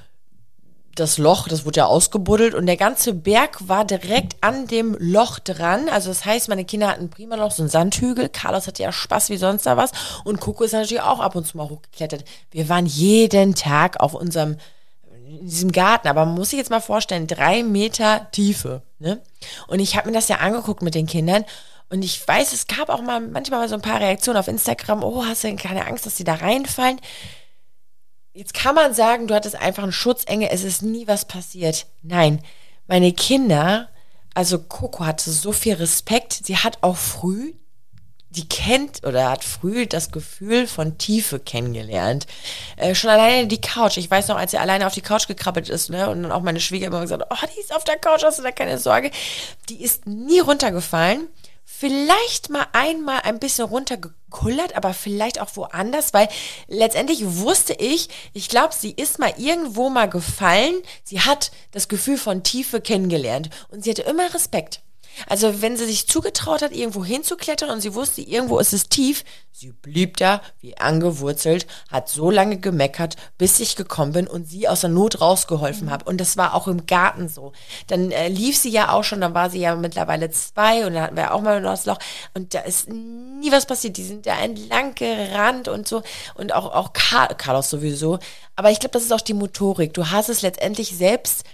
das 1.01 1.19
Loch, 1.19 1.49
das 1.49 1.65
wurde 1.65 1.79
ja 1.79 1.87
ausgebuddelt 1.87 2.55
und 2.55 2.67
der 2.67 2.77
ganze 2.77 3.15
Berg 3.15 3.69
war 3.69 3.85
direkt 3.85 4.37
an 4.41 4.67
dem 4.67 4.97
Loch 4.99 5.39
dran. 5.39 5.89
Also 5.89 6.09
das 6.09 6.25
heißt, 6.25 6.49
meine 6.49 6.65
Kinder 6.65 6.89
hatten 6.89 7.11
prima 7.11 7.37
noch 7.37 7.53
so 7.53 7.63
einen 7.63 7.71
Sandhügel. 7.71 8.29
Carlos 8.29 8.67
hatte 8.67 8.83
ja 8.83 8.93
Spaß 8.93 9.31
wie 9.31 9.37
sonst 9.37 9.67
da 9.67 9.77
was. 9.77 9.93
Und 10.25 10.41
Coco 10.41 10.65
ist 10.65 10.73
natürlich 10.73 11.03
auch 11.03 11.21
ab 11.21 11.37
und 11.37 11.47
zu 11.47 11.57
mal 11.57 11.69
hochgeklettert. 11.69 12.25
Wir 12.51 12.69
waren 12.69 12.87
jeden 12.87 13.55
Tag 13.55 14.01
auf 14.01 14.15
unserem 14.15 14.57
in 15.29 15.47
diesem 15.47 15.73
Garten, 15.73 16.09
aber 16.09 16.25
man 16.25 16.35
muss 16.35 16.51
sich 16.51 16.59
jetzt 16.59 16.71
mal 16.71 16.81
vorstellen, 16.81 17.27
drei 17.27 17.63
Meter 17.63 18.29
Tiefe. 18.33 18.83
Ne? 18.99 19.21
Und 19.67 19.79
ich 19.79 19.97
habe 19.97 20.09
mir 20.09 20.15
das 20.15 20.29
ja 20.29 20.37
angeguckt 20.37 20.83
mit 20.83 20.95
den 20.95 21.07
Kindern. 21.07 21.45
Und 21.91 22.03
ich 22.03 22.27
weiß, 22.27 22.53
es 22.53 22.67
gab 22.67 22.89
auch 22.89 23.03
mal 23.03 23.21
manchmal 23.21 23.61
mal 23.61 23.69
so 23.69 23.75
ein 23.75 23.83
paar 23.83 24.01
Reaktionen 24.01 24.39
auf 24.39 24.49
Instagram. 24.49 25.03
Oh, 25.03 25.25
hast 25.25 25.45
du 25.45 25.49
denn 25.49 25.57
keine 25.57 25.87
Angst, 25.87 26.07
dass 26.07 26.17
sie 26.17 26.25
da 26.25 26.35
reinfallen? 26.35 27.01
Jetzt 28.39 28.55
kann 28.55 28.77
man 28.77 28.95
sagen, 28.95 29.27
du 29.27 29.35
hattest 29.35 29.57
einfach 29.57 29.83
einen 29.83 29.91
Schutzengel, 29.91 30.49
es 30.53 30.63
ist 30.63 30.81
nie 30.81 31.09
was 31.09 31.25
passiert. 31.25 31.87
Nein, 32.03 32.41
meine 32.87 33.13
Kinder, 33.13 33.89
also 34.33 34.61
Coco 34.61 35.05
hatte 35.05 35.29
so 35.33 35.51
viel 35.51 35.75
Respekt. 35.75 36.35
Sie 36.45 36.57
hat 36.57 36.79
auch 36.83 36.97
früh 36.97 37.55
die 38.31 38.49
kennt 38.49 39.05
oder 39.05 39.31
hat 39.31 39.43
früh 39.43 39.87
das 39.87 40.13
Gefühl 40.13 40.69
von 40.69 40.99
Tiefe 40.99 41.41
kennengelernt. 41.41 42.29
Äh, 42.77 42.95
schon 42.95 43.11
alleine 43.11 43.49
die 43.49 43.61
Couch. 43.61 43.97
Ich 43.97 44.09
weiß 44.09 44.29
noch, 44.29 44.37
als 44.37 44.53
sie 44.53 44.59
alleine 44.59 44.87
auf 44.87 44.95
die 44.95 45.01
Couch 45.01 45.27
gekrabbelt 45.27 45.69
ist, 45.69 45.91
ne, 45.91 46.09
und 46.09 46.23
dann 46.23 46.31
auch 46.31 46.43
meine 46.43 46.61
Schwiegermutter 46.61 47.03
gesagt, 47.03 47.25
oh, 47.29 47.47
die 47.57 47.61
ist 47.61 47.75
auf 47.75 47.83
der 47.83 47.99
Couch, 47.99 48.23
hast 48.23 48.39
du 48.39 48.45
da 48.45 48.53
keine 48.53 48.79
Sorge. 48.79 49.11
Die 49.69 49.83
ist 49.83 50.07
nie 50.07 50.39
runtergefallen. 50.39 51.27
Vielleicht 51.65 52.51
mal 52.51 52.67
einmal 52.73 53.21
ein 53.25 53.41
bisschen 53.41 53.65
runtergekullert, 54.29 54.77
aber 54.77 54.95
vielleicht 54.95 55.41
auch 55.41 55.49
woanders, 55.55 56.15
weil 56.15 56.29
letztendlich 56.69 57.23
wusste 57.25 57.75
ich, 57.75 58.09
ich 58.33 58.49
glaube, 58.49 58.75
sie 58.75 58.93
ist 58.93 59.19
mal 59.19 59.33
irgendwo 59.37 59.91
mal 59.91 60.09
gefallen. 60.09 60.75
Sie 61.05 61.21
hat 61.21 61.51
das 61.73 61.89
Gefühl 61.89 62.19
von 62.19 62.43
Tiefe 62.43 62.81
kennengelernt 62.81 63.51
und 63.71 63.85
sie 63.85 63.91
hatte 63.91 64.03
immer 64.03 64.33
Respekt. 64.35 64.81
Also 65.27 65.63
wenn 65.63 65.77
sie 65.77 65.87
sich 65.87 66.07
zugetraut 66.07 66.63
hat, 66.63 66.73
irgendwo 66.73 67.05
hinzuklettern 67.05 67.71
und 67.71 67.81
sie 67.81 67.95
wusste, 67.95 68.21
irgendwo 68.21 68.59
ist 68.59 68.73
es 68.73 68.89
tief, 68.89 69.25
sie 69.53 69.73
blieb 69.73 70.17
da 70.19 70.41
wie 70.61 70.77
angewurzelt, 70.77 71.67
hat 71.91 72.09
so 72.09 72.31
lange 72.31 72.59
gemeckert, 72.59 73.17
bis 73.39 73.59
ich 73.61 73.77
gekommen 73.77 74.13
bin 74.13 74.27
und 74.29 74.49
sie 74.49 74.69
aus 74.69 74.83
der 74.83 74.91
Not 74.91 75.21
rausgeholfen 75.21 75.91
habe. 75.91 76.05
Und 76.05 76.21
das 76.21 76.37
war 76.37 76.55
auch 76.55 76.69
im 76.69 76.87
Garten 76.87 77.29
so. 77.29 77.53
Dann 77.89 78.11
äh, 78.11 78.29
lief 78.29 78.57
sie 78.57 78.71
ja 78.71 78.93
auch 78.93 79.05
schon, 79.05 79.21
dann 79.21 79.35
war 79.35 79.51
sie 79.51 79.61
ja 79.61 79.75
mittlerweile 79.75 80.31
zwei 80.31 80.87
und 80.87 80.95
dann 80.95 81.03
hatten 81.03 81.17
wir 81.17 81.35
auch 81.35 81.41
mal 81.41 81.61
das 81.61 81.87
Loch 81.87 81.99
und 82.35 82.55
da 82.55 82.61
ist 82.61 82.89
nie 82.89 83.51
was 83.51 83.67
passiert. 83.67 83.97
Die 83.97 84.05
sind 84.05 84.27
da 84.27 84.39
entlang 84.39 84.95
gerannt 84.95 85.69
und 85.69 85.89
so 85.89 86.03
und 86.35 86.55
auch, 86.55 86.73
auch 86.73 86.93
Car 86.93 87.29
Carlos 87.35 87.71
sowieso. 87.71 88.19
Aber 88.57 88.71
ich 88.71 88.81
glaube, 88.81 88.93
das 88.93 89.05
ist 89.05 89.13
auch 89.13 89.21
die 89.21 89.35
Motorik. 89.35 89.95
Du 89.95 90.11
hast 90.11 90.29
es 90.29 90.43
letztendlich 90.43 90.97
selbst 90.97 91.45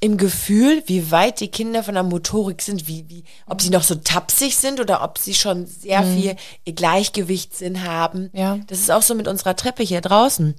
im 0.00 0.16
Gefühl, 0.16 0.82
wie 0.86 1.10
weit 1.10 1.40
die 1.40 1.48
Kinder 1.48 1.82
von 1.82 1.94
der 1.94 2.02
Motorik 2.04 2.62
sind, 2.62 2.86
wie, 2.86 3.08
wie, 3.08 3.24
ob 3.46 3.60
sie 3.60 3.70
noch 3.70 3.82
so 3.82 3.96
tapsig 3.96 4.56
sind 4.56 4.80
oder 4.80 5.02
ob 5.02 5.18
sie 5.18 5.34
schon 5.34 5.66
sehr 5.66 6.04
viel 6.04 6.36
Gleichgewichtssinn 6.64 7.84
haben. 7.84 8.30
Ja. 8.32 8.58
Das 8.68 8.78
ist 8.78 8.90
auch 8.90 9.02
so 9.02 9.14
mit 9.14 9.26
unserer 9.26 9.56
Treppe 9.56 9.82
hier 9.82 10.00
draußen. 10.00 10.54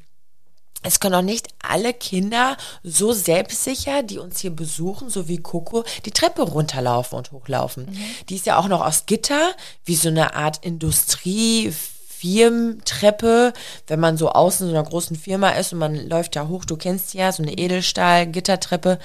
Es 0.82 1.00
können 1.00 1.16
auch 1.16 1.22
nicht 1.22 1.48
alle 1.62 1.94
Kinder 1.94 2.56
so 2.84 3.12
selbstsicher, 3.12 4.02
die 4.02 4.18
uns 4.18 4.40
hier 4.40 4.52
besuchen, 4.52 5.10
so 5.10 5.28
wie 5.28 5.38
Coco, 5.38 5.84
die 6.06 6.12
Treppe 6.12 6.42
runterlaufen 6.42 7.18
und 7.18 7.32
hochlaufen. 7.32 7.98
Die 8.30 8.36
ist 8.36 8.46
ja 8.46 8.58
auch 8.58 8.68
noch 8.70 8.86
aus 8.86 9.06
Gitter, 9.06 9.52
wie 9.84 9.96
so 9.96 10.08
eine 10.10 10.36
Art 10.36 10.66
Industrie. 10.66 11.74
Firmentreppe, 12.20 13.54
wenn 13.88 14.00
man 14.02 14.18
so 14.18 14.30
außen 14.30 14.68
in 14.68 14.74
so 14.74 14.78
einer 14.78 14.90
großen 14.90 15.16
Firma 15.16 15.52
ist 15.52 15.72
und 15.72 15.80
man 15.80 15.96
läuft 15.96 16.36
da 16.36 16.50
hoch, 16.50 16.66
du 16.66 16.76
kennst 16.76 17.14
ja, 17.14 17.32
so 17.32 17.42
eine 17.42 17.58
Edelstahl-Gittertreppe, 17.58 19.00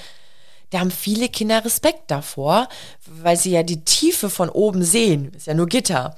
da 0.75 0.81
haben 0.81 0.91
viele 0.91 1.29
Kinder 1.29 1.63
Respekt 1.63 2.11
davor, 2.11 2.67
weil 3.05 3.37
sie 3.37 3.51
ja 3.51 3.63
die 3.63 3.85
Tiefe 3.85 4.29
von 4.29 4.49
oben 4.49 4.83
sehen. 4.83 5.33
Ist 5.33 5.47
ja 5.47 5.53
nur 5.53 5.67
Gitter. 5.67 6.17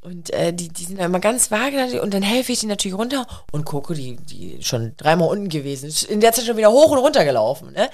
Und 0.00 0.30
äh, 0.30 0.54
die, 0.54 0.68
die 0.68 0.84
sind 0.86 0.98
da 0.98 1.04
immer 1.04 1.20
ganz 1.20 1.50
vage 1.50 2.00
und 2.00 2.14
dann 2.14 2.22
helfe 2.22 2.52
ich 2.52 2.60
die 2.60 2.66
natürlich 2.66 2.96
runter 2.96 3.26
und 3.52 3.66
Coco, 3.66 3.92
die, 3.92 4.16
die 4.16 4.62
schon 4.62 4.94
dreimal 4.96 5.28
unten 5.28 5.50
gewesen, 5.50 5.86
ist 5.86 6.04
in 6.04 6.20
der 6.20 6.32
Zeit 6.32 6.46
schon 6.46 6.56
wieder 6.56 6.70
hoch 6.70 6.92
und 6.92 6.98
runter 6.98 7.26
gelaufen. 7.26 7.72
Ne? 7.72 7.90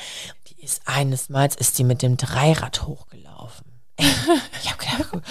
Die 0.46 0.64
ist 0.64 0.82
eines 0.84 1.28
Mals 1.28 1.56
ist 1.56 1.76
die 1.76 1.84
mit 1.84 2.02
dem 2.02 2.16
Dreirad 2.16 2.87
hochgelaufen. 2.87 3.64
Ich 4.62 4.70
hab 4.70 4.78
gedacht, 4.78 5.24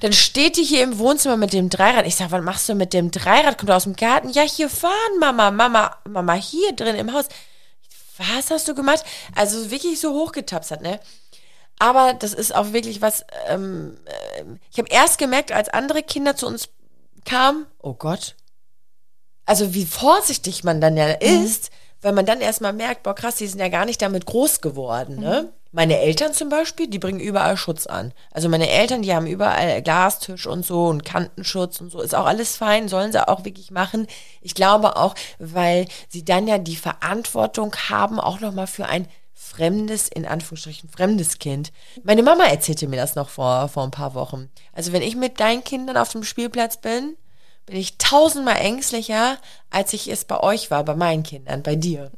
dann 0.00 0.12
steht 0.12 0.56
die 0.56 0.64
hier 0.64 0.84
im 0.84 0.98
Wohnzimmer 0.98 1.36
mit 1.36 1.52
dem 1.52 1.70
Dreirad. 1.70 2.06
Ich 2.06 2.14
sag, 2.14 2.30
was 2.30 2.42
machst 2.42 2.68
du 2.68 2.74
mit 2.74 2.92
dem 2.92 3.10
Dreirad? 3.10 3.58
Kommt 3.58 3.70
du 3.70 3.74
aus 3.74 3.84
dem 3.84 3.96
Garten? 3.96 4.30
Ja, 4.30 4.42
hier 4.42 4.70
fahren, 4.70 5.18
Mama, 5.18 5.50
Mama, 5.50 5.96
Mama, 6.08 6.34
hier 6.34 6.72
drin 6.72 6.94
im 6.94 7.12
Haus. 7.12 7.26
Was 8.18 8.50
hast 8.50 8.68
du 8.68 8.74
gemacht? 8.74 9.04
Also 9.34 9.70
wirklich 9.70 10.00
so 10.00 10.12
hochgetapsert, 10.12 10.82
ne? 10.82 11.00
Aber 11.78 12.14
das 12.14 12.32
ist 12.34 12.54
auch 12.54 12.72
wirklich 12.72 13.00
was, 13.00 13.24
ähm, 13.46 13.96
äh, 14.06 14.44
ich 14.70 14.78
habe 14.78 14.88
erst 14.90 15.18
gemerkt, 15.18 15.52
als 15.52 15.68
andere 15.68 16.02
Kinder 16.02 16.34
zu 16.34 16.46
uns 16.46 16.68
kamen, 17.24 17.66
oh 17.78 17.94
Gott, 17.94 18.34
also 19.46 19.74
wie 19.74 19.86
vorsichtig 19.86 20.64
man 20.64 20.80
dann 20.80 20.96
ja 20.96 21.06
ist, 21.10 21.70
weil 22.02 22.12
man 22.12 22.26
dann 22.26 22.40
erstmal 22.40 22.72
merkt, 22.72 23.04
boah 23.04 23.14
krass, 23.14 23.36
die 23.36 23.46
sind 23.46 23.60
ja 23.60 23.68
gar 23.68 23.84
nicht 23.84 24.02
damit 24.02 24.26
groß 24.26 24.60
geworden, 24.60 25.20
ne? 25.20 25.52
Meine 25.70 25.98
Eltern 25.98 26.32
zum 26.32 26.48
Beispiel, 26.48 26.88
die 26.88 26.98
bringen 26.98 27.20
überall 27.20 27.58
Schutz 27.58 27.86
an. 27.86 28.14
Also 28.30 28.48
meine 28.48 28.70
Eltern, 28.70 29.02
die 29.02 29.14
haben 29.14 29.26
überall 29.26 29.82
Glastisch 29.82 30.46
und 30.46 30.64
so 30.64 30.86
und 30.86 31.04
Kantenschutz 31.04 31.80
und 31.80 31.90
so. 31.90 32.00
Ist 32.00 32.14
auch 32.14 32.24
alles 32.24 32.56
fein, 32.56 32.88
sollen 32.88 33.12
sie 33.12 33.28
auch 33.28 33.44
wirklich 33.44 33.70
machen. 33.70 34.06
Ich 34.40 34.54
glaube 34.54 34.96
auch, 34.96 35.14
weil 35.38 35.86
sie 36.08 36.24
dann 36.24 36.48
ja 36.48 36.56
die 36.56 36.76
Verantwortung 36.76 37.74
haben, 37.90 38.18
auch 38.18 38.40
nochmal 38.40 38.66
für 38.66 38.86
ein 38.86 39.08
fremdes, 39.34 40.08
in 40.08 40.26
Anführungsstrichen, 40.26 40.88
fremdes 40.88 41.38
Kind. 41.38 41.70
Meine 42.02 42.22
Mama 42.22 42.44
erzählte 42.44 42.88
mir 42.88 42.96
das 42.96 43.14
noch 43.14 43.28
vor, 43.28 43.68
vor 43.68 43.84
ein 43.84 43.90
paar 43.90 44.14
Wochen. 44.14 44.50
Also 44.72 44.92
wenn 44.92 45.02
ich 45.02 45.16
mit 45.16 45.38
deinen 45.38 45.64
Kindern 45.64 45.96
auf 45.96 46.10
dem 46.10 46.24
Spielplatz 46.24 46.78
bin, 46.78 47.16
bin 47.66 47.76
ich 47.76 47.98
tausendmal 47.98 48.56
ängstlicher, 48.56 49.36
als 49.70 49.92
ich 49.92 50.08
es 50.08 50.24
bei 50.24 50.40
euch 50.40 50.70
war, 50.70 50.82
bei 50.84 50.94
meinen 50.96 51.22
Kindern, 51.22 51.62
bei 51.62 51.76
dir. 51.76 52.10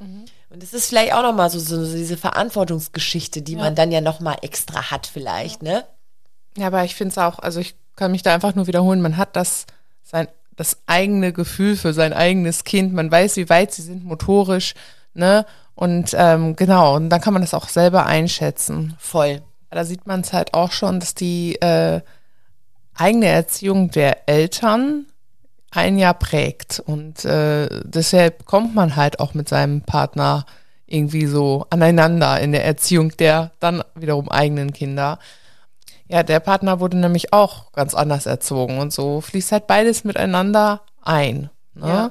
Und 0.51 0.65
es 0.65 0.75
ist 0.75 0.89
vielleicht 0.89 1.15
auch 1.15 1.23
nochmal 1.23 1.49
so, 1.49 1.61
so, 1.61 1.85
so 1.85 1.97
diese 1.97 2.17
Verantwortungsgeschichte, 2.17 3.41
die 3.41 3.55
man 3.55 3.77
dann 3.77 3.93
ja 3.93 4.01
nochmal 4.01 4.39
extra 4.43 4.91
hat 4.91 5.07
vielleicht, 5.07 5.63
ne? 5.63 5.85
Ja, 6.57 6.67
aber 6.67 6.85
ich 6.85 6.97
finde 6.97 7.13
es 7.13 7.19
auch, 7.19 7.39
also 7.39 7.61
ich 7.61 7.77
kann 7.95 8.11
mich 8.11 8.23
da 8.23 8.35
einfach 8.35 8.57
nur 8.57 8.67
wiederholen, 8.67 9.01
man 9.01 9.17
hat 9.17 9.37
das, 9.37 9.67
sein, 10.03 10.27
das 10.57 10.79
eigene 10.87 11.33
Gefühl 11.33 11.77
für 11.77 11.93
sein 11.93 12.13
eigenes 12.13 12.65
Kind, 12.65 12.93
man 12.93 13.13
weiß, 13.13 13.37
wie 13.37 13.49
weit 13.49 13.73
sie 13.73 13.83
sind 13.83 14.05
motorisch, 14.05 14.75
ne? 15.15 15.47
Und 15.77 16.15
ähm, 16.19 16.57
genau, 16.57 16.97
und 16.97 17.09
dann 17.11 17.21
kann 17.21 17.33
man 17.33 17.43
das 17.43 17.55
auch 17.55 17.69
selber 17.69 18.05
einschätzen. 18.05 18.97
Voll. 18.99 19.43
Da 19.71 19.85
sieht 19.85 20.07
man 20.07 20.21
es 20.21 20.33
halt 20.33 20.53
auch 20.53 20.73
schon, 20.73 20.99
dass 20.99 21.15
die 21.15 21.55
äh, 21.63 22.01
eigene 22.95 23.27
Erziehung 23.27 23.91
der 23.91 24.29
Eltern 24.29 25.07
ein 25.71 25.99
Jahr 25.99 26.15
prägt. 26.15 26.81
Und 26.81 27.25
äh, 27.25 27.69
deshalb 27.85 28.47
kommt 28.47 28.75
man 28.75 28.97
halt 28.97 29.21
auch 29.21 29.35
mit 29.35 29.49
seinem 29.49 29.83
Partner 29.83 30.45
irgendwie 30.87 31.27
so 31.27 31.67
aneinander 31.71 32.41
in 32.41 32.53
der 32.53 32.65
Erziehung 32.65 33.17
der 33.17 33.53
dann 33.61 33.83
wiederum 33.95 34.29
eigenen 34.29 34.73
Kinder. 34.73 35.19
Ja, 36.09 36.25
der 36.25 36.41
Partner 36.41 36.81
wurde 36.81 36.99
nämlich 36.99 37.33
auch 37.33 37.71
ganz 37.73 37.95
anders 37.95 38.27
erzogen 38.27 38.79
und 38.79 38.93
so 38.93 39.21
fließt 39.21 39.53
halt 39.53 39.69
beides 39.69 40.03
miteinander 40.03 40.83
ein. 41.03 41.51
Ne? 41.75 41.87
Ja. 41.87 42.11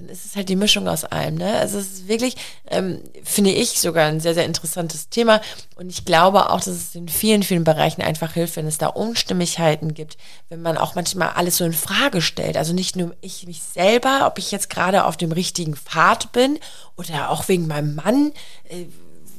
Dann 0.00 0.08
ist 0.08 0.24
es 0.24 0.34
halt 0.34 0.48
die 0.48 0.56
Mischung 0.56 0.88
aus 0.88 1.04
allem, 1.04 1.34
ne? 1.34 1.58
Also 1.58 1.78
es 1.78 1.92
ist 1.92 2.08
wirklich, 2.08 2.36
ähm, 2.68 3.00
finde 3.22 3.50
ich, 3.50 3.78
sogar 3.78 4.06
ein 4.06 4.20
sehr, 4.20 4.34
sehr 4.34 4.46
interessantes 4.46 5.10
Thema. 5.10 5.40
Und 5.76 5.90
ich 5.90 6.04
glaube 6.04 6.50
auch, 6.50 6.58
dass 6.58 6.68
es 6.68 6.94
in 6.94 7.08
vielen, 7.08 7.42
vielen 7.42 7.64
Bereichen 7.64 8.02
einfach 8.02 8.32
hilft, 8.32 8.56
wenn 8.56 8.66
es 8.66 8.78
da 8.78 8.88
Unstimmigkeiten 8.88 9.94
gibt, 9.94 10.16
wenn 10.48 10.62
man 10.62 10.78
auch 10.78 10.94
manchmal 10.94 11.30
alles 11.30 11.58
so 11.58 11.64
in 11.64 11.72
Frage 11.72 12.22
stellt. 12.22 12.56
Also 12.56 12.72
nicht 12.72 12.96
nur 12.96 13.14
ich 13.20 13.46
mich 13.46 13.62
selber, 13.62 14.26
ob 14.26 14.38
ich 14.38 14.50
jetzt 14.50 14.70
gerade 14.70 15.04
auf 15.04 15.16
dem 15.16 15.32
richtigen 15.32 15.76
Pfad 15.76 16.32
bin 16.32 16.58
oder 16.96 17.30
auch 17.30 17.48
wegen 17.48 17.66
meinem 17.66 17.94
Mann, 17.94 18.32
äh, 18.68 18.86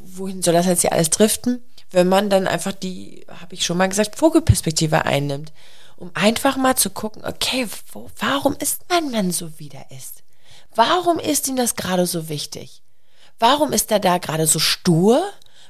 wohin 0.05 0.43
soll 0.43 0.53
das 0.53 0.67
jetzt 0.67 0.81
hier 0.81 0.93
alles 0.93 1.09
driften? 1.09 1.61
wenn 1.91 2.07
man 2.07 2.29
dann 2.29 2.47
einfach 2.47 2.71
die, 2.71 3.25
habe 3.27 3.53
ich 3.53 3.65
schon 3.65 3.77
mal 3.77 3.89
gesagt, 3.89 4.15
Vogelperspektive 4.15 5.05
einnimmt, 5.05 5.51
um 5.97 6.09
einfach 6.13 6.57
mal 6.57 6.75
zu 6.75 6.89
gucken, 6.89 7.23
okay, 7.25 7.67
wo, 7.91 8.09
warum 8.17 8.55
ist 8.59 8.81
mein 8.89 9.11
Mann 9.11 9.31
so, 9.31 9.59
wie 9.59 9.69
er 9.69 9.95
ist? 9.95 10.23
Warum 10.75 11.19
ist 11.19 11.47
ihm 11.47 11.55
das 11.55 11.75
gerade 11.75 12.05
so 12.05 12.29
wichtig? 12.29 12.81
Warum 13.39 13.73
ist 13.73 13.91
er 13.91 13.99
da 13.99 14.17
gerade 14.17 14.47
so 14.47 14.59
stur? 14.59 15.23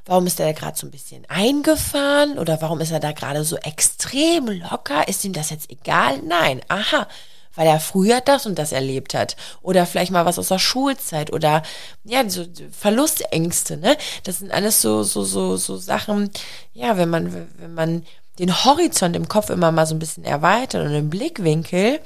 Warum 0.06 0.28
ist 0.28 0.40
er 0.40 0.48
da 0.48 0.52
gerade 0.52 0.78
so 0.78 0.88
ein 0.88 0.92
bisschen 0.92 1.26
eingefahren? 1.30 2.38
Oder 2.38 2.62
warum 2.62 2.82
ist 2.82 2.92
er 2.92 3.00
da 3.00 3.12
gerade 3.12 3.44
so 3.44 3.58
extrem 3.58 4.48
locker? 4.48 5.08
Ist 5.08 5.24
ihm 5.24 5.34
das 5.34 5.50
jetzt 5.52 5.70
egal? 5.70 6.20
Nein, 6.24 6.62
aha, 6.68 7.08
weil 7.56 7.68
er 7.68 7.80
früher 7.80 8.22
das 8.22 8.46
und 8.46 8.58
das 8.58 8.72
erlebt 8.72 9.14
hat. 9.14 9.36
Oder 9.62 9.86
vielleicht 9.86 10.12
mal 10.12 10.26
was 10.26 10.40
aus 10.40 10.48
der 10.50 10.60
Schulzeit 10.60 11.32
oder 11.32 11.64
ja, 12.04 12.28
so 12.30 12.46
Verlustängste, 12.72 13.78
ne? 13.78 13.98
Das 14.24 14.40
sind 14.40 14.52
alles 14.52 14.82
so, 14.82 15.04
so, 15.04 15.24
so, 15.24 15.58
so 15.58 15.78
Sachen, 15.78 16.32
ja, 16.74 16.98
wenn 16.98 17.10
man, 17.10 17.48
wenn 17.58 17.74
man 17.74 18.06
den 18.40 18.66
Horizont 18.66 19.16
im 19.16 19.28
Kopf 19.28 19.50
immer 19.50 19.72
mal 19.72 19.86
so 19.86 19.96
ein 19.96 20.00
bisschen 20.00 20.24
erweitert 20.24 20.86
und 20.86 20.92
den 20.94 21.10
Blickwinkel, 21.10 22.00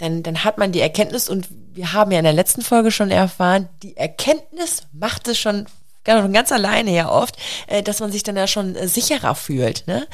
dann, 0.00 0.22
dann 0.22 0.44
hat 0.44 0.56
man 0.56 0.72
die 0.72 0.80
Erkenntnis 0.80 1.28
und 1.28 1.48
wir 1.72 1.92
haben 1.92 2.10
ja 2.10 2.18
in 2.18 2.24
der 2.24 2.32
letzten 2.32 2.62
Folge 2.62 2.90
schon 2.90 3.10
erfahren, 3.10 3.68
die 3.82 3.96
Erkenntnis 3.96 4.84
macht 4.92 5.28
es 5.28 5.38
schon 5.38 5.66
ganz 6.04 6.50
alleine 6.50 6.94
ja 6.94 7.10
oft, 7.10 7.36
äh, 7.66 7.82
dass 7.82 8.00
man 8.00 8.10
sich 8.10 8.22
dann 8.22 8.36
ja 8.36 8.46
schon 8.46 8.74
äh, 8.74 8.88
sicherer 8.88 9.34
fühlt. 9.34 9.86
Ne? 9.86 10.06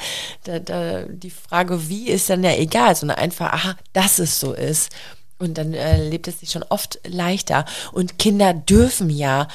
Da, 0.43 0.59
da, 0.59 1.03
die 1.03 1.29
Frage, 1.31 1.87
wie, 1.87 2.09
ist 2.09 2.29
dann 2.29 2.43
ja 2.43 2.53
egal, 2.53 2.95
sondern 2.95 3.17
einfach, 3.17 3.53
aha, 3.53 3.77
dass 3.93 4.19
es 4.19 4.39
so 4.39 4.53
ist. 4.53 4.91
Und 5.39 5.57
dann 5.57 5.73
äh, 5.73 6.09
lebt 6.09 6.27
es 6.27 6.41
sich 6.41 6.51
schon 6.51 6.63
oft 6.63 6.99
leichter. 7.07 7.63
Und 7.93 8.19
Kinder 8.19 8.53
dürfen 8.53 9.09
ja 9.09 9.47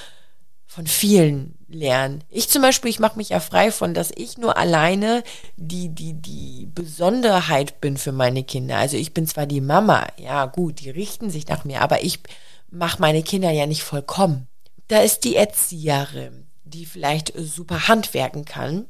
von 0.67 0.87
vielen 0.87 1.59
lernen. 1.75 2.23
Ich 2.31 2.49
zum 2.49 2.63
Beispiel, 2.63 2.91
ich 2.91 3.01
mache 3.01 3.17
mich 3.17 3.31
ja 3.31 3.41
frei 3.41 3.71
von, 3.71 3.95
dass 3.95 4.13
ich 4.15 4.39
nur 4.39 4.57
alleine 4.57 5.23
die, 5.57 5.89
die, 5.89 6.15
die 6.15 6.69
Besonderheit 6.75 7.81
bin 7.81 7.97
für 7.97 8.13
meine 8.13 8.45
Kinder. 8.45 8.79
Also 8.79 8.97
ich 8.97 9.15
bin 9.15 9.27
zwar 9.27 9.47
die 9.47 9.61
Mama, 9.61 10.07
ja 10.17 10.47
gut, 10.47 10.81
die 10.81 10.91
richten 10.91 11.31
sich 11.31 11.49
nach 11.49 11.65
mir, 11.65 11.81
aber 11.81 12.03
ich 12.03 12.21
mache 12.71 13.01
meine 13.01 13.23
Kinder 13.23 13.51
ja 13.51 13.67
nicht 13.67 13.83
vollkommen. 13.83 14.49
Da 14.89 15.01
ist 15.01 15.25
die 15.25 15.37
Erzieherin, 15.37 16.47
die 16.65 16.87
vielleicht 16.87 17.33
super 17.37 17.89
handwerken 17.89 18.45
kann 18.45 18.87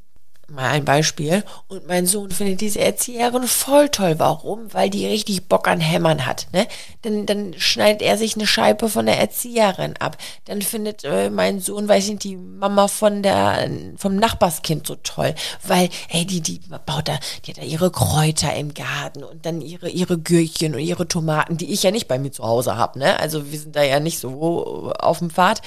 mal 0.49 0.71
ein 0.71 0.85
Beispiel. 0.85 1.45
Und 1.69 1.87
mein 1.87 2.07
Sohn 2.07 2.31
findet 2.31 2.61
diese 2.61 2.81
Erzieherin 2.81 3.45
voll 3.45 3.89
toll. 3.89 4.15
Warum? 4.19 4.73
Weil 4.73 4.91
die 4.91 5.07
richtig 5.07 5.49
Bock 5.49 5.69
an 5.69 5.81
Hämmern 5.81 6.27
hat. 6.27 6.49
Ne? 6.53 6.67
Dann, 7.03 7.27
dann 7.27 7.55
schneidet 7.57 8.03
er 8.03 8.19
sich 8.19 8.37
eine 8.37 8.47
Scheibe 8.47 8.89
von 8.89 9.07
der 9.07 9.19
Erzieherin 9.19 9.95
ab. 9.99 10.17
Dann 10.45 10.63
findet 10.63 11.05
äh, 11.05 11.31
mein 11.31 11.61
Sohn, 11.61 11.89
weiß 11.89 12.09
nicht, 12.09 12.25
die 12.25 12.37
Mama 12.37 12.89
von 12.89 13.23
der, 13.23 13.69
vom 13.97 14.17
Nachbarskind 14.17 14.87
so 14.87 14.97
toll. 14.97 15.35
Weil, 15.67 15.89
hey, 16.09 16.27
die, 16.27 16.41
die 16.41 16.61
baut 16.87 17.09
da, 17.09 17.19
die 17.45 17.53
hat 17.53 17.59
da 17.59 17.63
ihre 17.63 17.91
Kräuter 17.91 18.55
im 18.55 18.75
Garten 18.75 19.25
und 19.25 19.47
dann 19.47 19.61
ihre, 19.61 19.89
ihre 19.89 20.19
Gürkchen 20.19 20.75
und 20.75 20.81
ihre 20.81 21.09
Tomaten, 21.09 21.57
die 21.57 21.73
ich 21.73 21.83
ja 21.83 21.91
nicht 21.91 22.09
bei 22.09 22.19
mir 22.19 22.33
zu 22.33 22.45
Hause 22.45 22.77
habe. 22.77 22.99
Ne? 22.99 23.19
Also 23.19 23.51
wir 23.51 23.59
sind 23.59 23.77
da 23.77 23.83
ja 23.83 24.01
nicht 24.01 24.19
so 24.19 24.93
auf 24.99 25.19
dem 25.19 25.31
Pfad. 25.31 25.63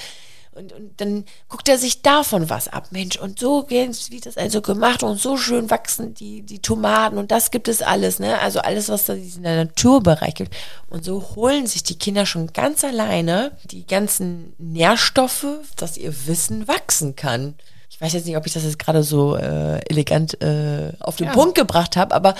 Und, 0.56 0.72
und 0.72 1.00
dann 1.00 1.24
guckt 1.48 1.68
er 1.68 1.78
sich 1.78 2.02
davon 2.02 2.48
was 2.48 2.68
ab, 2.68 2.88
Mensch. 2.90 3.16
Und 3.18 3.38
so 3.38 3.66
wie 3.68 4.20
das 4.20 4.36
also 4.36 4.62
gemacht 4.62 5.02
und 5.02 5.18
so 5.18 5.36
schön 5.36 5.70
wachsen 5.70 6.14
die, 6.14 6.42
die 6.42 6.60
Tomaten 6.60 7.18
und 7.18 7.30
das 7.30 7.50
gibt 7.50 7.68
es 7.68 7.82
alles, 7.82 8.18
ne? 8.18 8.40
Also 8.40 8.60
alles, 8.60 8.88
was 8.88 9.04
da 9.04 9.12
in 9.12 9.42
der 9.42 9.64
Naturbereich 9.64 10.34
gibt. 10.34 10.56
Und 10.88 11.04
so 11.04 11.22
holen 11.36 11.66
sich 11.66 11.82
die 11.82 11.98
Kinder 11.98 12.26
schon 12.26 12.52
ganz 12.52 12.84
alleine 12.84 13.52
die 13.64 13.86
ganzen 13.86 14.54
Nährstoffe, 14.58 15.46
dass 15.76 15.96
ihr 15.96 16.26
Wissen 16.26 16.66
wachsen 16.68 17.16
kann. 17.16 17.54
Ich 17.90 18.00
weiß 18.00 18.12
jetzt 18.12 18.26
nicht, 18.26 18.36
ob 18.36 18.46
ich 18.46 18.52
das 18.52 18.64
jetzt 18.64 18.78
gerade 18.78 19.02
so 19.02 19.36
äh, 19.36 19.78
elegant 19.88 20.40
äh, 20.42 20.92
auf 21.00 21.16
den 21.16 21.28
ja. 21.28 21.32
Punkt 21.32 21.54
gebracht 21.54 21.96
habe, 21.96 22.14
aber 22.14 22.34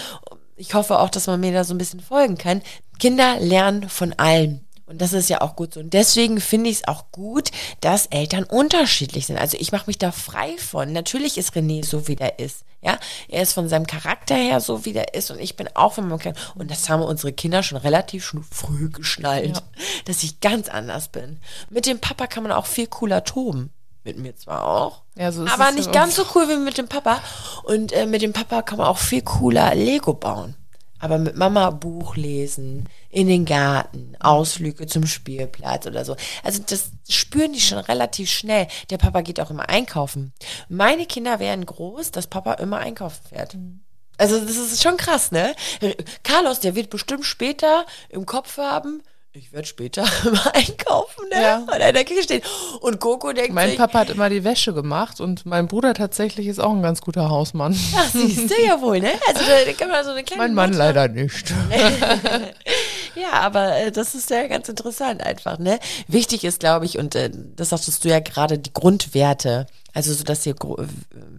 ich 0.56 0.74
hoffe 0.74 0.98
auch, 0.98 1.10
dass 1.10 1.26
man 1.26 1.40
mir 1.40 1.52
da 1.52 1.64
so 1.64 1.74
ein 1.74 1.78
bisschen 1.78 2.00
folgen 2.00 2.38
kann. 2.38 2.62
Kinder 2.98 3.38
lernen 3.40 3.88
von 3.88 4.12
allem. 4.14 4.60
Und 4.86 5.00
das 5.00 5.12
ist 5.12 5.28
ja 5.28 5.40
auch 5.40 5.56
gut 5.56 5.74
so. 5.74 5.80
Und 5.80 5.92
deswegen 5.92 6.40
finde 6.40 6.70
ich 6.70 6.76
es 6.76 6.88
auch 6.88 7.10
gut, 7.10 7.50
dass 7.80 8.06
Eltern 8.06 8.44
unterschiedlich 8.44 9.26
sind. 9.26 9.36
Also 9.36 9.56
ich 9.60 9.72
mache 9.72 9.88
mich 9.88 9.98
da 9.98 10.12
frei 10.12 10.56
von. 10.58 10.92
Natürlich 10.92 11.38
ist 11.38 11.54
René 11.54 11.84
so, 11.84 12.06
wie 12.06 12.14
der 12.14 12.38
ist. 12.38 12.64
Ja, 12.82 12.98
er 13.28 13.42
ist 13.42 13.52
von 13.52 13.68
seinem 13.68 13.88
Charakter 13.88 14.36
her 14.36 14.60
so, 14.60 14.84
wie 14.84 14.92
der 14.92 15.14
ist. 15.14 15.32
Und 15.32 15.40
ich 15.40 15.56
bin 15.56 15.68
auch 15.74 15.94
von 15.94 16.06
meinem 16.08 16.20
Charakter. 16.20 16.40
Und 16.54 16.70
das 16.70 16.88
haben 16.88 17.02
unsere 17.02 17.32
Kinder 17.32 17.64
schon 17.64 17.78
relativ 17.78 18.32
früh 18.50 18.88
geschnallt, 18.88 19.56
ja. 19.56 19.62
dass 20.04 20.22
ich 20.22 20.38
ganz 20.40 20.68
anders 20.68 21.08
bin. 21.08 21.40
Mit 21.68 21.86
dem 21.86 21.98
Papa 21.98 22.28
kann 22.28 22.44
man 22.44 22.52
auch 22.52 22.66
viel 22.66 22.86
cooler 22.86 23.24
toben. 23.24 23.72
Mit 24.04 24.18
mir 24.18 24.36
zwar 24.36 24.64
auch. 24.64 25.02
Ja, 25.16 25.32
so 25.32 25.44
aber 25.48 25.72
nicht 25.72 25.92
ganz 25.92 26.14
so 26.14 26.24
cool 26.36 26.48
wie 26.48 26.58
mit 26.58 26.78
dem 26.78 26.86
Papa. 26.86 27.20
Und 27.64 27.90
äh, 27.90 28.06
mit 28.06 28.22
dem 28.22 28.32
Papa 28.32 28.62
kann 28.62 28.78
man 28.78 28.86
auch 28.86 28.98
viel 28.98 29.22
cooler 29.22 29.74
Lego 29.74 30.14
bauen. 30.14 30.54
Aber 30.98 31.18
mit 31.18 31.36
Mama 31.36 31.70
Buch 31.70 32.16
lesen, 32.16 32.88
in 33.10 33.28
den 33.28 33.44
Garten, 33.44 34.16
Ausflüge 34.20 34.86
zum 34.86 35.06
Spielplatz 35.06 35.86
oder 35.86 36.04
so. 36.04 36.16
Also 36.42 36.62
das 36.66 36.90
spüren 37.08 37.52
die 37.52 37.60
schon 37.60 37.78
relativ 37.78 38.30
schnell. 38.30 38.66
Der 38.90 38.98
Papa 38.98 39.20
geht 39.20 39.40
auch 39.40 39.50
immer 39.50 39.68
einkaufen. 39.68 40.32
Meine 40.68 41.06
Kinder 41.06 41.38
wären 41.38 41.66
groß, 41.66 42.10
dass 42.10 42.26
Papa 42.26 42.54
immer 42.54 42.78
einkaufen 42.78 43.22
fährt. 43.28 43.54
Mhm. 43.54 43.80
Also 44.18 44.40
das 44.40 44.56
ist 44.56 44.82
schon 44.82 44.96
krass, 44.96 45.30
ne? 45.30 45.54
Carlos, 46.22 46.60
der 46.60 46.74
wird 46.74 46.88
bestimmt 46.88 47.26
später 47.26 47.84
im 48.08 48.24
Kopf 48.24 48.56
haben, 48.56 49.02
ich 49.38 49.52
werde 49.52 49.66
später 49.66 50.02
mal 50.24 50.50
einkaufen, 50.54 51.28
ne? 51.30 51.42
Ja. 51.42 51.56
Und 51.58 51.74
in 51.74 51.94
der 51.94 52.04
Küche 52.04 52.22
stehen. 52.22 52.42
Und 52.80 53.00
Coco 53.00 53.32
denkt 53.32 53.52
Mein 53.52 53.70
sich, 53.70 53.78
Papa 53.78 54.00
hat 54.00 54.10
immer 54.10 54.30
die 54.30 54.44
Wäsche 54.44 54.72
gemacht 54.72 55.20
und 55.20 55.44
mein 55.44 55.68
Bruder 55.68 55.92
tatsächlich 55.92 56.46
ist 56.46 56.58
auch 56.58 56.72
ein 56.72 56.82
ganz 56.82 57.02
guter 57.02 57.28
Hausmann. 57.28 57.78
Ach, 57.96 58.10
siehst 58.12 58.50
du 58.50 58.64
ja 58.64 58.80
wohl, 58.80 59.00
ne? 59.00 59.10
Also 59.28 59.40
da 59.44 59.72
kann 59.72 59.90
man 59.90 60.04
so 60.04 60.12
eine 60.12 60.24
kleine 60.24 60.42
Mein 60.42 60.54
Mann 60.54 60.70
Mutter. 60.70 60.84
leider 60.84 61.08
nicht. 61.08 61.52
ja, 63.14 63.32
aber 63.32 63.76
äh, 63.76 63.92
das 63.92 64.14
ist 64.14 64.30
ja 64.30 64.46
ganz 64.46 64.68
interessant 64.68 65.22
einfach, 65.22 65.58
ne? 65.58 65.78
Wichtig 66.08 66.44
ist, 66.44 66.60
glaube 66.60 66.86
ich, 66.86 66.98
und 66.98 67.14
äh, 67.14 67.30
das 67.56 67.70
sagtest 67.70 68.04
du 68.04 68.08
ja 68.08 68.20
gerade, 68.20 68.58
die 68.58 68.72
Grundwerte. 68.72 69.66
Also 69.92 70.12
so, 70.12 70.24
dass 70.24 70.44
ihr 70.44 70.54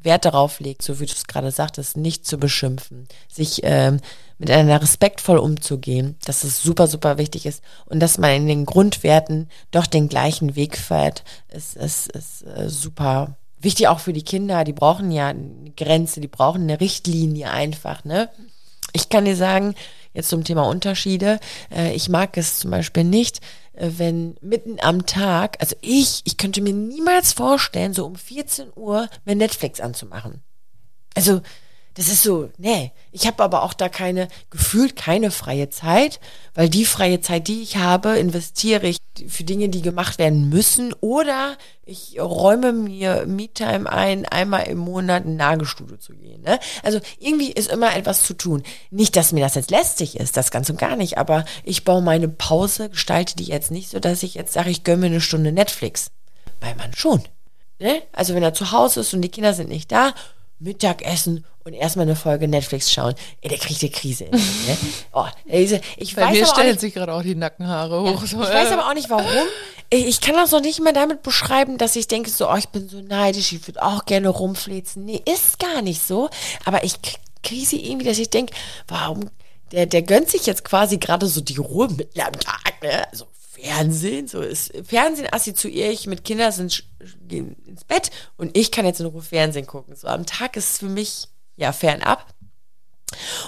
Wert 0.01 0.25
darauf 0.25 0.59
legt, 0.59 0.81
so 0.81 0.99
wie 0.99 1.05
du 1.05 1.13
es 1.13 1.27
gerade 1.27 1.51
sagtest, 1.51 1.95
nicht 1.95 2.25
zu 2.25 2.39
beschimpfen, 2.39 3.07
sich 3.31 3.59
ähm, 3.61 4.01
mit 4.37 4.51
einer 4.51 4.81
respektvoll 4.81 5.37
umzugehen, 5.37 6.15
dass 6.25 6.43
es 6.43 6.61
super, 6.61 6.87
super 6.87 7.17
wichtig 7.17 7.45
ist 7.45 7.63
und 7.85 7.99
dass 7.99 8.17
man 8.17 8.31
in 8.31 8.47
den 8.47 8.65
Grundwerten 8.65 9.49
doch 9.71 9.87
den 9.87 10.09
gleichen 10.09 10.55
Weg 10.55 10.77
fährt, 10.77 11.23
ist, 11.49 11.75
ist, 11.75 12.11
ist 12.11 12.43
äh, 12.43 12.69
super 12.69 13.37
wichtig 13.59 13.87
auch 13.87 13.99
für 13.99 14.13
die 14.13 14.23
Kinder. 14.23 14.63
Die 14.63 14.73
brauchen 14.73 15.11
ja 15.11 15.29
eine 15.29 15.71
Grenze, 15.75 16.21
die 16.21 16.27
brauchen 16.27 16.63
eine 16.63 16.79
Richtlinie 16.79 17.51
einfach, 17.51 18.03
ne? 18.03 18.29
Ich 18.93 19.09
kann 19.09 19.25
dir 19.25 19.35
sagen, 19.35 19.75
jetzt 20.13 20.29
zum 20.29 20.43
Thema 20.43 20.63
Unterschiede, 20.63 21.39
äh, 21.73 21.93
ich 21.93 22.09
mag 22.09 22.37
es 22.37 22.59
zum 22.59 22.71
Beispiel 22.71 23.03
nicht, 23.03 23.41
äh, 23.73 23.89
wenn 23.97 24.35
mitten 24.41 24.77
am 24.81 25.05
Tag, 25.05 25.57
also 25.59 25.75
ich, 25.81 26.21
ich 26.25 26.37
könnte 26.37 26.61
mir 26.61 26.73
niemals 26.73 27.33
vorstellen, 27.33 27.93
so 27.93 28.05
um 28.05 28.15
14 28.15 28.69
Uhr 28.75 29.09
mir 29.25 29.35
Netflix 29.35 29.79
anzumachen. 29.79 30.41
Also, 31.15 31.41
das 31.97 32.09
ist 32.09 32.21
so, 32.21 32.51
nee. 32.59 32.91
Ich 33.11 33.25
habe 33.25 33.43
aber 33.43 33.63
auch 33.63 33.73
da 33.73 33.89
keine, 33.89 34.27
gefühlt 34.51 34.95
keine 34.95 35.31
freie 35.31 35.71
Zeit, 35.71 36.19
weil 36.53 36.69
die 36.69 36.85
freie 36.85 37.21
Zeit, 37.21 37.47
die 37.47 37.63
ich 37.63 37.77
habe, 37.77 38.19
investiere 38.19 38.85
ich 38.85 38.97
für 39.27 39.43
Dinge, 39.43 39.69
die 39.69 39.81
gemacht 39.81 40.19
werden 40.19 40.47
müssen 40.47 40.93
oder 41.01 41.57
ich 41.85 42.21
räume 42.21 42.71
mir 42.71 43.25
Me-Time 43.25 43.91
ein, 43.91 44.27
einmal 44.27 44.67
im 44.67 44.77
Monat 44.77 45.25
ein 45.25 45.37
Nagelstudio 45.37 45.97
zu 45.97 46.13
gehen. 46.13 46.43
Ne? 46.43 46.59
Also 46.83 46.99
irgendwie 47.17 47.51
ist 47.51 47.71
immer 47.71 47.95
etwas 47.95 48.21
zu 48.25 48.35
tun. 48.35 48.61
Nicht, 48.91 49.15
dass 49.15 49.31
mir 49.31 49.43
das 49.43 49.55
jetzt 49.55 49.71
lästig 49.71 50.19
ist, 50.19 50.37
das 50.37 50.51
ganz 50.51 50.69
und 50.69 50.77
gar 50.77 50.97
nicht, 50.97 51.17
aber 51.17 51.45
ich 51.63 51.83
baue 51.83 52.03
meine 52.03 52.29
Pause, 52.29 52.91
gestalte 52.91 53.35
die 53.35 53.45
jetzt 53.45 53.71
nicht 53.71 53.89
so, 53.89 53.99
dass 53.99 54.21
ich 54.21 54.35
jetzt 54.35 54.53
sage, 54.53 54.69
ich 54.69 54.83
gönne 54.83 54.97
mir 54.97 55.07
eine 55.07 55.21
Stunde 55.21 55.51
Netflix. 55.51 56.11
Weil 56.61 56.75
man 56.75 56.93
schon. 56.93 57.23
Ne? 57.79 58.03
Also 58.11 58.35
wenn 58.35 58.43
er 58.43 58.53
zu 58.53 58.71
Hause 58.71 58.99
ist 58.99 59.15
und 59.15 59.23
die 59.23 59.29
Kinder 59.29 59.55
sind 59.55 59.69
nicht 59.69 59.91
da, 59.91 60.13
Mittagessen 60.59 61.45
und 61.63 61.73
erstmal 61.73 62.05
eine 62.05 62.15
Folge 62.15 62.47
Netflix 62.47 62.91
schauen. 62.91 63.13
Ey, 63.41 63.49
der 63.49 63.57
kriegt 63.57 63.81
eine 63.81 63.91
Krise. 63.91 64.25
ne? 64.25 64.77
oh, 65.13 65.25
ich 65.45 66.15
Bei 66.15 66.23
weiß 66.23 66.39
mir 66.39 66.45
stellen 66.45 66.67
nicht, 66.69 66.79
sich 66.79 66.93
gerade 66.93 67.13
auch 67.13 67.21
die 67.21 67.35
Nackenhaare 67.35 68.01
hoch. 68.01 68.23
Ja, 68.23 68.23
ich 68.23 68.37
weiß 68.37 68.71
aber 68.71 68.87
auch 68.87 68.93
nicht, 68.93 69.09
warum. 69.09 69.25
Ich 69.89 70.19
kann 70.19 70.35
das 70.35 70.51
noch 70.51 70.61
nicht 70.61 70.81
mal 70.81 70.93
damit 70.93 71.23
beschreiben, 71.23 71.77
dass 71.77 71.95
ich 71.95 72.07
denke 72.07 72.29
so, 72.29 72.49
oh, 72.49 72.55
ich 72.55 72.69
bin 72.69 72.89
so 72.89 73.01
neidisch, 73.01 73.53
ich 73.53 73.67
würde 73.67 73.83
auch 73.83 74.05
gerne 74.05 74.29
rumflezen. 74.29 75.05
Nee, 75.05 75.21
ist 75.25 75.59
gar 75.59 75.81
nicht 75.81 76.05
so. 76.05 76.29
Aber 76.65 76.83
ich 76.83 76.95
kriege 77.43 77.65
sie 77.65 77.85
irgendwie, 77.85 78.05
dass 78.05 78.17
ich 78.17 78.29
denke, 78.29 78.53
warum, 78.87 79.29
der, 79.71 79.85
der 79.85 80.01
gönnt 80.01 80.29
sich 80.29 80.45
jetzt 80.45 80.63
quasi 80.65 80.97
gerade 80.97 81.27
so 81.27 81.41
die 81.41 81.57
Ruhe 81.57 81.89
mitten 81.89 82.19
am 82.19 82.33
Tag, 82.33 82.81
ne? 82.81 83.07
Also 83.11 83.27
Fernsehen, 83.59 84.27
so 84.27 84.41
ist 84.41 84.71
Fernsehen 84.85 85.27
assoziiere 85.31 85.91
ich 85.91 86.07
mit 86.07 86.23
Kindern 86.23 86.51
sind 86.51 86.83
gehen 87.27 87.55
ins 87.65 87.83
Bett 87.83 88.11
und 88.37 88.55
ich 88.55 88.71
kann 88.71 88.85
jetzt 88.85 88.99
in 88.99 89.07
Ruhe 89.07 89.21
Fernsehen 89.21 89.65
gucken. 89.65 89.95
So 89.95 90.07
am 90.07 90.25
Tag 90.25 90.55
ist 90.57 90.71
es 90.71 90.77
für 90.79 90.89
mich 90.89 91.27
ja 91.55 91.71
fernab. 91.71 92.25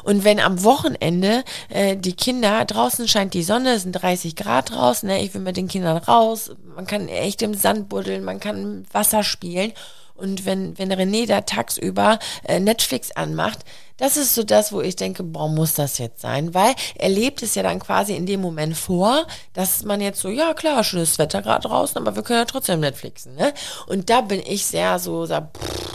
Und 0.03 0.23
wenn 0.23 0.39
am 0.39 0.63
Wochenende 0.63 1.43
äh, 1.67 1.97
die 1.97 2.15
Kinder, 2.15 2.63
draußen 2.63 3.07
scheint 3.07 3.33
die 3.33 3.43
Sonne, 3.43 3.73
es 3.73 3.83
sind 3.83 3.91
30 3.91 4.35
Grad 4.37 4.71
draußen, 4.71 5.07
ne, 5.07 5.21
ich 5.21 5.33
will 5.33 5.41
mit 5.41 5.57
den 5.57 5.67
Kindern 5.67 5.97
raus, 5.97 6.51
man 6.75 6.87
kann 6.87 7.09
echt 7.09 7.41
im 7.41 7.53
Sand 7.53 7.89
buddeln, 7.89 8.23
man 8.23 8.39
kann 8.39 8.57
im 8.57 8.85
Wasser 8.93 9.21
spielen 9.21 9.73
Und 10.19 10.45
wenn, 10.45 10.77
wenn 10.77 10.91
René 10.91 11.27
da 11.27 11.41
tagsüber 11.41 12.19
äh, 12.43 12.59
Netflix 12.59 13.11
anmacht, 13.11 13.59
das 13.97 14.15
ist 14.15 14.33
so 14.33 14.43
das, 14.43 14.71
wo 14.71 14.81
ich 14.81 14.95
denke, 14.95 15.23
boah, 15.23 15.49
muss 15.49 15.73
das 15.73 15.97
jetzt 15.97 16.21
sein? 16.21 16.53
Weil 16.53 16.73
er 16.95 17.09
lebt 17.09 17.43
es 17.43 17.55
ja 17.55 17.63
dann 17.63 17.79
quasi 17.79 18.15
in 18.15 18.25
dem 18.25 18.39
Moment 18.39 18.77
vor, 18.77 19.27
dass 19.53 19.83
man 19.83 19.99
jetzt 19.99 20.21
so, 20.21 20.29
ja 20.29 20.53
klar, 20.53 20.83
schönes 20.83 21.17
Wetter 21.19 21.41
gerade 21.41 21.67
draußen, 21.67 21.97
aber 21.97 22.15
wir 22.15 22.23
können 22.23 22.39
ja 22.39 22.45
trotzdem 22.45 22.79
Netflixen, 22.79 23.35
ne? 23.35 23.53
Und 23.87 24.09
da 24.09 24.21
bin 24.21 24.41
ich 24.45 24.65
sehr 24.65 24.99
so, 24.99 25.25
so 25.25 25.35
pff, 25.35 25.89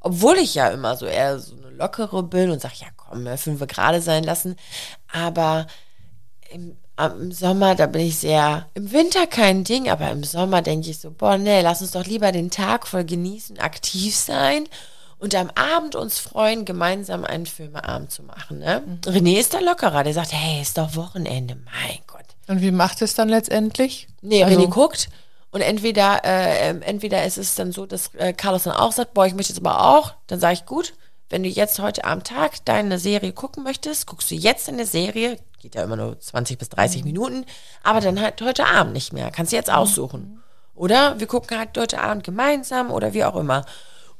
obwohl 0.00 0.38
ich 0.38 0.54
ja 0.54 0.68
immer 0.68 0.96
so 0.96 1.06
eher 1.06 1.38
so 1.38 1.54
eine 1.56 1.70
lockere 1.70 2.22
bin 2.22 2.50
und 2.50 2.60
sage, 2.60 2.74
ja 2.78 2.88
komm, 2.96 3.26
fünf 3.36 3.60
wir 3.60 3.66
gerade 3.66 4.00
sein 4.00 4.24
lassen. 4.24 4.56
Aber 5.12 5.66
im, 7.06 7.32
Sommer, 7.32 7.74
da 7.74 7.86
bin 7.86 8.02
ich 8.02 8.18
sehr, 8.18 8.66
im 8.74 8.92
Winter 8.92 9.26
kein 9.26 9.64
Ding, 9.64 9.88
aber 9.88 10.10
im 10.10 10.24
Sommer 10.24 10.62
denke 10.62 10.90
ich 10.90 10.98
so, 10.98 11.10
boah, 11.10 11.38
nee, 11.38 11.60
lass 11.60 11.82
uns 11.82 11.92
doch 11.92 12.06
lieber 12.06 12.32
den 12.32 12.50
Tag 12.50 12.86
voll 12.86 13.04
genießen, 13.04 13.58
aktiv 13.58 14.16
sein 14.16 14.68
und 15.18 15.34
am 15.34 15.50
Abend 15.50 15.94
uns 15.94 16.18
freuen, 16.18 16.64
gemeinsam 16.64 17.24
einen 17.24 17.46
Filmeabend 17.46 18.10
zu 18.10 18.22
machen. 18.22 18.58
Ne? 18.58 18.82
Mhm. 18.84 19.00
René 19.12 19.38
ist 19.38 19.54
da 19.54 19.60
lockerer, 19.60 20.04
der 20.04 20.14
sagt, 20.14 20.32
hey, 20.32 20.60
ist 20.60 20.78
doch 20.78 20.96
Wochenende, 20.96 21.56
mein 21.56 21.98
Gott. 22.06 22.20
Und 22.48 22.60
wie 22.60 22.72
macht 22.72 23.02
es 23.02 23.14
dann 23.14 23.28
letztendlich? 23.28 24.08
Nee, 24.20 24.42
also, 24.42 24.58
René 24.58 24.68
guckt 24.68 25.08
und 25.52 25.60
entweder, 25.60 26.24
äh, 26.24 26.70
ähm, 26.70 26.82
entweder 26.82 27.24
ist 27.24 27.38
es 27.38 27.54
dann 27.54 27.72
so, 27.72 27.86
dass 27.86 28.14
äh, 28.14 28.32
Carlos 28.32 28.64
dann 28.64 28.74
auch 28.74 28.92
sagt, 28.92 29.14
boah, 29.14 29.26
ich 29.26 29.34
möchte 29.34 29.52
jetzt 29.52 29.64
aber 29.64 29.96
auch, 29.96 30.14
dann 30.26 30.40
sage 30.40 30.54
ich, 30.54 30.66
gut, 30.66 30.94
wenn 31.28 31.42
du 31.42 31.48
jetzt 31.48 31.78
heute 31.78 32.04
am 32.04 32.24
Tag 32.24 32.64
deine 32.64 32.98
Serie 32.98 33.32
gucken 33.32 33.62
möchtest, 33.62 34.06
guckst 34.06 34.30
du 34.30 34.34
jetzt 34.34 34.68
eine 34.68 34.86
Serie, 34.86 35.38
geht 35.62 35.76
ja 35.76 35.84
immer 35.84 35.96
nur 35.96 36.18
20 36.18 36.58
bis 36.58 36.68
30 36.68 37.02
mhm. 37.02 37.06
Minuten, 37.06 37.46
aber 37.82 38.00
dann 38.00 38.20
halt 38.20 38.42
heute 38.42 38.66
Abend 38.66 38.92
nicht 38.92 39.12
mehr, 39.12 39.30
kannst 39.30 39.52
du 39.52 39.56
jetzt 39.56 39.72
aussuchen. 39.72 40.20
Mhm. 40.20 40.42
Oder 40.74 41.20
wir 41.20 41.26
gucken 41.26 41.58
halt 41.58 41.76
heute 41.78 42.00
Abend 42.00 42.24
gemeinsam 42.24 42.90
oder 42.90 43.14
wie 43.14 43.24
auch 43.24 43.36
immer. 43.36 43.64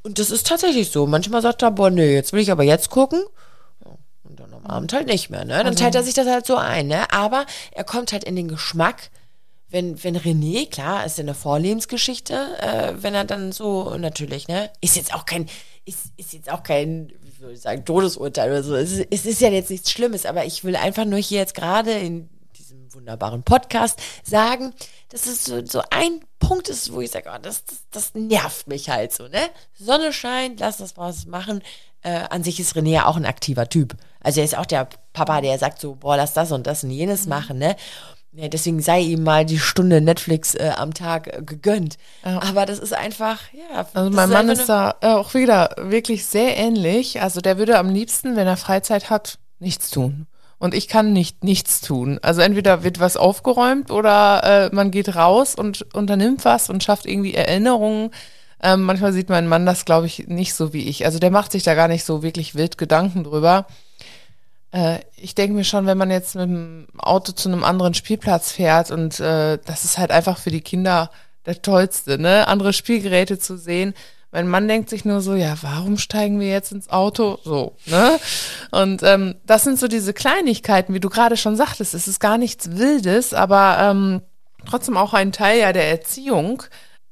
Und 0.03 0.19
das 0.19 0.31
ist 0.31 0.47
tatsächlich 0.47 0.91
so. 0.91 1.07
Manchmal 1.07 1.41
sagt 1.41 1.61
er, 1.61 1.71
boah, 1.71 1.89
nee, 1.89 2.13
jetzt 2.13 2.33
will 2.33 2.41
ich 2.41 2.51
aber 2.51 2.63
jetzt 2.63 2.89
gucken. 2.89 3.23
Und 4.23 4.39
dann 4.39 4.53
am 4.53 4.65
Abend 4.65 4.93
halt 4.93 5.07
nicht 5.07 5.29
mehr, 5.29 5.45
ne? 5.45 5.57
Dann 5.57 5.67
also. 5.67 5.79
teilt 5.79 5.95
er 5.95 6.03
sich 6.03 6.13
das 6.13 6.27
halt 6.27 6.45
so 6.45 6.55
ein, 6.55 6.87
ne? 6.87 7.11
Aber 7.11 7.45
er 7.71 7.83
kommt 7.83 8.11
halt 8.11 8.23
in 8.23 8.35
den 8.35 8.47
Geschmack, 8.47 9.09
wenn, 9.69 10.01
wenn 10.03 10.15
René, 10.17 10.69
klar, 10.69 11.05
ist 11.05 11.17
ja 11.17 11.23
eine 11.23 11.33
Vorlebensgeschichte, 11.33 12.33
äh, 12.59 12.93
wenn 13.01 13.15
er 13.15 13.25
dann 13.25 13.51
so, 13.51 13.95
natürlich, 13.97 14.47
ne? 14.47 14.69
Ist 14.81 14.95
jetzt 14.95 15.13
auch 15.13 15.25
kein, 15.25 15.47
ist, 15.85 16.11
ist 16.17 16.33
jetzt 16.33 16.51
auch 16.51 16.63
kein, 16.63 17.11
ich 17.51 17.61
sagen, 17.61 17.85
Todesurteil 17.85 18.51
oder 18.51 18.63
so. 18.63 18.75
Es 18.75 18.91
ist, 18.91 19.07
es 19.09 19.25
ist 19.25 19.41
ja 19.41 19.49
jetzt 19.49 19.69
nichts 19.69 19.91
Schlimmes, 19.91 20.25
aber 20.25 20.45
ich 20.45 20.63
will 20.63 20.75
einfach 20.75 21.05
nur 21.05 21.19
hier 21.19 21.39
jetzt 21.39 21.55
gerade 21.55 21.91
in 21.91 22.29
diesem 22.57 22.93
wunderbaren 22.93 23.43
Podcast 23.43 23.99
sagen, 24.23 24.73
dass 25.09 25.25
es 25.25 25.45
so, 25.45 25.65
so 25.65 25.81
ein 25.89 26.21
Punkt 26.39 26.69
ist, 26.69 26.93
wo 26.93 27.01
ich 27.01 27.11
sage, 27.11 27.29
oh, 27.33 27.37
das, 27.41 27.63
das, 27.65 27.83
das 27.91 28.15
nervt 28.15 28.67
mich 28.67 28.89
halt 28.89 29.13
so, 29.13 29.27
ne? 29.27 29.49
Sonne 29.79 30.13
scheint, 30.13 30.59
lass 30.59 30.77
das 30.77 30.97
was 30.97 31.25
machen. 31.25 31.61
Äh, 32.01 32.23
an 32.29 32.43
sich 32.43 32.59
ist 32.59 32.75
René 32.75 32.89
ja 32.89 33.05
auch 33.05 33.15
ein 33.15 33.25
aktiver 33.25 33.69
Typ. 33.69 33.95
Also 34.19 34.39
er 34.39 34.45
ist 34.45 34.57
auch 34.57 34.65
der 34.65 34.89
Papa, 35.13 35.41
der 35.41 35.57
sagt 35.57 35.79
so, 35.79 35.95
boah, 35.95 36.17
lass 36.17 36.33
das 36.33 36.51
und 36.51 36.67
das 36.67 36.83
und 36.83 36.91
jenes 36.91 37.23
mhm. 37.23 37.29
machen, 37.29 37.57
ne? 37.57 37.75
Ja, 38.35 38.47
deswegen 38.47 38.81
sei 38.81 39.01
ihm 39.01 39.23
mal 39.23 39.45
die 39.45 39.59
Stunde 39.59 40.01
Netflix 40.01 40.55
äh, 40.55 40.71
am 40.75 40.93
Tag 40.93 41.27
äh, 41.27 41.41
gegönnt. 41.43 41.97
Ja. 42.25 42.41
Aber 42.41 42.65
das 42.65 42.79
ist 42.79 42.93
einfach, 42.93 43.39
ja. 43.53 43.85
Also 43.93 44.09
mein 44.09 44.29
Mann 44.29 44.49
ist 44.49 44.67
da 44.67 44.95
äh, 45.01 45.07
auch 45.07 45.33
wieder 45.35 45.75
wirklich 45.77 46.25
sehr 46.25 46.57
ähnlich. 46.57 47.21
Also 47.21 47.41
der 47.41 47.57
würde 47.57 47.77
am 47.77 47.89
liebsten, 47.89 48.35
wenn 48.35 48.47
er 48.47 48.57
Freizeit 48.57 49.09
hat, 49.09 49.37
nichts 49.59 49.91
tun 49.91 50.27
und 50.63 50.73
ich 50.73 50.87
kann 50.87 51.11
nicht 51.11 51.43
nichts 51.43 51.81
tun. 51.81 52.19
Also 52.21 52.39
entweder 52.39 52.85
wird 52.85 53.01
was 53.01 53.17
aufgeräumt 53.17 53.91
oder 53.91 54.43
äh, 54.71 54.73
man 54.73 54.91
geht 54.91 55.13
raus 55.13 55.55
und 55.55 55.93
unternimmt 55.93 56.45
was 56.45 56.69
und 56.69 56.81
schafft 56.81 57.05
irgendwie 57.05 57.33
Erinnerungen. 57.33 58.11
Ähm, 58.61 58.83
manchmal 58.83 59.11
sieht 59.11 59.27
mein 59.27 59.49
Mann 59.49 59.65
das, 59.65 59.83
glaube 59.83 60.07
ich, 60.07 60.29
nicht 60.29 60.53
so 60.53 60.71
wie 60.71 60.87
ich. 60.87 61.05
Also 61.05 61.19
der 61.19 61.31
macht 61.31 61.51
sich 61.51 61.63
da 61.63 61.75
gar 61.75 61.89
nicht 61.89 62.05
so 62.05 62.23
wirklich 62.23 62.55
wild 62.55 62.77
Gedanken 62.77 63.25
drüber. 63.25 63.67
Äh, 64.73 64.99
ich 65.15 65.35
denke 65.35 65.55
mir 65.55 65.63
schon, 65.63 65.85
wenn 65.85 65.97
man 65.97 66.11
jetzt 66.11 66.35
mit 66.35 66.49
dem 66.49 66.87
Auto 66.97 67.31
zu 67.31 67.47
einem 67.47 67.63
anderen 67.63 67.93
Spielplatz 67.93 68.51
fährt 68.51 68.91
und 68.91 69.19
äh, 69.19 69.59
das 69.63 69.85
ist 69.85 69.97
halt 69.97 70.11
einfach 70.11 70.37
für 70.37 70.51
die 70.51 70.61
Kinder 70.61 71.11
der 71.45 71.61
tollste, 71.61 72.17
ne? 72.17 72.47
Andere 72.47 72.73
Spielgeräte 72.73 73.37
zu 73.37 73.57
sehen, 73.57 73.93
mein 74.31 74.47
Mann 74.47 74.67
denkt 74.67 74.89
sich 74.89 75.05
nur 75.05 75.21
so, 75.21 75.35
ja, 75.35 75.55
warum 75.61 75.97
steigen 75.97 76.39
wir 76.39 76.49
jetzt 76.49 76.71
ins 76.71 76.89
Auto? 76.89 77.37
So, 77.43 77.75
ne? 77.85 78.19
Und 78.71 79.03
ähm, 79.03 79.35
das 79.45 79.63
sind 79.63 79.77
so 79.77 79.87
diese 79.87 80.11
Kleinigkeiten, 80.11 80.93
wie 80.95 80.99
du 80.99 81.09
gerade 81.09 81.37
schon 81.37 81.55
sagtest. 81.55 81.93
Es 81.93 82.07
ist 82.07 82.19
gar 82.19 82.39
nichts 82.39 82.77
Wildes, 82.77 83.35
aber 83.35 83.77
ähm, 83.79 84.21
trotzdem 84.67 84.97
auch 84.97 85.13
ein 85.13 85.31
Teil 85.31 85.59
ja 85.59 85.71
der 85.71 85.87
Erziehung, 85.87 86.63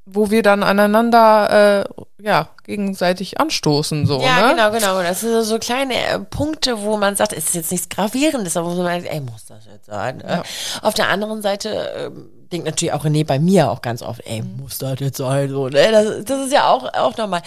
wo 0.06 0.32
wir 0.32 0.42
dann 0.42 0.64
aneinander 0.64 1.86
äh, 1.88 2.24
ja 2.24 2.50
gegenseitig 2.64 3.40
anstoßen 3.40 4.06
so 4.06 4.22
ja 4.22 4.48
ne? 4.48 4.56
genau 4.56 4.72
genau 4.72 5.04
das 5.04 5.22
sind 5.22 5.44
so 5.44 5.60
kleine 5.60 5.94
äh, 5.94 6.20
Punkte 6.20 6.82
wo 6.82 6.98
man 6.98 7.16
sagt 7.16 7.34
es 7.34 7.46
ist 7.46 7.56
jetzt 7.56 7.72
nichts 7.72 7.90
gravierendes 7.90 8.58
aber 8.58 8.76
wo 8.76 8.82
man 8.82 9.02
sagt, 9.02 9.14
ey 9.14 9.22
muss 9.22 9.46
das 9.46 9.66
jetzt 9.66 9.86
sein 9.86 10.24
ja. 10.28 10.44
auf 10.82 10.94
der 10.94 11.10
anderen 11.10 11.42
Seite 11.42 11.70
äh, 11.94 12.12
denkt 12.52 12.66
natürlich 12.66 12.94
auch 12.94 13.06
René 13.06 13.26
bei 13.26 13.40
mir 13.40 13.70
auch 13.72 13.82
ganz 13.82 14.02
oft 14.02 14.22
ey 14.26 14.42
muss 14.42 14.80
das 14.80 15.00
jetzt 15.00 15.18
sein 15.18 15.50
so 15.50 15.70
ne? 15.70 15.92
das, 15.92 16.26
das 16.26 16.46
ist 16.48 16.54
ja 16.54 16.68
auch 16.68 16.92
auch 16.94 17.16
normal 17.18 17.42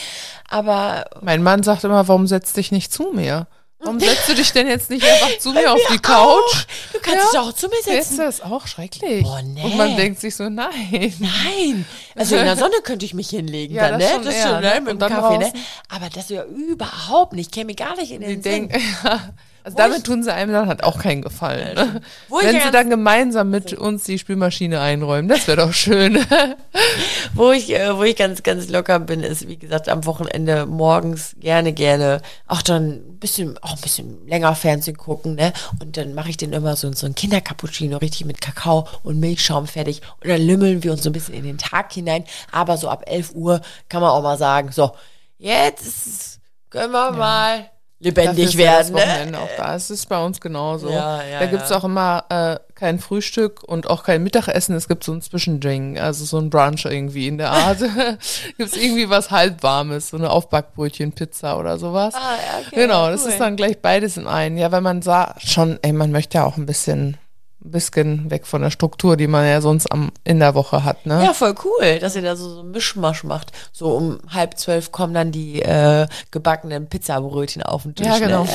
aber 0.49 1.07
mein 1.21 1.43
Mann 1.43 1.63
sagt 1.63 1.85
immer 1.85 2.07
warum 2.07 2.27
setzt 2.27 2.57
dich 2.57 2.71
nicht 2.71 2.93
zu 2.93 3.11
mir 3.13 3.47
Warum 3.85 4.01
setzt 4.01 4.28
du 4.28 4.35
dich 4.35 4.53
denn 4.53 4.66
jetzt 4.66 4.91
nicht 4.91 5.05
einfach 5.05 5.39
zu 5.39 5.53
mir 5.53 5.72
auf 5.72 5.80
die 5.93 5.99
Couch? 5.99 6.66
Du 6.93 6.99
kannst 7.01 7.18
ja? 7.24 7.30
dich 7.30 7.39
auch 7.39 7.53
zu 7.53 7.68
mir 7.68 7.82
setzen. 7.82 8.16
Das 8.16 8.37
ist 8.37 8.45
auch 8.45 8.66
schrecklich. 8.66 9.22
Boah, 9.22 9.43
nee. 9.43 9.62
Und 9.62 9.76
man 9.76 9.97
denkt 9.97 10.20
sich 10.20 10.35
so, 10.35 10.49
nein. 10.49 11.14
Nein. 11.18 11.87
Also 12.14 12.37
in 12.37 12.45
der 12.45 12.57
Sonne 12.57 12.76
könnte 12.82 13.05
ich 13.05 13.14
mich 13.14 13.28
hinlegen 13.28 13.74
ja, 13.74 13.91
dann, 13.91 13.99
ne? 13.99 14.09
Das, 14.16 14.24
das 14.24 14.43
schon, 14.43 14.61
ne? 14.61 14.80
Mit 14.80 15.01
dem 15.01 15.09
Kaffee, 15.09 15.39
ne? 15.39 15.53
Aber 15.89 16.09
das 16.09 16.30
ja 16.30 16.45
überhaupt 16.45 17.35
nicht. 17.35 17.53
Käme 17.53 17.74
gar 17.74 17.97
nicht 17.97 18.12
in 18.12 18.20
den 18.20 18.43
die 18.43 18.51
Sinn. 18.51 18.68
Denk, 18.68 18.82
ja. 19.05 19.20
Also 19.65 19.79
damit 19.79 20.05
tun 20.05 20.23
sie 20.23 20.33
einem 20.33 20.53
dann 20.53 20.69
halt 20.69 20.85
auch 20.85 20.99
keinen 20.99 21.23
Gefallen. 21.23 21.75
Ne? 21.75 22.03
Wenn 22.29 22.61
sie 22.61 22.71
dann 22.71 22.91
gemeinsam 22.91 23.49
mit 23.49 23.73
uns 23.73 24.05
die 24.05 24.19
Spülmaschine 24.19 24.79
einräumen, 24.79 25.27
das 25.27 25.49
wäre 25.49 25.57
doch 25.57 25.73
schön. 25.73 26.19
wo 27.35 27.51
ich, 27.51 27.75
äh, 27.75 27.97
wo 27.97 28.03
ich 28.03 28.15
ganz, 28.15 28.43
ganz 28.43 28.69
locker 28.69 29.01
bin, 29.01 29.21
ist, 29.21 29.49
wie 29.49 29.57
gesagt, 29.57 29.89
am 29.89 30.05
Wochenende 30.05 30.67
morgens 30.67 31.35
gerne, 31.41 31.73
gerne 31.73 32.21
auch 32.47 32.61
dann 32.61 32.91
ein 32.91 33.19
bisschen, 33.19 33.57
auch 33.62 33.77
ein 33.77 33.81
bisschen 33.81 34.29
länger 34.29 34.55
Fernsehen 34.55 34.99
gucken, 34.99 35.37
ne? 35.37 35.55
Und 35.81 35.97
dann 35.97 36.12
mache 36.12 36.29
ich 36.29 36.37
den 36.37 36.53
immer 36.53 36.77
so, 36.77 36.93
so 36.93 37.07
ein 37.07 37.15
Kindercappuccino, 37.15 37.97
richtig 37.97 38.27
mit 38.27 38.43
Kakao 38.43 38.87
und 39.03 39.19
Milchschaum 39.19 39.67
fertig. 39.67 40.03
Und 40.23 40.29
dann 40.29 40.43
lümmeln 40.43 40.83
wir 40.83 40.93
uns 40.93 41.03
so 41.03 41.09
ein 41.09 41.15
bisschen 41.15 41.33
in 41.33 41.45
den 41.45 41.57
Tag 41.57 41.91
hinein. 41.91 42.25
Aber 42.53 42.77
so 42.77 42.91
ab 42.91 43.05
11 43.07 43.33
Uhr 43.35 43.62
kann 43.89 44.03
man 44.03 44.11
auch 44.11 44.23
mal 44.23 44.37
sagen, 44.37 44.73
so, 44.73 44.93
jetzt 45.39 46.41
können 46.69 46.93
wir 46.93 47.12
ja. 47.12 47.17
mal 47.17 47.71
lebendig 47.99 48.57
werden. 48.57 48.95
Ne? 48.95 49.38
auch 49.38 49.49
da. 49.57 49.74
Es 49.74 49.90
ist 49.90 50.09
bei 50.09 50.22
uns 50.22 50.40
genauso. 50.40 50.90
Ja, 50.90 51.22
ja, 51.22 51.40
da 51.40 51.47
gibt's 51.47 51.70
ja. 51.70 51.76
auch 51.76 51.84
immer 51.84 52.24
äh, 52.28 52.59
kein 52.74 52.99
Frühstück 52.99 53.62
und 53.62 53.88
auch 53.88 54.05
kein 54.05 54.22
Mittagessen. 54.22 54.74
Es 54.74 54.88
gibt 54.88 55.05
so 55.05 55.12
ein 55.12 55.22
Zwischendrink, 55.22 56.01
also 56.01 56.24
so 56.24 56.38
ein 56.38 56.51
Brunch 56.51 56.84
irgendwie 56.84 57.28
in 57.28 57.38
der 57.38 57.51
Art. 57.51 57.78
gibt's 58.59 58.76
irgendwie 58.76 59.09
was 59.09 59.30
halbwarmes, 59.30 60.11
so 60.11 60.16
eine 60.16 60.30
Aufbackbrötchen, 60.30 61.12
Pizza 61.12 61.59
oder 61.59 61.78
sowas. 61.78 62.14
Ah, 62.14 62.36
okay, 62.66 62.76
genau, 62.82 63.09
das 63.09 63.24
ist 63.24 63.38
dann 63.40 63.57
gleich 63.57 63.80
beides 63.80 64.16
in 64.16 64.26
einen. 64.26 64.59
Ja, 64.59 64.70
weil 64.72 64.82
man 64.82 65.03
sah 65.03 65.34
schon, 65.38 65.78
ey, 65.82 65.92
man 65.92 66.12
möchte 66.12 66.38
ja 66.38 66.45
auch 66.45 66.57
ein 66.57 66.66
bisschen 66.66 67.16
ein 67.65 67.71
bisschen 67.71 68.31
weg 68.31 68.47
von 68.47 68.61
der 68.61 68.71
Struktur, 68.71 69.17
die 69.17 69.27
man 69.27 69.47
ja 69.47 69.61
sonst 69.62 69.91
am, 69.91 70.11
in 70.23 70.39
der 70.39 70.55
Woche 70.55 70.85
hat. 70.85 71.07
Ne? 71.07 71.25
Ja, 71.25 71.33
voll 71.33 71.55
cool, 71.65 71.99
dass 71.99 72.15
ihr 72.15 72.21
da 72.21 72.37
so, 72.37 72.51
so 72.51 72.61
einen 72.61 72.73
Mischmasch 72.73 73.25
macht. 73.25 73.53
So 73.73 73.93
um 73.97 74.21
halb 74.29 74.59
zwölf 74.59 74.93
kommen 74.93 75.15
dann 75.15 75.33
die 75.33 75.62
äh, 75.62 76.07
gebackenen 76.31 76.89
Pizzabrötchen 76.89 77.62
auf 77.62 77.85
den 77.85 77.95
Tisch. 77.95 78.07
Ja, 78.07 78.19
genau. 78.19 78.45
Ne? 78.45 78.51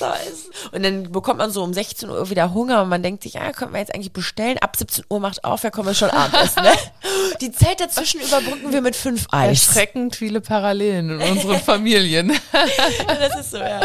Ja, 0.00 0.14
und 0.72 0.84
dann 0.84 1.10
bekommt 1.10 1.38
man 1.38 1.50
so 1.50 1.62
um 1.64 1.74
16 1.74 2.08
Uhr 2.08 2.30
wieder 2.30 2.54
Hunger 2.54 2.82
und 2.82 2.88
man 2.88 3.02
denkt 3.02 3.24
sich, 3.24 3.34
ja, 3.34 3.50
können 3.50 3.72
wir 3.72 3.80
jetzt 3.80 3.94
eigentlich 3.94 4.12
bestellen? 4.12 4.58
Ab 4.58 4.76
17 4.76 5.06
Uhr 5.08 5.18
macht 5.18 5.44
auf, 5.44 5.64
ja, 5.64 5.70
kommen 5.70 5.88
wir 5.88 5.94
schon 5.94 6.10
Abendessen. 6.10 6.62
Ne? 6.62 6.72
Die 7.40 7.50
Zeit 7.50 7.80
dazwischen 7.80 8.20
überbrücken 8.20 8.72
wir 8.72 8.80
mit 8.80 8.94
fünf 8.94 9.26
Eis. 9.32 9.66
Erschreckend 9.66 10.14
viele 10.14 10.40
Parallelen 10.40 11.20
in 11.20 11.32
unseren 11.32 11.58
Familien. 11.58 12.32
das 13.06 13.40
ist 13.40 13.50
so, 13.50 13.58
ja. 13.58 13.80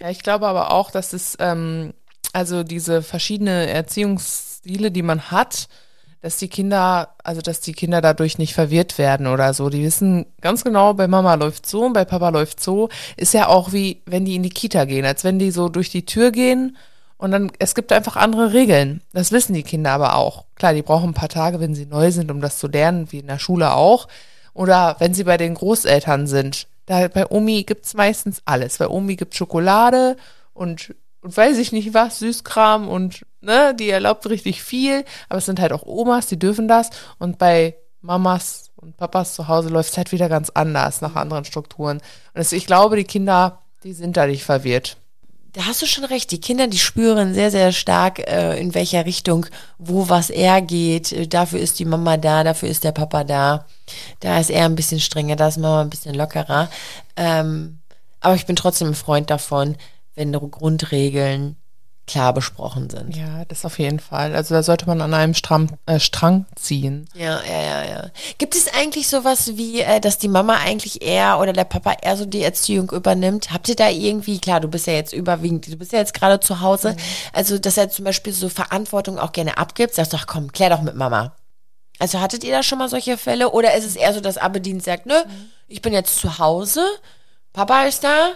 Ja, 0.00 0.08
ich 0.08 0.22
glaube 0.22 0.46
aber 0.46 0.72
auch, 0.72 0.90
dass 0.90 1.12
es 1.12 1.36
ähm, 1.38 1.92
also 2.32 2.62
diese 2.62 3.02
verschiedene 3.02 3.68
Erziehungsstile, 3.68 4.90
die 4.90 5.02
man 5.02 5.30
hat, 5.30 5.68
dass 6.22 6.36
die 6.36 6.48
Kinder, 6.48 7.14
also 7.24 7.40
dass 7.42 7.60
die 7.60 7.72
Kinder 7.72 8.00
dadurch 8.00 8.38
nicht 8.38 8.54
verwirrt 8.54 8.96
werden 8.96 9.26
oder 9.26 9.52
so. 9.54 9.68
Die 9.70 9.82
wissen 9.82 10.26
ganz 10.40 10.62
genau, 10.62 10.94
bei 10.94 11.08
Mama 11.08 11.34
läuft 11.34 11.66
so 11.66 11.84
und 11.84 11.92
bei 11.92 12.04
Papa 12.04 12.28
läuft 12.28 12.60
so. 12.60 12.88
Ist 13.16 13.34
ja 13.34 13.48
auch 13.48 13.72
wie, 13.72 14.02
wenn 14.06 14.24
die 14.24 14.36
in 14.36 14.44
die 14.44 14.50
Kita 14.50 14.84
gehen, 14.84 15.04
als 15.04 15.24
wenn 15.24 15.40
die 15.40 15.50
so 15.50 15.68
durch 15.68 15.90
die 15.90 16.06
Tür 16.06 16.30
gehen 16.30 16.76
und 17.22 17.32
dann, 17.32 17.52
es 17.58 17.74
gibt 17.74 17.92
einfach 17.92 18.16
andere 18.16 18.52
Regeln. 18.52 19.00
Das 19.12 19.32
wissen 19.32 19.54
die 19.54 19.62
Kinder 19.64 19.90
aber 19.90 20.16
auch. 20.16 20.44
Klar, 20.56 20.74
die 20.74 20.82
brauchen 20.82 21.10
ein 21.10 21.14
paar 21.14 21.28
Tage, 21.28 21.60
wenn 21.60 21.74
sie 21.74 21.86
neu 21.86 22.10
sind, 22.12 22.30
um 22.30 22.40
das 22.40 22.58
zu 22.58 22.68
lernen, 22.68 23.10
wie 23.10 23.18
in 23.18 23.26
der 23.28 23.38
Schule 23.38 23.74
auch. 23.74 24.08
Oder 24.54 24.96
wenn 24.98 25.14
sie 25.14 25.24
bei 25.24 25.36
den 25.36 25.54
Großeltern 25.54 26.26
sind. 26.26 26.66
Da, 26.86 27.06
bei 27.08 27.30
Omi 27.30 27.62
gibt's 27.62 27.94
meistens 27.94 28.42
alles. 28.44 28.78
Bei 28.78 28.88
Omi 28.88 29.16
gibt's 29.16 29.36
Schokolade 29.36 30.16
und 30.52 30.94
und 31.22 31.36
weiß 31.36 31.58
ich 31.58 31.72
nicht 31.72 31.94
was, 31.94 32.18
Süßkram 32.18 32.88
und 32.88 33.24
ne, 33.40 33.74
die 33.74 33.90
erlaubt 33.90 34.28
richtig 34.28 34.62
viel, 34.62 35.04
aber 35.28 35.38
es 35.38 35.46
sind 35.46 35.60
halt 35.60 35.72
auch 35.72 35.86
Omas, 35.86 36.26
die 36.26 36.38
dürfen 36.38 36.68
das. 36.68 36.90
Und 37.18 37.38
bei 37.38 37.76
Mamas 38.00 38.70
und 38.76 38.96
Papas 38.96 39.34
zu 39.34 39.48
Hause 39.48 39.68
läuft 39.68 39.92
es 39.92 39.96
halt 39.96 40.12
wieder 40.12 40.28
ganz 40.28 40.50
anders 40.50 41.00
nach 41.00 41.14
anderen 41.14 41.44
Strukturen. 41.44 41.98
Und 41.98 42.02
das, 42.34 42.52
ich 42.52 42.66
glaube, 42.66 42.96
die 42.96 43.04
Kinder, 43.04 43.60
die 43.84 43.92
sind 43.92 44.16
da 44.16 44.26
nicht 44.26 44.44
verwirrt. 44.44 44.96
Da 45.52 45.66
hast 45.66 45.82
du 45.82 45.86
schon 45.86 46.04
recht. 46.04 46.30
Die 46.30 46.40
Kinder, 46.40 46.66
die 46.66 46.78
spüren 46.78 47.34
sehr, 47.34 47.50
sehr 47.50 47.72
stark, 47.72 48.18
äh, 48.20 48.58
in 48.58 48.74
welcher 48.74 49.04
Richtung, 49.04 49.46
wo 49.78 50.08
was 50.08 50.30
er 50.30 50.62
geht. 50.62 51.12
Äh, 51.12 51.28
dafür 51.28 51.60
ist 51.60 51.78
die 51.78 51.84
Mama 51.84 52.16
da, 52.16 52.42
dafür 52.42 52.70
ist 52.70 52.84
der 52.84 52.92
Papa 52.92 53.22
da. 53.22 53.66
Da 54.20 54.40
ist 54.40 54.50
er 54.50 54.64
ein 54.64 54.76
bisschen 54.76 54.98
strenger, 54.98 55.36
da 55.36 55.48
ist 55.48 55.58
Mama 55.58 55.82
ein 55.82 55.90
bisschen 55.90 56.14
lockerer. 56.14 56.70
Ähm, 57.16 57.78
aber 58.20 58.34
ich 58.34 58.46
bin 58.46 58.56
trotzdem 58.56 58.88
ein 58.88 58.94
Freund 58.94 59.30
davon, 59.30 59.76
wenn 60.14 60.32
Grundregeln 60.32 61.56
klar 62.06 62.32
besprochen 62.32 62.90
sind. 62.90 63.16
Ja, 63.16 63.44
das 63.46 63.64
auf 63.64 63.78
jeden 63.78 64.00
Fall. 64.00 64.34
Also 64.34 64.54
da 64.54 64.62
sollte 64.62 64.86
man 64.86 65.00
an 65.00 65.14
einem 65.14 65.34
Stram, 65.34 65.68
äh, 65.86 66.00
Strang 66.00 66.46
ziehen. 66.56 67.08
Ja, 67.14 67.40
ja, 67.44 67.62
ja, 67.62 67.84
ja. 67.84 68.10
Gibt 68.38 68.56
es 68.56 68.66
eigentlich 68.74 69.08
sowas 69.08 69.56
wie, 69.56 69.80
äh, 69.80 70.00
dass 70.00 70.18
die 70.18 70.28
Mama 70.28 70.56
eigentlich 70.56 71.02
eher 71.02 71.38
oder 71.38 71.52
der 71.52 71.64
Papa 71.64 71.94
eher 72.02 72.16
so 72.16 72.26
die 72.26 72.42
Erziehung 72.42 72.90
übernimmt? 72.90 73.52
Habt 73.52 73.68
ihr 73.68 73.76
da 73.76 73.88
irgendwie, 73.88 74.40
klar, 74.40 74.60
du 74.60 74.68
bist 74.68 74.86
ja 74.86 74.94
jetzt 74.94 75.12
überwiegend, 75.12 75.72
du 75.72 75.76
bist 75.76 75.92
ja 75.92 76.00
jetzt 76.00 76.14
gerade 76.14 76.40
zu 76.40 76.60
Hause, 76.60 76.92
mhm. 76.92 76.96
also 77.32 77.58
dass 77.58 77.76
er 77.76 77.88
zum 77.88 78.04
Beispiel 78.04 78.32
so 78.32 78.48
Verantwortung 78.48 79.18
auch 79.18 79.32
gerne 79.32 79.56
abgibt, 79.56 79.94
sagst 79.94 80.12
doch, 80.12 80.26
komm, 80.26 80.52
klär 80.52 80.70
doch 80.70 80.82
mit 80.82 80.96
Mama. 80.96 81.36
Also 81.98 82.20
hattet 82.20 82.42
ihr 82.42 82.52
da 82.52 82.64
schon 82.64 82.78
mal 82.78 82.88
solche 82.88 83.16
Fälle 83.16 83.50
oder 83.50 83.74
ist 83.74 83.84
es 83.86 83.94
eher 83.94 84.12
so, 84.12 84.20
dass 84.20 84.38
Abedin 84.38 84.80
sagt, 84.80 85.06
nö, 85.06 85.14
mhm. 85.14 85.50
ich 85.68 85.82
bin 85.82 85.92
jetzt 85.92 86.16
zu 86.16 86.38
Hause, 86.38 86.84
Papa 87.52 87.84
ist 87.84 88.02
da, 88.02 88.32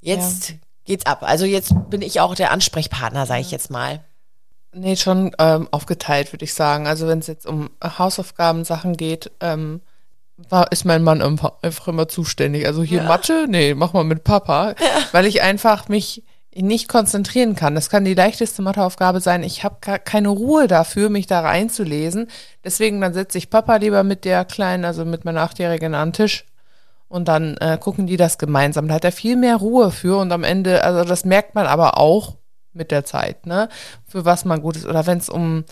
jetzt 0.00 0.50
ja 0.50 0.54
geht's 0.84 1.06
ab. 1.06 1.22
Also 1.22 1.44
jetzt 1.44 1.74
bin 1.90 2.02
ich 2.02 2.20
auch 2.20 2.34
der 2.34 2.50
Ansprechpartner, 2.50 3.26
sage 3.26 3.40
ich 3.40 3.50
jetzt 3.50 3.70
mal. 3.70 4.04
Nee, 4.74 4.96
schon 4.96 5.32
ähm, 5.38 5.68
aufgeteilt, 5.70 6.32
würde 6.32 6.44
ich 6.44 6.54
sagen. 6.54 6.86
Also 6.86 7.06
wenn 7.06 7.18
es 7.18 7.26
jetzt 7.26 7.46
um 7.46 7.70
Hausaufgaben-Sachen 7.84 8.96
geht, 8.96 9.30
ähm, 9.40 9.82
war, 10.36 10.72
ist 10.72 10.84
mein 10.84 11.02
Mann 11.02 11.20
einfach, 11.20 11.52
einfach 11.62 11.88
immer 11.88 12.08
zuständig. 12.08 12.66
Also 12.66 12.82
hier 12.82 13.02
ja. 13.02 13.08
Mathe, 13.08 13.46
nee, 13.48 13.74
mach 13.74 13.92
mal 13.92 14.04
mit 14.04 14.24
Papa. 14.24 14.74
Ja. 14.80 15.04
Weil 15.12 15.26
ich 15.26 15.42
einfach 15.42 15.88
mich 15.88 16.22
nicht 16.54 16.88
konzentrieren 16.88 17.54
kann. 17.54 17.74
Das 17.74 17.88
kann 17.88 18.04
die 18.04 18.14
leichteste 18.14 18.62
Matheaufgabe 18.62 19.20
sein. 19.20 19.42
Ich 19.42 19.64
habe 19.64 19.76
keine 19.80 20.28
Ruhe 20.28 20.66
dafür, 20.68 21.08
mich 21.08 21.26
da 21.26 21.40
reinzulesen. 21.40 22.28
Deswegen 22.64 23.00
dann 23.00 23.14
setze 23.14 23.38
ich 23.38 23.48
Papa 23.48 23.76
lieber 23.76 24.02
mit 24.02 24.24
der 24.24 24.44
Kleinen, 24.44 24.84
also 24.84 25.04
mit 25.04 25.24
meiner 25.24 25.42
Achtjährigen 25.42 25.94
an 25.94 26.08
den 26.08 26.14
Tisch 26.14 26.44
und 27.12 27.28
dann 27.28 27.58
äh, 27.58 27.76
gucken 27.78 28.06
die 28.06 28.16
das 28.16 28.38
gemeinsam. 28.38 28.88
Da 28.88 28.94
hat 28.94 29.04
er 29.04 29.12
viel 29.12 29.36
mehr 29.36 29.56
Ruhe 29.56 29.90
für 29.90 30.16
und 30.18 30.32
am 30.32 30.44
Ende, 30.44 30.82
also 30.82 31.04
das 31.04 31.26
merkt 31.26 31.54
man 31.54 31.66
aber 31.66 31.98
auch 31.98 32.36
mit 32.72 32.90
der 32.90 33.04
Zeit, 33.04 33.44
ne? 33.44 33.68
Für 34.06 34.24
was 34.24 34.46
man 34.46 34.62
gut 34.62 34.76
ist. 34.76 34.86
Oder 34.86 35.06
wenn 35.06 35.18
es 35.18 35.28
um 35.28 35.64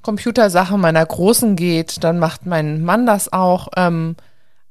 Computersachen 0.00 0.80
meiner 0.80 1.04
Großen 1.04 1.56
geht, 1.56 2.02
dann 2.04 2.18
macht 2.18 2.46
mein 2.46 2.82
Mann 2.82 3.04
das 3.04 3.30
auch. 3.34 3.68
Ähm, 3.76 4.16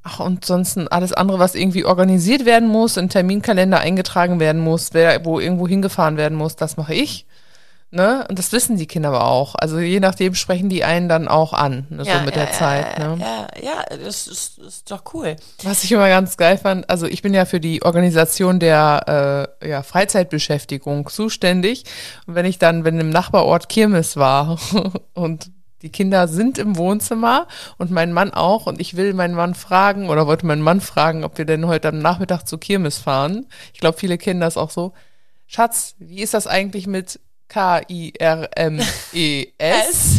ach, 0.01 0.19
und 0.19 0.43
sonst 0.43 0.79
alles 0.91 1.13
andere, 1.13 1.37
was 1.37 1.53
irgendwie 1.53 1.85
organisiert 1.85 2.45
werden 2.45 2.67
muss, 2.67 2.97
in 2.97 3.09
Terminkalender 3.09 3.79
eingetragen 3.79 4.39
werden 4.39 4.63
muss, 4.63 4.95
wer, 4.95 5.23
wo 5.23 5.39
irgendwo 5.39 5.67
hingefahren 5.67 6.17
werden 6.17 6.35
muss, 6.35 6.55
das 6.55 6.77
mache 6.77 6.95
ich. 6.95 7.27
Ne? 7.95 8.25
Und 8.27 8.37
das 8.37 8.51
wissen 8.51 8.75
die 8.75 8.87
Kinder 8.87 9.07
aber 9.07 9.23
auch. 9.23 9.55
Also 9.55 9.79
je 9.79 10.01
nachdem 10.01 10.35
sprechen 10.35 10.67
die 10.67 10.83
einen 10.83 11.07
dann 11.07 11.29
auch 11.29 11.53
an, 11.53 11.87
ne? 11.89 12.03
ja, 12.03 12.19
so 12.19 12.25
mit 12.25 12.35
ja, 12.35 12.43
der 12.43 12.51
Zeit. 12.51 12.99
Ne? 12.99 13.17
Ja, 13.21 13.47
ja, 13.63 13.97
das 14.03 14.27
ist, 14.27 14.59
ist, 14.59 14.91
doch 14.91 15.03
cool. 15.13 15.37
Was 15.63 15.85
ich 15.85 15.93
immer 15.93 16.09
ganz 16.09 16.35
geil 16.35 16.57
fand, 16.57 16.89
also 16.89 17.05
ich 17.05 17.21
bin 17.21 17.33
ja 17.33 17.45
für 17.45 17.61
die 17.61 17.83
Organisation 17.83 18.59
der 18.59 19.47
äh, 19.61 19.69
ja, 19.69 19.81
Freizeitbeschäftigung 19.81 21.07
zuständig. 21.07 21.85
Und 22.27 22.35
wenn 22.35 22.45
ich 22.45 22.59
dann, 22.59 22.83
wenn 22.83 22.99
im 22.99 23.11
Nachbarort 23.11 23.69
Kirmes 23.69 24.17
war 24.17 24.59
und 25.13 25.51
die 25.81 25.89
Kinder 25.89 26.27
sind 26.27 26.57
im 26.57 26.75
Wohnzimmer 26.75 27.47
und 27.77 27.91
mein 27.91 28.11
Mann 28.11 28.33
auch 28.33 28.65
und 28.65 28.81
ich 28.81 28.97
will 28.97 29.13
meinen 29.13 29.35
Mann 29.35 29.55
fragen 29.55 30.09
oder 30.09 30.27
wollte 30.27 30.45
meinen 30.45 30.63
Mann 30.63 30.81
fragen, 30.81 31.23
ob 31.23 31.37
wir 31.37 31.45
denn 31.45 31.65
heute 31.65 31.87
am 31.87 31.99
Nachmittag 31.99 32.43
zu 32.43 32.57
Kirmes 32.57 32.97
fahren. 32.97 33.45
Ich 33.73 33.79
glaube, 33.79 33.97
viele 33.97 34.17
kennen 34.17 34.41
das 34.41 34.57
auch 34.57 34.69
so. 34.69 34.91
Schatz, 35.47 35.95
wie 35.97 36.19
ist 36.19 36.33
das 36.33 36.45
eigentlich 36.45 36.87
mit 36.87 37.21
K-I-R-M-E-S. 37.49 38.81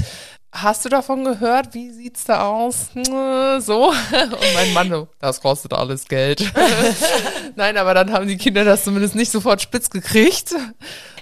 Hast 0.52 0.86
du 0.86 0.88
davon 0.88 1.22
gehört? 1.24 1.74
Wie 1.74 1.90
sieht's 1.90 2.24
da 2.24 2.46
aus? 2.46 2.88
So. 3.58 3.88
Und 3.88 4.54
mein 4.54 4.72
Mann, 4.74 5.06
das 5.18 5.40
kostet 5.40 5.72
alles 5.72 6.06
Geld. 6.06 6.52
Nein, 7.56 7.78
aber 7.78 7.94
dann 7.94 8.12
haben 8.12 8.28
die 8.28 8.36
Kinder 8.36 8.64
das 8.64 8.84
zumindest 8.84 9.14
nicht 9.14 9.30
sofort 9.32 9.62
spitz 9.62 9.88
gekriegt. 9.88 10.54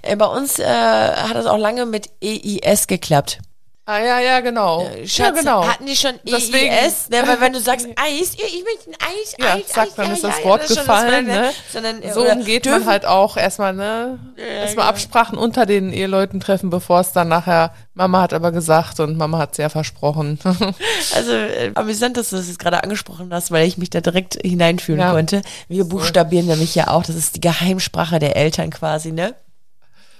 Äh, 0.02 0.16
bei 0.16 0.26
uns 0.26 0.58
äh, 0.58 0.64
hat 0.64 1.36
das 1.36 1.46
auch 1.46 1.58
lange 1.58 1.86
mit 1.86 2.10
EIS 2.22 2.88
geklappt. 2.88 3.38
Ah 3.86 3.98
ja, 3.98 4.18
ja, 4.18 4.40
genau. 4.40 4.86
Äh, 4.86 5.06
Schatz, 5.06 5.18
ja, 5.18 5.30
genau. 5.30 5.66
Hatten 5.66 5.84
die 5.84 5.94
schon 5.94 6.12
Deswegen, 6.26 6.72
EIS? 6.72 7.10
Ne? 7.10 7.22
Weil 7.26 7.38
wenn 7.42 7.52
du 7.52 7.60
sagst 7.60 7.86
Eis, 7.96 8.32
ich 8.32 8.64
möchte 8.64 8.90
ein 8.90 8.96
Eis, 8.98 9.34
ja, 9.38 9.54
Eis, 9.56 9.66
zack, 9.66 9.88
Eis, 9.88 9.94
dann 9.94 10.06
ja, 10.06 10.12
ist 10.14 10.24
das 10.24 10.38
ja, 10.38 10.44
Wort 10.44 10.70
ja, 10.70 10.74
gefallen. 10.74 11.26
Das 11.26 11.36
ne? 11.36 11.50
Sondern, 11.70 12.12
so 12.14 12.26
umgeht 12.26 12.64
man 12.64 12.86
halt 12.86 13.04
auch 13.04 13.36
erstmal, 13.36 13.74
ne? 13.74 14.18
Ja, 14.38 14.44
erstmal 14.44 14.86
genau. 14.86 14.88
Absprachen 14.88 15.36
unter 15.36 15.66
den 15.66 15.92
Eheleuten 15.92 16.40
treffen, 16.40 16.70
bevor 16.70 17.00
es 17.00 17.12
dann 17.12 17.28
nachher, 17.28 17.74
Mama 17.92 18.22
hat 18.22 18.32
aber 18.32 18.52
gesagt 18.52 19.00
und 19.00 19.18
Mama 19.18 19.36
hat 19.36 19.54
sehr 19.54 19.68
versprochen. 19.68 20.38
also 21.14 21.32
äh, 21.32 21.72
amüsant, 21.74 22.16
dass 22.16 22.30
du 22.30 22.36
das 22.36 22.48
jetzt 22.48 22.58
gerade 22.58 22.82
angesprochen 22.82 23.28
hast, 23.34 23.50
weil 23.50 23.68
ich 23.68 23.76
mich 23.76 23.90
da 23.90 24.00
direkt 24.00 24.38
hineinfühlen 24.42 25.00
ja. 25.00 25.12
konnte. 25.12 25.42
Wir 25.68 25.84
buchstabieren 25.84 26.46
nämlich 26.46 26.74
ja 26.74 26.88
auch, 26.88 27.02
das 27.02 27.16
ist 27.16 27.36
die 27.36 27.40
Geheimsprache 27.42 28.18
der 28.18 28.36
Eltern 28.36 28.70
quasi, 28.70 29.12
ne? 29.12 29.34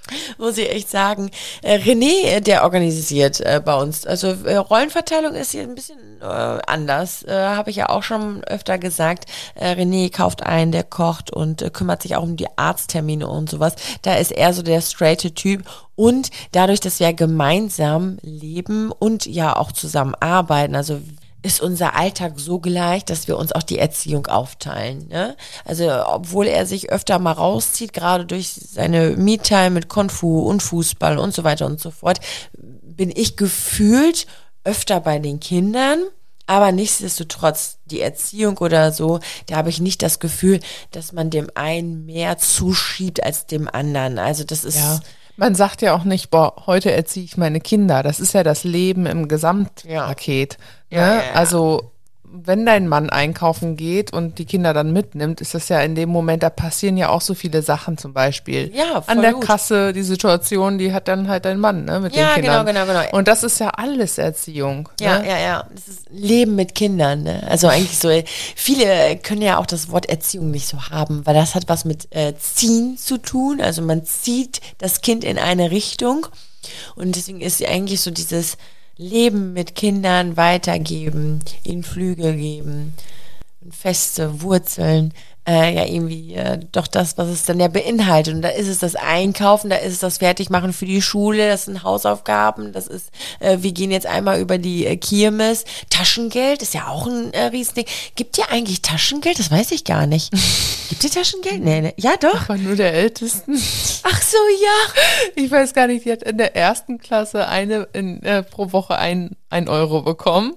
muss 0.39 0.59
ich 0.59 0.71
echt 0.71 0.91
sagen. 0.91 1.31
Äh, 1.63 1.77
René, 1.79 2.25
äh, 2.25 2.41
der 2.41 2.65
organisiert 2.65 3.41
äh, 3.41 3.61
bei 3.65 3.75
uns. 3.75 4.07
Also 4.07 4.33
Rollenverteilung 4.33 5.35
ist 5.35 5.53
hier 5.53 5.63
ein 5.63 5.75
bisschen 5.75 5.99
anders. 6.23 7.27
Habe 7.29 7.69
ich 7.69 7.77
ja 7.77 7.91
auch 7.91 8.03
schon 8.03 8.43
öfter 8.45 8.79
gesagt. 8.79 9.27
René 9.61 10.11
kauft 10.11 10.43
ein, 10.43 10.73
der 10.73 10.83
kocht 10.83 11.31
und 11.31 11.71
kümmert 11.75 12.01
sich 12.01 12.17
auch 12.17 12.23
um 12.23 12.37
die 12.37 12.47
Arzttermine 12.57 13.29
und 13.29 13.51
sowas. 13.51 13.75
Da 14.01 14.15
ist 14.15 14.33
er 14.33 14.55
so 14.55 14.63
der 14.63 14.81
straighte 14.81 15.35
Typ. 15.35 15.65
Und 15.97 16.31
dadurch, 16.53 16.81
dass 16.81 16.99
wir 16.99 17.13
gemeinsam 17.13 18.17
leben 18.23 18.91
und 18.91 19.27
ja 19.27 19.55
auch 19.55 19.71
zusammen 19.71 20.15
arbeiten, 20.19 20.77
also 20.77 21.03
ist 21.45 21.61
unser 21.61 21.95
Alltag 21.95 22.35
so 22.37 22.59
gleich, 22.59 23.05
dass 23.05 23.29
wir 23.29 23.37
uns 23.37 23.53
auch 23.53 23.63
die 23.63 23.79
Erziehung 23.79 24.27
aufteilen. 24.27 25.09
Ne? 25.09 25.37
Also 25.67 25.91
obwohl 26.07 26.47
er 26.47 26.65
sich 26.65 26.91
öfter 26.91 27.19
mal 27.19 27.33
rauszieht, 27.33 27.93
gerade 27.93 28.25
durch 28.25 28.49
seine 28.49 29.11
Me-Time 29.11 29.71
mit 29.71 29.89
Konfu 29.89 30.41
und 30.41 30.63
Fußball 30.63 31.19
und 31.19 31.35
so 31.35 31.45
weiter 31.45 31.67
und 31.67 31.81
so 31.81 31.91
fort, 31.91 32.21
bin 32.57 33.13
ich 33.15 33.37
gefühlt 33.37 34.27
öfter 34.65 35.01
bei 35.01 35.19
den 35.19 35.39
Kindern. 35.39 35.99
Aber 36.47 36.73
nichtsdestotrotz, 36.73 37.79
die 37.87 38.01
Erziehung 38.01 38.59
oder 38.59 38.93
so, 38.93 39.21
da 39.47 39.57
habe 39.57 39.71
ich 39.71 39.81
nicht 39.81 40.03
das 40.03 40.21
Gefühl, 40.21 40.61
dass 40.93 41.13
man 41.13 41.31
dem 41.31 41.51
einen 41.55 42.07
mehr 42.07 42.39
zuschiebt 42.39 43.23
als 43.23 43.47
dem 43.47 43.69
anderen. 43.69 44.19
Also 44.19 44.45
das 44.45 44.65
ist. 44.65 44.77
Ja. 44.77 45.01
Man 45.37 45.55
sagt 45.55 45.83
ja 45.83 45.95
auch 45.95 46.05
nicht, 46.05 46.31
boah, 46.31 46.55
heute 46.67 46.93
erziehe 46.93 47.25
ich 47.25 47.37
meine 47.37 47.61
Kinder. 47.61 48.03
Das 48.03 48.21
ist 48.21 48.35
ja 48.35 48.43
das 48.43 48.65
Leben 48.65 49.07
im 49.07 49.29
Gesamtpaket. 49.29 50.59
Ja. 50.91 51.01
Ne? 51.01 51.07
Ja, 51.07 51.23
ja, 51.23 51.33
also 51.35 51.94
wenn 52.37 52.67
dein 52.67 52.89
Mann 52.89 53.11
einkaufen 53.11 53.77
geht 53.77 54.13
und 54.13 54.39
die 54.39 54.45
Kinder 54.45 54.75
dann 54.75 54.93
mitnimmt, 54.93 55.41
ist 55.41 55.55
das 55.55 55.69
ja 55.69 55.81
in 55.81 55.95
dem 55.95 56.09
Moment, 56.09 56.43
da 56.43 56.51
passieren 56.51 56.97
ja 56.97 57.09
auch 57.09 57.21
so 57.21 57.35
viele 57.35 57.63
Sachen 57.63 57.97
zum 57.97 58.13
Beispiel. 58.13 58.73
Ja, 58.75 59.03
voll 59.03 59.15
An 59.15 59.23
der 59.23 59.35
gut. 59.35 59.45
Kasse, 59.45 59.93
die 59.93 60.03
Situation, 60.03 60.79
die 60.79 60.93
hat 60.93 61.07
dann 61.07 61.29
halt 61.29 61.45
dein 61.45 61.61
Mann, 61.61 61.85
ne, 61.85 62.01
mit 62.01 62.17
ja, 62.17 62.31
den 62.31 62.43
Kindern. 62.43 62.67
Ja, 62.67 62.73
genau, 62.73 62.87
genau, 62.87 63.03
genau. 63.03 63.17
Und 63.17 63.29
das 63.29 63.45
ist 63.45 63.61
ja 63.61 63.69
alles 63.71 64.19
Erziehung. 64.19 64.89
Ja, 65.01 65.21
ne? 65.21 65.29
ja, 65.29 65.39
ja. 65.39 65.69
Das 65.73 65.87
ist 65.87 66.07
Leben 66.11 66.57
mit 66.57 66.75
Kindern, 66.75 67.23
ne? 67.23 67.47
Also 67.49 67.69
eigentlich 67.69 67.99
so, 67.99 68.11
viele 68.57 69.17
können 69.19 69.43
ja 69.43 69.59
auch 69.59 69.67
das 69.67 69.91
Wort 69.91 70.07
Erziehung 70.07 70.51
nicht 70.51 70.67
so 70.67 70.91
haben, 70.91 71.25
weil 71.27 71.35
das 71.35 71.55
hat 71.55 71.69
was 71.69 71.85
mit 71.85 72.09
äh, 72.11 72.35
ziehen 72.37 72.99
zu 72.99 73.19
tun. 73.19 73.61
Also 73.61 73.81
man 73.81 74.05
zieht 74.05 74.61
das 74.79 75.03
Kind 75.03 75.23
in 75.23 75.39
eine 75.39 75.71
Richtung. 75.71 76.27
Und 76.97 77.15
deswegen 77.15 77.41
ist 77.41 77.65
eigentlich 77.65 78.01
so 78.01 78.11
dieses, 78.11 78.57
Leben 78.97 79.53
mit 79.53 79.75
Kindern 79.75 80.37
weitergeben, 80.37 81.41
ihnen 81.65 81.83
Flügel 81.83 82.37
geben, 82.37 82.95
feste 83.71 84.43
Wurzeln, 84.43 85.13
äh, 85.47 85.75
ja 85.75 85.85
irgendwie 85.85 86.35
äh, 86.35 86.59
doch 86.73 86.87
das, 86.87 87.19
was 87.19 87.29
es 87.29 87.45
dann 87.45 87.61
ja 87.61 87.69
beinhaltet. 87.69 88.35
Und 88.35 88.43
da 88.43 88.49
ist 88.49 88.69
es 88.69 88.79
das 88.79 88.97
Einkaufen, 88.97 89.69
da 89.69 89.77
ist 89.77 89.93
es 89.93 89.99
das 89.99 90.19
Fertigmachen 90.19 90.73
für 90.73 90.87
die 90.87 91.03
Schule, 91.03 91.49
das 91.49 91.67
sind 91.67 91.83
Hausaufgaben, 91.83 92.73
das 92.73 92.87
ist, 92.87 93.11
äh, 93.41 93.59
wir 93.61 93.73
gehen 93.73 93.91
jetzt 93.91 94.07
einmal 94.07 94.41
über 94.41 94.59
die 94.59 94.87
äh, 94.87 94.97
Kirmes. 94.97 95.65
Taschengeld 95.91 96.63
ist 96.63 96.75
ja 96.75 96.89
auch 96.89 97.07
ein 97.07 97.33
äh, 97.35 97.45
Riesending. 97.47 97.87
Gibt 98.15 98.39
ihr 98.39 98.51
eigentlich 98.51 98.81
Taschengeld? 98.83 99.39
Das 99.39 99.51
weiß 99.51 99.73
ich 99.73 99.85
gar 99.85 100.07
nicht. 100.07 100.31
Gibt 100.89 101.05
ihr 101.05 101.11
Taschengeld? 101.11 101.63
Nee, 101.63 101.81
nee. 101.83 101.95
Ja, 101.99 102.15
doch. 102.19 102.49
Aber 102.49 102.57
nur 102.57 102.77
der 102.77 102.95
Ältesten. 102.95 103.55
Ach 104.03 104.23
so, 104.23 104.39
ja. 104.63 105.03
Ich 105.37 105.51
weiß 105.51 105.75
gar 105.75 105.87
nicht, 105.89 106.07
die 106.07 106.13
hat 106.13 106.23
in 106.23 106.39
der 106.39 106.57
ersten 106.57 106.99
Klasse 106.99 107.49
eine 107.49 107.89
in, 107.93 108.23
äh, 108.23 108.43
pro 108.43 108.73
Woche 108.73 108.97
ein, 108.97 109.37
ein 109.51 109.69
Euro 109.69 110.03
bekommen. 110.03 110.55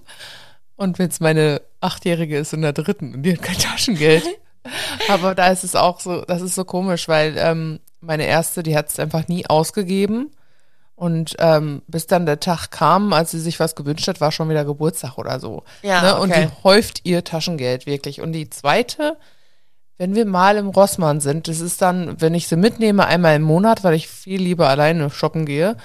Und 0.77 0.99
wenn 0.99 1.09
es 1.09 1.19
meine 1.19 1.61
Achtjährige 1.81 2.37
ist 2.37 2.53
in 2.53 2.61
der 2.61 2.71
dritten 2.71 3.15
und 3.15 3.23
die 3.23 3.33
hat 3.33 3.41
kein 3.41 3.57
Taschengeld. 3.57 4.23
Aber 5.09 5.35
da 5.35 5.47
ist 5.47 5.63
es 5.63 5.75
auch 5.75 5.99
so, 5.99 6.21
das 6.21 6.41
ist 6.41 6.55
so 6.55 6.65
komisch, 6.65 7.07
weil 7.07 7.35
ähm, 7.37 7.79
meine 7.99 8.25
erste, 8.25 8.63
die 8.63 8.77
hat 8.77 8.89
es 8.89 8.99
einfach 8.99 9.27
nie 9.27 9.45
ausgegeben. 9.45 10.31
Und 10.95 11.35
ähm, 11.37 11.83
bis 11.87 12.07
dann 12.07 12.25
der 12.25 12.39
Tag 12.39 12.71
kam, 12.71 13.13
als 13.13 13.31
sie 13.31 13.39
sich 13.39 13.59
was 13.59 13.75
gewünscht 13.75 14.07
hat, 14.07 14.19
war 14.19 14.31
schon 14.31 14.49
wieder 14.49 14.65
Geburtstag 14.65 15.17
oder 15.17 15.39
so. 15.39 15.63
Ja, 15.83 16.01
ne? 16.01 16.19
Und 16.19 16.31
okay. 16.31 16.47
die 16.47 16.63
häuft 16.63 17.01
ihr 17.03 17.23
Taschengeld 17.23 17.85
wirklich. 17.85 18.19
Und 18.19 18.33
die 18.33 18.49
zweite, 18.49 19.17
wenn 19.97 20.15
wir 20.15 20.25
mal 20.25 20.57
im 20.57 20.69
Rossmann 20.69 21.19
sind, 21.19 21.47
das 21.47 21.59
ist 21.59 21.83
dann, 21.83 22.19
wenn 22.19 22.33
ich 22.33 22.47
sie 22.47 22.55
mitnehme, 22.55 23.05
einmal 23.05 23.35
im 23.35 23.43
Monat, 23.43 23.83
weil 23.83 23.93
ich 23.93 24.07
viel 24.07 24.41
lieber 24.41 24.69
alleine 24.69 25.11
shoppen 25.11 25.45
gehe. 25.45 25.77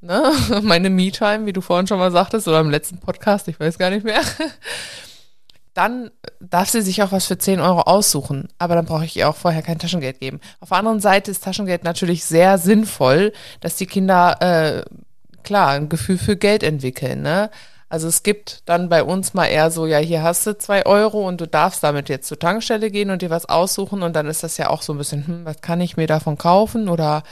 Ne? 0.00 0.32
Meine 0.62 0.90
Me-Time, 0.90 1.46
wie 1.46 1.52
du 1.52 1.60
vorhin 1.60 1.86
schon 1.86 1.98
mal 1.98 2.12
sagtest, 2.12 2.48
oder 2.48 2.60
im 2.60 2.70
letzten 2.70 2.98
Podcast, 2.98 3.48
ich 3.48 3.58
weiß 3.58 3.78
gar 3.78 3.90
nicht 3.90 4.04
mehr. 4.04 4.20
Dann 5.74 6.10
darf 6.40 6.68
sie 6.68 6.82
sich 6.82 7.02
auch 7.02 7.12
was 7.12 7.26
für 7.26 7.38
10 7.38 7.60
Euro 7.60 7.82
aussuchen, 7.82 8.48
aber 8.58 8.74
dann 8.74 8.84
brauche 8.84 9.04
ich 9.04 9.16
ihr 9.16 9.28
auch 9.28 9.36
vorher 9.36 9.62
kein 9.62 9.78
Taschengeld 9.78 10.18
geben. 10.18 10.40
Auf 10.58 10.70
der 10.70 10.78
anderen 10.78 10.98
Seite 10.98 11.30
ist 11.30 11.44
Taschengeld 11.44 11.84
natürlich 11.84 12.24
sehr 12.24 12.58
sinnvoll, 12.58 13.32
dass 13.60 13.76
die 13.76 13.86
Kinder 13.86 14.40
äh, 14.40 14.82
klar 15.44 15.68
ein 15.68 15.88
Gefühl 15.88 16.18
für 16.18 16.36
Geld 16.36 16.64
entwickeln. 16.64 17.22
Ne? 17.22 17.48
Also 17.88 18.08
es 18.08 18.24
gibt 18.24 18.62
dann 18.66 18.88
bei 18.88 19.04
uns 19.04 19.34
mal 19.34 19.46
eher 19.46 19.70
so, 19.70 19.86
ja, 19.86 19.98
hier 19.98 20.24
hast 20.24 20.46
du 20.48 20.58
zwei 20.58 20.84
Euro 20.84 21.28
und 21.28 21.40
du 21.40 21.46
darfst 21.46 21.84
damit 21.84 22.08
jetzt 22.08 22.26
zur 22.26 22.40
Tankstelle 22.40 22.90
gehen 22.90 23.10
und 23.10 23.22
dir 23.22 23.30
was 23.30 23.48
aussuchen 23.48 24.02
und 24.02 24.16
dann 24.16 24.26
ist 24.26 24.42
das 24.42 24.56
ja 24.56 24.70
auch 24.70 24.82
so 24.82 24.94
ein 24.94 24.98
bisschen, 24.98 25.26
hm, 25.28 25.44
was 25.44 25.60
kann 25.60 25.80
ich 25.80 25.96
mir 25.96 26.08
davon 26.08 26.36
kaufen 26.36 26.88
oder 26.88 27.22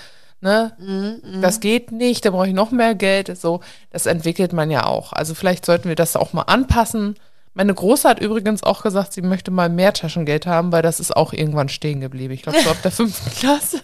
ne, 0.47 1.21
das 1.43 1.61
geht 1.61 1.93
nicht, 1.93 2.25
da 2.25 2.31
brauche 2.31 2.47
ich 2.49 2.55
noch 2.55 2.71
mehr 2.71 2.95
Geld. 2.95 3.37
So, 3.37 3.61
das 3.91 4.07
entwickelt 4.07 4.53
man 4.53 4.71
ja 4.71 4.87
auch. 4.87 5.13
Also 5.13 5.35
vielleicht 5.35 5.67
sollten 5.67 5.89
wir 5.89 5.97
das 5.97 6.17
auch 6.17 6.33
mal 6.33 6.43
anpassen. 6.43 7.17
Meine 7.55 7.73
Große 7.73 8.07
hat 8.07 8.21
übrigens 8.21 8.63
auch 8.63 8.83
gesagt, 8.83 9.15
sie 9.15 9.23
möchte 9.23 9.51
mal 9.51 9.71
mehr 9.71 9.95
Taschengeld 9.95 10.47
haben, 10.47 10.73
weil 10.73 10.83
das 10.83 11.01
ist 11.01 11.17
auch 11.17 11.33
irgendwann 11.33 11.71
stehen 11.71 12.01
geblieben. 12.03 12.35
Ich 12.35 12.43
glaube, 12.43 12.61
so 12.61 12.69
ab 12.71 12.77
der 12.83 12.91
fünften 12.93 13.31
Klasse. 13.31 13.81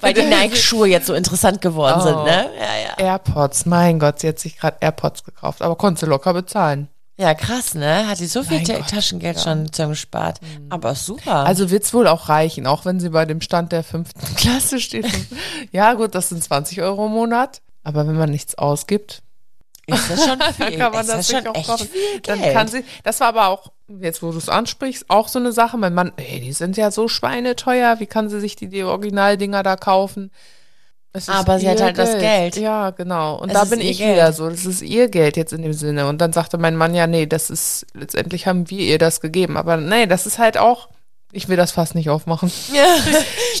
Weil 0.00 0.14
die 0.14 0.22
Nike-Schuhe 0.26 0.88
jetzt 0.88 1.06
so 1.06 1.14
interessant 1.14 1.60
geworden 1.60 1.98
Oh. 2.00 2.02
sind, 2.02 2.24
ne? 2.24 2.48
Ja, 2.58 3.04
ja. 3.04 3.12
AirPods, 3.12 3.66
mein 3.66 3.98
Gott, 3.98 4.20
sie 4.20 4.28
hat 4.28 4.38
sich 4.38 4.56
gerade 4.58 4.78
AirPods 4.80 5.24
gekauft, 5.24 5.60
aber 5.62 5.76
konnte 5.76 6.00
sie 6.00 6.06
locker 6.06 6.32
bezahlen. 6.32 6.88
Ja, 7.22 7.34
krass, 7.34 7.76
ne? 7.76 8.08
Hat 8.08 8.18
sie 8.18 8.26
so 8.26 8.42
viel 8.42 8.64
Gott, 8.64 8.88
Taschengeld 8.88 9.36
ja. 9.36 9.42
schon 9.44 9.72
zusammengespart. 9.72 10.40
Aber 10.70 10.96
super. 10.96 11.46
Also 11.46 11.70
wird's 11.70 11.94
wohl 11.94 12.08
auch 12.08 12.28
reichen, 12.28 12.66
auch 12.66 12.84
wenn 12.84 12.98
sie 12.98 13.10
bei 13.10 13.24
dem 13.26 13.40
Stand 13.40 13.70
der 13.70 13.84
fünften 13.84 14.34
Klasse 14.34 14.80
steht. 14.80 15.06
ja, 15.72 15.94
gut, 15.94 16.16
das 16.16 16.30
sind 16.30 16.42
20 16.42 16.82
Euro 16.82 17.06
im 17.06 17.12
Monat. 17.12 17.62
Aber 17.84 18.08
wenn 18.08 18.16
man 18.16 18.28
nichts 18.28 18.56
ausgibt, 18.56 19.22
ist 19.86 20.10
das 20.10 20.24
schon 20.24 20.38
dann 20.40 20.52
viel. 20.52 20.78
kann 20.78 20.90
man 20.90 21.02
ist 21.02 21.10
das 21.10 21.16
das 21.16 21.28
sich 21.28 21.36
schon 21.36 21.46
auch 21.46 21.54
echt 21.54 21.66
kaufen. 21.68 21.86
viel 21.86 22.20
Dann 22.22 22.40
kann 22.40 22.66
sie, 22.66 22.84
das 23.04 23.20
war 23.20 23.28
aber 23.28 23.46
auch, 23.46 23.70
jetzt 24.00 24.20
wo 24.24 24.32
du 24.32 24.38
es 24.38 24.48
ansprichst, 24.48 25.04
auch 25.08 25.28
so 25.28 25.38
eine 25.38 25.52
Sache. 25.52 25.78
Mein 25.78 25.94
Mann, 25.94 26.10
ey, 26.16 26.40
die 26.40 26.52
sind 26.52 26.76
ja 26.76 26.90
so 26.90 27.06
schweineteuer, 27.06 28.00
wie 28.00 28.06
kann 28.06 28.30
sie 28.30 28.40
sich 28.40 28.56
die, 28.56 28.66
die 28.66 28.82
Originaldinger 28.82 29.62
da 29.62 29.76
kaufen? 29.76 30.32
Aber 31.28 31.58
sie 31.58 31.68
hat 31.68 31.82
halt 31.82 31.98
das 31.98 32.18
Geld. 32.18 32.56
Ja, 32.56 32.90
genau. 32.90 33.36
Und 33.38 33.50
Es 33.50 33.54
da 33.54 33.64
bin 33.64 33.80
ich 33.80 33.98
Geld. 33.98 34.14
wieder 34.16 34.32
so. 34.32 34.48
Das 34.48 34.64
ist 34.64 34.80
ihr 34.82 35.08
Geld 35.08 35.36
jetzt 35.36 35.52
in 35.52 35.62
dem 35.62 35.74
Sinne. 35.74 36.08
Und 36.08 36.20
dann 36.20 36.32
sagte 36.32 36.56
mein 36.58 36.76
Mann, 36.76 36.94
ja, 36.94 37.06
nee, 37.06 37.26
das 37.26 37.50
ist, 37.50 37.86
letztendlich 37.94 38.46
haben 38.46 38.70
wir 38.70 38.78
ihr 38.78 38.98
das 38.98 39.20
gegeben. 39.20 39.56
Aber 39.56 39.76
nee, 39.76 40.06
das 40.06 40.26
ist 40.26 40.38
halt 40.38 40.56
auch, 40.56 40.88
ich 41.32 41.48
will 41.48 41.56
das 41.56 41.72
fast 41.72 41.94
nicht 41.94 42.10
aufmachen. 42.10 42.52
ja. 42.72 42.84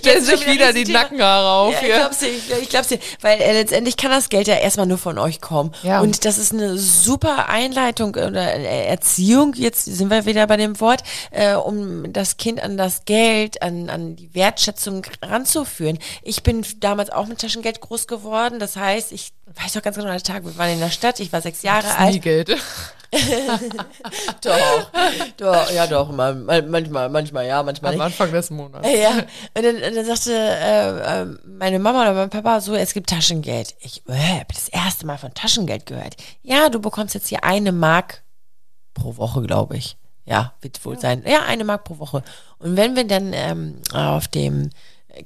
Schon 0.04 0.22
sich 0.22 0.46
wieder 0.46 0.72
die 0.72 0.80
Riesenthema. 0.80 1.00
Nackenhaare 1.00 1.48
auf 1.48 1.74
Ja, 1.74 1.88
ich 1.88 1.94
glaub's 1.94 2.18
dir, 2.18 2.58
ich 2.60 2.68
glaub's 2.68 2.88
dir. 2.88 2.98
Weil 3.20 3.40
äh, 3.40 3.52
letztendlich 3.52 3.96
kann 3.96 4.10
das 4.10 4.28
Geld 4.28 4.46
ja 4.46 4.56
erstmal 4.56 4.86
nur 4.86 4.98
von 4.98 5.18
euch 5.18 5.40
kommen. 5.40 5.72
Ja. 5.82 6.00
Und 6.00 6.24
das 6.24 6.38
ist 6.38 6.52
eine 6.52 6.76
super 6.76 7.48
Einleitung 7.48 8.10
oder 8.10 8.54
äh, 8.54 8.86
Erziehung, 8.86 9.54
jetzt 9.54 9.84
sind 9.86 10.10
wir 10.10 10.26
wieder 10.26 10.46
bei 10.46 10.56
dem 10.56 10.78
Wort, 10.80 11.02
äh, 11.30 11.54
um 11.54 12.12
das 12.12 12.36
Kind 12.36 12.62
an 12.62 12.76
das 12.76 13.04
Geld, 13.06 13.62
an, 13.62 13.88
an 13.88 14.16
die 14.16 14.34
Wertschätzung 14.34 15.06
ranzuführen. 15.22 15.98
Ich 16.22 16.42
bin 16.42 16.64
damals 16.80 17.10
auch 17.10 17.26
mit 17.26 17.40
Taschengeld 17.40 17.80
groß 17.80 18.06
geworden. 18.06 18.58
Das 18.58 18.76
heißt, 18.76 19.12
ich 19.12 19.32
weiß 19.60 19.74
noch 19.74 19.82
ganz 19.82 19.96
genau 19.96 20.10
den 20.10 20.22
Tag, 20.22 20.44
wir 20.44 20.56
waren 20.56 20.70
in 20.70 20.80
der 20.80 20.90
Stadt, 20.90 21.20
ich 21.20 21.32
war 21.32 21.40
sechs 21.40 21.62
Jahre 21.62 21.82
Das 21.82 21.96
alt. 21.96 22.12
nie 22.14 22.20
Geld. 22.20 22.56
Doch, 24.42 24.90
doch, 25.36 25.70
ja 25.70 25.86
doch, 25.86 26.10
mal, 26.10 26.34
mal- 26.34 26.62
manchmal, 26.62 27.08
manchmal 27.10 27.46
ja, 27.46 27.62
manchmal 27.62 27.90
Am 27.92 27.96
nicht. 27.98 28.04
Anfang 28.06 28.32
des 28.32 28.50
Monats. 28.50 28.88
Ja, 28.88 29.10
und 29.10 29.62
dann, 29.64 29.76
und 29.76 29.94
dann 29.96 30.04
sagte 30.06 30.32
äh, 30.34 31.22
äh, 31.22 31.26
meine 31.44 31.78
Mama 31.78 32.02
oder 32.02 32.14
mein 32.14 32.30
Papa 32.30 32.60
so, 32.60 32.74
es 32.74 32.94
gibt 32.94 33.10
Taschengeld. 33.10 33.74
Ich 33.80 34.02
äh, 34.08 34.12
habe 34.14 34.46
das 34.48 34.68
erste 34.68 35.06
Mal 35.06 35.18
von 35.18 35.32
Taschengeld 35.34 35.86
gehört. 35.86 36.16
Ja, 36.42 36.68
du 36.68 36.80
bekommst 36.80 37.14
jetzt 37.14 37.28
hier 37.28 37.44
eine 37.44 37.72
Mark 37.72 38.22
pro 38.94 39.16
Woche, 39.16 39.42
glaube 39.42 39.76
ich. 39.76 39.96
Ja, 40.24 40.54
wird 40.60 40.82
wohl 40.84 40.98
sein. 40.98 41.22
Ja, 41.26 41.42
eine 41.42 41.64
Mark 41.64 41.84
pro 41.84 41.98
Woche. 41.98 42.22
Und 42.58 42.76
wenn 42.76 42.96
wir 42.96 43.04
dann 43.06 43.32
ähm, 43.34 43.82
auf 43.92 44.28
dem 44.28 44.70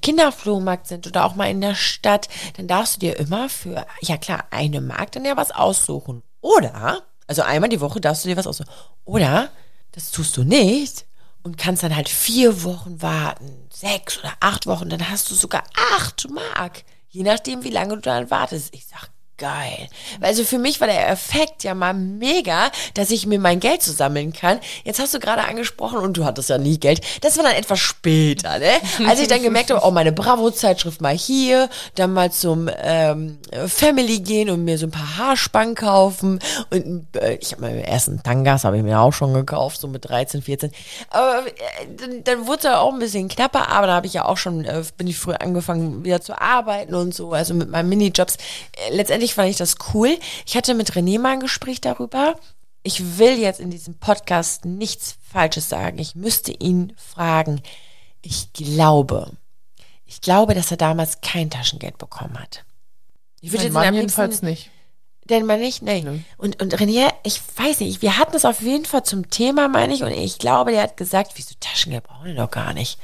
Kinderflohmarkt 0.02 0.86
sind 0.86 1.06
oder 1.06 1.24
auch 1.24 1.34
mal 1.34 1.50
in 1.50 1.60
der 1.60 1.74
Stadt, 1.74 2.28
dann 2.56 2.68
darfst 2.68 2.96
du 2.96 3.00
dir 3.00 3.18
immer 3.18 3.48
für, 3.48 3.86
ja 4.00 4.16
klar, 4.16 4.44
eine 4.50 4.80
Mark 4.80 5.12
dann 5.12 5.24
ja 5.24 5.36
was 5.36 5.50
aussuchen. 5.50 6.22
Oder, 6.40 7.02
also 7.26 7.42
einmal 7.42 7.68
die 7.68 7.80
Woche 7.80 8.00
darfst 8.00 8.24
du 8.24 8.28
dir 8.28 8.36
was 8.36 8.46
aussuchen. 8.46 8.70
Oder, 9.04 9.50
das 9.92 10.10
tust 10.10 10.36
du 10.36 10.44
nicht 10.44 11.06
und 11.42 11.58
kannst 11.58 11.82
dann 11.82 11.94
halt 11.94 12.08
vier 12.08 12.64
Wochen 12.64 13.00
warten, 13.00 13.68
sechs 13.72 14.18
oder 14.18 14.32
acht 14.40 14.66
Wochen, 14.66 14.88
dann 14.88 15.08
hast 15.08 15.30
du 15.30 15.34
sogar 15.34 15.64
acht 15.94 16.28
Mark. 16.30 16.84
Je 17.08 17.22
nachdem, 17.22 17.64
wie 17.64 17.70
lange 17.70 17.94
du 17.94 18.00
dann 18.02 18.30
wartest. 18.30 18.74
Ich 18.74 18.86
sag, 18.86 19.10
geil. 19.38 19.88
Also 20.20 20.44
für 20.44 20.58
mich 20.58 20.80
war 20.80 20.88
der 20.88 21.08
Effekt 21.08 21.64
ja 21.64 21.74
mal 21.74 21.94
mega, 21.94 22.70
dass 22.94 23.10
ich 23.10 23.26
mir 23.26 23.38
mein 23.38 23.60
Geld 23.60 23.82
zusammeln 23.82 24.32
kann. 24.32 24.60
Jetzt 24.84 24.98
hast 24.98 25.14
du 25.14 25.20
gerade 25.20 25.44
angesprochen 25.44 25.98
und 25.98 26.16
du 26.16 26.24
hattest 26.24 26.48
ja 26.48 26.58
nie 26.58 26.78
Geld. 26.78 27.00
Das 27.20 27.36
war 27.36 27.44
dann 27.44 27.54
etwas 27.54 27.78
später, 27.78 28.58
ne? 28.58 28.72
Als 29.06 29.20
ich 29.20 29.28
dann 29.28 29.42
gemerkt 29.42 29.70
habe, 29.70 29.84
oh, 29.84 29.90
meine 29.90 30.12
Bravo-Zeitschrift 30.12 31.00
mal 31.00 31.16
hier, 31.16 31.68
dann 31.94 32.12
mal 32.12 32.32
zum 32.32 32.70
ähm, 32.82 33.38
Family 33.66 34.20
gehen 34.20 34.50
und 34.50 34.64
mir 34.64 34.78
so 34.78 34.86
ein 34.86 34.90
paar 34.90 35.18
Haarspangen 35.18 35.74
kaufen. 35.74 36.38
Und 36.70 37.06
äh, 37.16 37.34
ich 37.34 37.52
habe 37.52 37.62
meinen 37.62 37.80
ersten 37.80 38.22
Tangas, 38.22 38.64
habe 38.64 38.78
ich 38.78 38.82
mir 38.82 39.00
auch 39.00 39.12
schon 39.12 39.34
gekauft, 39.34 39.80
so 39.80 39.88
mit 39.88 40.08
13, 40.08 40.42
14. 40.42 40.72
Aber 41.10 41.46
äh, 41.46 41.52
dann, 41.96 42.24
dann 42.24 42.46
wurde 42.46 42.58
es 42.58 42.64
ja 42.64 42.78
auch 42.78 42.92
ein 42.92 42.98
bisschen 42.98 43.28
knapper, 43.28 43.68
aber 43.68 43.86
da 43.86 43.94
habe 43.94 44.06
ich 44.06 44.14
ja 44.14 44.24
auch 44.24 44.36
schon, 44.36 44.64
äh, 44.64 44.82
bin 44.96 45.06
ich 45.06 45.18
früh 45.18 45.34
angefangen 45.34 46.04
wieder 46.04 46.20
zu 46.20 46.40
arbeiten 46.40 46.94
und 46.94 47.14
so, 47.14 47.32
also 47.32 47.54
mit 47.54 47.70
meinen 47.70 47.88
Minijobs. 47.88 48.36
Äh, 48.36 48.94
letztendlich 48.94 49.25
fand 49.34 49.50
ich 49.50 49.56
das 49.56 49.76
cool. 49.94 50.18
Ich 50.46 50.56
hatte 50.56 50.74
mit 50.74 50.92
René 50.92 51.18
mal 51.18 51.32
ein 51.34 51.40
Gespräch 51.40 51.80
darüber. 51.80 52.36
Ich 52.82 53.18
will 53.18 53.38
jetzt 53.38 53.60
in 53.60 53.70
diesem 53.70 53.98
Podcast 53.98 54.64
nichts 54.64 55.16
Falsches 55.32 55.68
sagen. 55.68 55.98
Ich 55.98 56.14
müsste 56.14 56.52
ihn 56.52 56.92
fragen. 56.96 57.60
Ich 58.22 58.52
glaube, 58.52 59.32
ich 60.04 60.20
glaube, 60.20 60.54
dass 60.54 60.70
er 60.70 60.76
damals 60.76 61.20
kein 61.20 61.50
Taschengeld 61.50 61.98
bekommen 61.98 62.38
hat. 62.40 62.64
Ich 63.40 63.52
würde 63.52 63.64
Mein 63.64 63.66
jetzt 63.66 63.74
Mann 63.74 63.94
jedenfalls 63.94 64.42
nicht. 64.42 64.70
denn 65.24 65.46
man 65.46 65.60
nicht, 65.60 65.82
nee. 65.82 66.02
Nö. 66.02 66.18
Und, 66.36 66.62
und 66.62 66.74
René, 66.76 67.12
ich 67.24 67.40
weiß 67.56 67.80
nicht, 67.80 68.02
wir 68.02 68.18
hatten 68.18 68.36
es 68.36 68.44
auf 68.44 68.60
jeden 68.62 68.84
Fall 68.84 69.04
zum 69.04 69.30
Thema, 69.30 69.68
meine 69.68 69.92
ich, 69.94 70.02
und 70.02 70.10
ich 70.12 70.38
glaube, 70.38 70.70
der 70.70 70.82
hat 70.82 70.96
gesagt, 70.96 71.32
wieso 71.34 71.54
Taschengeld 71.58 72.04
brauchen 72.04 72.26
wir 72.26 72.34
doch 72.34 72.50
gar 72.50 72.72
nicht. 72.72 72.98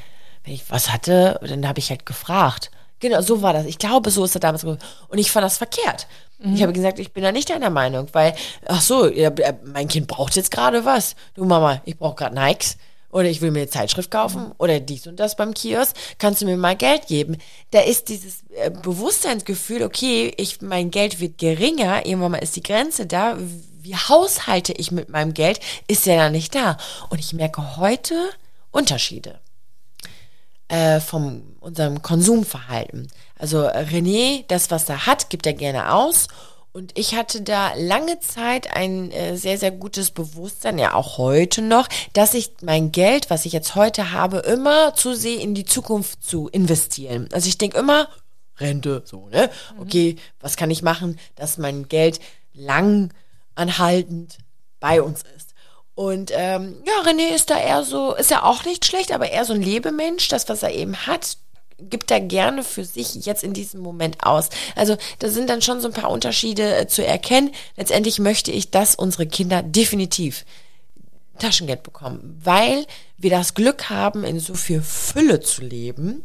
Wenn 0.44 0.54
ich 0.54 0.70
was 0.70 0.90
hatte, 0.92 1.38
dann 1.42 1.66
habe 1.68 1.78
ich 1.80 1.90
halt 1.90 2.06
gefragt. 2.06 2.70
Genau, 3.02 3.20
so 3.20 3.42
war 3.42 3.52
das. 3.52 3.66
Ich 3.66 3.78
glaube, 3.78 4.12
so 4.12 4.24
ist 4.24 4.36
er 4.36 4.40
damals 4.40 4.62
gewesen. 4.62 4.78
Und 5.08 5.18
ich 5.18 5.32
fand 5.32 5.44
das 5.44 5.58
verkehrt. 5.58 6.06
Ich 6.44 6.62
habe 6.62 6.72
gesagt, 6.72 7.00
ich 7.00 7.12
bin 7.12 7.24
da 7.24 7.32
nicht 7.32 7.50
deiner 7.50 7.70
Meinung, 7.70 8.08
weil, 8.12 8.34
ach 8.66 8.80
so, 8.80 9.06
äh, 9.06 9.54
mein 9.64 9.88
Kind 9.88 10.06
braucht 10.06 10.36
jetzt 10.36 10.52
gerade 10.52 10.84
was. 10.84 11.16
Du 11.34 11.44
Mama, 11.44 11.82
ich 11.84 11.98
brauche 11.98 12.14
gerade 12.14 12.34
Nikes. 12.34 12.76
Oder 13.10 13.28
ich 13.28 13.42
will 13.42 13.50
mir 13.50 13.60
eine 13.60 13.68
Zeitschrift 13.68 14.10
kaufen 14.10 14.52
oder 14.56 14.80
dies 14.80 15.06
und 15.06 15.20
das 15.20 15.36
beim 15.36 15.52
Kiosk, 15.52 15.94
kannst 16.16 16.40
du 16.40 16.46
mir 16.46 16.56
mal 16.56 16.74
Geld 16.74 17.08
geben? 17.08 17.36
Da 17.70 17.80
ist 17.80 18.08
dieses 18.08 18.44
äh, 18.54 18.70
Bewusstseinsgefühl, 18.70 19.82
okay, 19.82 20.32
ich, 20.38 20.62
mein 20.62 20.90
Geld 20.90 21.20
wird 21.20 21.36
geringer, 21.36 22.06
irgendwann 22.06 22.32
mal 22.32 22.38
ist 22.38 22.56
die 22.56 22.62
Grenze 22.62 23.04
da, 23.04 23.36
wie 23.82 23.94
haushalte 23.94 24.72
ich 24.72 24.92
mit 24.92 25.10
meinem 25.10 25.34
Geld, 25.34 25.60
ist 25.88 26.06
ja 26.06 26.16
dann 26.16 26.32
nicht 26.32 26.54
da. 26.54 26.78
Und 27.10 27.18
ich 27.18 27.34
merke 27.34 27.76
heute 27.76 28.14
Unterschiede 28.70 29.41
äh, 30.72 31.00
vom 31.00 31.42
unserem 31.60 32.00
Konsumverhalten. 32.00 33.08
Also 33.38 33.66
René, 33.66 34.44
das 34.48 34.70
was 34.70 34.88
er 34.88 35.06
hat, 35.06 35.28
gibt 35.28 35.46
er 35.46 35.52
gerne 35.52 35.92
aus. 35.92 36.28
Und 36.72 36.98
ich 36.98 37.14
hatte 37.14 37.42
da 37.42 37.74
lange 37.76 38.20
Zeit 38.20 38.74
ein 38.74 39.10
äh, 39.10 39.36
sehr, 39.36 39.58
sehr 39.58 39.70
gutes 39.70 40.10
Bewusstsein, 40.10 40.78
ja 40.78 40.94
auch 40.94 41.18
heute 41.18 41.60
noch, 41.60 41.86
dass 42.14 42.32
ich 42.32 42.52
mein 42.62 42.90
Geld, 42.90 43.28
was 43.28 43.44
ich 43.44 43.52
jetzt 43.52 43.74
heute 43.74 44.12
habe, 44.12 44.38
immer 44.38 44.94
zu 44.94 45.14
sehe, 45.14 45.38
in 45.40 45.54
die 45.54 45.66
Zukunft 45.66 46.24
zu 46.24 46.48
investieren. 46.48 47.28
Also 47.32 47.48
ich 47.48 47.58
denke 47.58 47.76
immer, 47.78 48.08
Rente, 48.56 49.02
so, 49.04 49.28
ne? 49.28 49.50
Okay, 49.78 50.16
was 50.40 50.56
kann 50.56 50.70
ich 50.70 50.80
machen, 50.80 51.18
dass 51.34 51.58
mein 51.58 51.88
Geld 51.88 52.18
lang 52.54 53.12
anhaltend 53.54 54.38
bei 54.80 55.02
uns 55.02 55.22
ist. 55.36 55.51
Und 55.94 56.32
ähm, 56.34 56.76
ja, 56.86 57.10
René 57.10 57.34
ist 57.34 57.50
da 57.50 57.58
eher 57.58 57.84
so, 57.84 58.14
ist 58.14 58.30
ja 58.30 58.44
auch 58.44 58.64
nicht 58.64 58.84
schlecht, 58.86 59.12
aber 59.12 59.30
eher 59.30 59.44
so 59.44 59.52
ein 59.52 59.62
Lebemensch, 59.62 60.28
das, 60.28 60.48
was 60.48 60.62
er 60.62 60.74
eben 60.74 60.96
hat, 61.06 61.36
gibt 61.78 62.10
er 62.10 62.20
gerne 62.20 62.62
für 62.62 62.84
sich 62.84 63.14
jetzt 63.26 63.42
in 63.44 63.52
diesem 63.52 63.80
Moment 63.80 64.24
aus. 64.24 64.48
Also 64.76 64.96
da 65.18 65.28
sind 65.28 65.50
dann 65.50 65.62
schon 65.62 65.80
so 65.80 65.88
ein 65.88 65.94
paar 65.94 66.10
Unterschiede 66.10 66.76
äh, 66.76 66.86
zu 66.86 67.04
erkennen. 67.04 67.50
Letztendlich 67.76 68.18
möchte 68.18 68.52
ich, 68.52 68.70
dass 68.70 68.94
unsere 68.94 69.26
Kinder 69.26 69.62
definitiv 69.62 70.44
Taschengeld 71.38 71.82
bekommen, 71.82 72.40
weil 72.42 72.86
wir 73.16 73.30
das 73.30 73.54
Glück 73.54 73.90
haben, 73.90 74.24
in 74.24 74.38
so 74.38 74.54
viel 74.54 74.80
Fülle 74.80 75.40
zu 75.40 75.62
leben. 75.62 76.24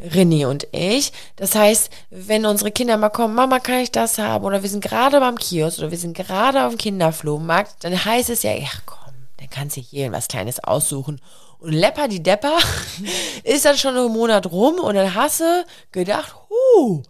René 0.00 0.46
und 0.46 0.66
ich. 0.72 1.12
Das 1.36 1.54
heißt, 1.54 1.90
wenn 2.10 2.44
unsere 2.44 2.70
Kinder 2.70 2.96
mal 2.98 3.08
kommen, 3.08 3.34
Mama, 3.34 3.60
kann 3.60 3.80
ich 3.80 3.90
das 3.90 4.18
haben? 4.18 4.44
Oder 4.44 4.62
wir 4.62 4.68
sind 4.68 4.84
gerade 4.84 5.20
beim 5.20 5.38
Kiosk 5.38 5.78
oder 5.78 5.90
wir 5.90 5.98
sind 5.98 6.14
gerade 6.14 6.66
auf 6.66 6.74
dem 6.74 6.78
Kinderflohmarkt, 6.78 7.82
dann 7.84 8.04
heißt 8.04 8.28
es 8.28 8.42
ja, 8.42 8.52
ach 8.62 8.82
komm, 8.84 9.05
dann 9.38 9.50
kannst 9.50 9.76
du 9.76 9.80
hier 9.80 10.10
was 10.12 10.28
Kleines 10.28 10.62
aussuchen. 10.62 11.20
Und 11.58 11.72
Lepper 11.72 12.08
die 12.08 12.22
Depper 12.22 12.58
ist 13.44 13.64
dann 13.64 13.76
schon 13.78 13.96
einen 13.96 14.12
Monat 14.12 14.46
rum 14.50 14.74
und 14.78 14.94
dann 14.94 15.14
hast 15.14 15.40
du 15.40 15.64
gedacht, 15.92 16.34
huh, 16.50 17.02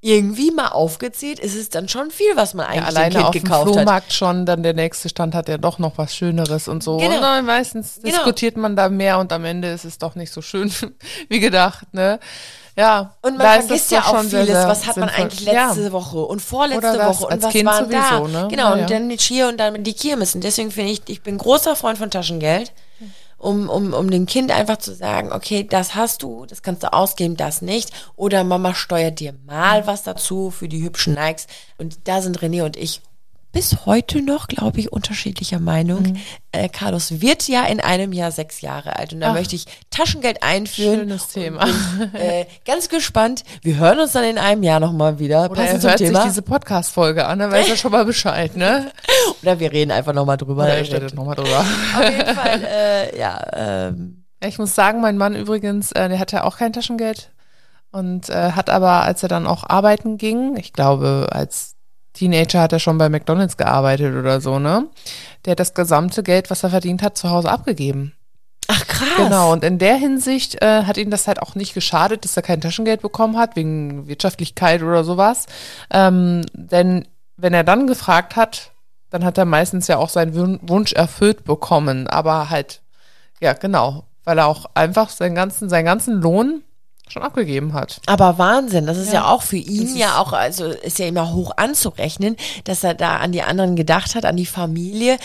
irgendwie 0.00 0.50
mal 0.50 0.68
aufgezählt, 0.68 1.40
ist 1.40 1.56
es 1.56 1.68
dann 1.68 1.88
schon 1.88 2.10
viel, 2.10 2.36
was 2.36 2.54
man 2.54 2.66
eigentlich 2.66 2.82
Ja, 2.82 2.86
alleine 2.86 3.14
dem 3.14 3.22
auf 3.24 3.32
Kind 3.32 3.44
dem 3.44 3.48
gekauft 3.48 3.66
hat. 3.66 3.72
Flohmarkt 3.74 4.12
schon, 4.12 4.46
dann 4.46 4.62
der 4.62 4.74
nächste 4.74 5.08
Stand 5.08 5.34
hat 5.34 5.48
ja 5.48 5.58
doch 5.58 5.78
noch 5.78 5.98
was 5.98 6.14
Schöneres 6.14 6.68
und 6.68 6.82
so. 6.82 6.98
Genau. 6.98 7.16
Und 7.16 7.22
dann 7.22 7.44
meistens 7.46 7.96
Genau. 7.96 8.06
diskutiert 8.14 8.56
man 8.56 8.76
da 8.76 8.88
mehr 8.88 9.18
und 9.18 9.32
am 9.32 9.44
Ende 9.44 9.68
ist 9.68 9.84
es 9.84 9.98
doch 9.98 10.14
nicht 10.14 10.32
so 10.32 10.42
schön 10.42 10.72
wie 11.28 11.40
gedacht, 11.40 11.92
ne? 11.92 12.20
Ja. 12.76 13.14
Und 13.22 13.38
da 13.38 13.44
man 13.44 13.62
vergisst 13.62 13.90
ja 13.90 14.00
auch 14.02 14.16
schon 14.16 14.28
sehr, 14.28 14.44
vieles. 14.44 14.60
sehr 14.60 14.68
was 14.68 14.86
hat 14.86 14.96
man 14.98 15.08
sinnvoll. 15.08 15.24
eigentlich 15.24 15.40
letzte 15.44 15.80
Ja. 15.82 15.92
Woche 15.92 16.18
und 16.18 16.40
vorletzte 16.42 16.96
das 16.96 17.20
Woche 17.20 17.32
und 17.34 17.42
was 17.42 17.52
Kind 17.52 17.64
waren 17.66 17.90
da? 17.90 18.08
sowieso, 18.18 18.26
ne? 18.28 18.48
Genau, 18.50 18.70
Ja, 18.70 18.76
ja. 18.76 18.82
und 18.82 18.90
dann 18.90 19.10
hier 19.10 19.48
und 19.48 19.56
dann 19.58 19.82
die 19.82 19.94
Kirmes. 19.94 20.34
Und 20.34 20.44
deswegen 20.44 20.70
finde 20.70 20.92
ich, 20.92 21.02
ich 21.06 21.22
bin 21.22 21.38
großer 21.38 21.74
Freund 21.76 21.98
von 21.98 22.10
Taschengeld. 22.10 22.72
Um, 23.38 23.68
um, 23.68 23.92
um 23.92 24.10
dem 24.10 24.24
Kind 24.24 24.50
einfach 24.50 24.78
zu 24.78 24.94
sagen, 24.94 25.30
okay, 25.30 25.62
das 25.62 25.94
hast 25.94 26.22
du, 26.22 26.46
das 26.46 26.62
kannst 26.62 26.82
du 26.82 26.90
ausgeben, 26.92 27.36
das 27.36 27.60
nicht. 27.60 27.90
Oder 28.16 28.44
Mama 28.44 28.74
steuert 28.74 29.20
dir 29.20 29.34
mal 29.46 29.86
was 29.86 30.02
dazu 30.02 30.50
für 30.50 30.68
die 30.68 30.82
hübschen 30.82 31.12
Nikes. 31.12 31.46
Und 31.76 32.08
da 32.08 32.22
sind 32.22 32.38
René 32.40 32.64
und 32.64 32.78
ich 32.78 33.02
bis 33.56 33.86
heute 33.86 34.20
noch, 34.20 34.48
glaube 34.48 34.80
ich, 34.80 34.92
unterschiedlicher 34.92 35.58
Meinung. 35.58 36.02
Mhm. 36.02 36.16
Äh, 36.52 36.68
Carlos 36.68 37.22
wird 37.22 37.48
ja 37.48 37.64
in 37.64 37.80
einem 37.80 38.12
Jahr 38.12 38.30
sechs 38.30 38.60
Jahre 38.60 38.96
alt 38.96 39.14
und 39.14 39.20
da 39.20 39.30
Ach. 39.30 39.32
möchte 39.32 39.56
ich 39.56 39.64
Taschengeld 39.88 40.42
einführen. 40.42 40.98
Schönes 40.98 41.28
Thema. 41.28 41.64
Und 41.64 42.14
äh, 42.20 42.44
ganz 42.66 42.90
gespannt. 42.90 43.44
Wir 43.62 43.78
hören 43.78 43.98
uns 43.98 44.12
dann 44.12 44.24
in 44.24 44.36
einem 44.36 44.62
Jahr 44.62 44.78
nochmal 44.78 45.18
wieder. 45.18 45.50
Oder 45.50 45.62
er 45.62 45.64
passend 45.64 45.80
zum 45.80 45.88
hört 45.88 45.98
sich 46.00 46.08
Thema. 46.08 46.24
diese 46.24 46.42
Podcast-Folge 46.42 47.26
an, 47.26 47.38
dann 47.38 47.50
weiß 47.50 47.70
er 47.70 47.76
schon 47.78 47.92
mal 47.92 48.04
Bescheid, 48.04 48.54
ne? 48.56 48.92
Oder 49.42 49.58
wir 49.58 49.72
reden 49.72 49.90
einfach 49.90 50.12
nochmal 50.12 50.36
drüber. 50.36 50.64
Oder 50.64 50.76
er 50.76 50.92
redet 50.92 51.14
nochmal 51.14 51.36
drüber. 51.36 51.60
Auf 51.60 52.10
jeden 52.10 52.34
Fall, 52.34 52.62
äh, 52.62 53.18
ja, 53.18 53.40
ähm, 53.54 54.24
Ich 54.44 54.58
muss 54.58 54.74
sagen, 54.74 55.00
mein 55.00 55.16
Mann 55.16 55.34
übrigens, 55.34 55.92
äh, 55.92 56.10
der 56.10 56.18
hatte 56.18 56.44
auch 56.44 56.58
kein 56.58 56.74
Taschengeld 56.74 57.30
und 57.90 58.28
äh, 58.28 58.52
hat 58.52 58.68
aber, 58.68 59.04
als 59.04 59.22
er 59.22 59.30
dann 59.30 59.46
auch 59.46 59.64
arbeiten 59.64 60.18
ging, 60.18 60.56
ich 60.58 60.74
glaube, 60.74 61.28
als 61.30 61.75
Teenager 62.16 62.60
hat 62.60 62.72
er 62.72 62.78
schon 62.80 62.98
bei 62.98 63.08
McDonalds 63.08 63.56
gearbeitet 63.56 64.14
oder 64.14 64.40
so, 64.40 64.58
ne? 64.58 64.86
Der 65.44 65.52
hat 65.52 65.60
das 65.60 65.74
gesamte 65.74 66.22
Geld, 66.22 66.50
was 66.50 66.62
er 66.62 66.70
verdient 66.70 67.02
hat, 67.02 67.16
zu 67.16 67.30
Hause 67.30 67.50
abgegeben. 67.50 68.12
ach 68.68 68.86
krass. 68.86 69.08
Genau, 69.16 69.52
und 69.52 69.62
in 69.64 69.78
der 69.78 69.94
Hinsicht 69.96 70.60
äh, 70.62 70.82
hat 70.84 70.96
ihm 70.96 71.10
das 71.10 71.28
halt 71.28 71.40
auch 71.40 71.54
nicht 71.54 71.74
geschadet, 71.74 72.24
dass 72.24 72.36
er 72.36 72.42
kein 72.42 72.60
Taschengeld 72.60 73.02
bekommen 73.02 73.36
hat, 73.36 73.54
wegen 73.56 74.08
Wirtschaftlichkeit 74.08 74.82
oder 74.82 75.04
sowas. 75.04 75.46
Ähm, 75.90 76.44
denn 76.52 77.06
wenn 77.36 77.54
er 77.54 77.64
dann 77.64 77.86
gefragt 77.86 78.34
hat, 78.34 78.72
dann 79.10 79.24
hat 79.24 79.38
er 79.38 79.44
meistens 79.44 79.86
ja 79.86 79.98
auch 79.98 80.08
seinen 80.08 80.34
Wun- 80.34 80.58
Wunsch 80.62 80.92
erfüllt 80.92 81.44
bekommen. 81.44 82.08
Aber 82.08 82.50
halt, 82.50 82.80
ja, 83.40 83.52
genau, 83.52 84.04
weil 84.24 84.38
er 84.38 84.46
auch 84.46 84.66
einfach 84.74 85.10
seinen 85.10 85.34
ganzen, 85.36 85.68
seinen 85.68 85.84
ganzen 85.84 86.20
Lohn 86.20 86.62
schon 87.08 87.22
abgegeben 87.22 87.72
hat. 87.72 88.00
Aber 88.06 88.38
Wahnsinn, 88.38 88.86
das 88.86 88.98
ist 88.98 89.08
ja, 89.12 89.20
Ja. 89.22 89.28
auch 89.28 89.42
für 89.42 89.56
ihn 89.56 89.84
Das 89.88 89.96
ja 89.96 90.18
auch, 90.18 90.32
also 90.32 90.66
ist 90.66 90.98
ja 90.98 91.06
immer 91.06 91.32
hoch 91.32 91.52
anzurechnen, 91.56 92.36
dass 92.64 92.84
er 92.84 92.94
da 92.94 93.16
an 93.18 93.32
die 93.32 93.42
anderen 93.42 93.76
gedacht 93.76 94.14
hat, 94.14 94.24
an 94.24 94.36
die 94.36 94.46
Familie. 94.46 95.16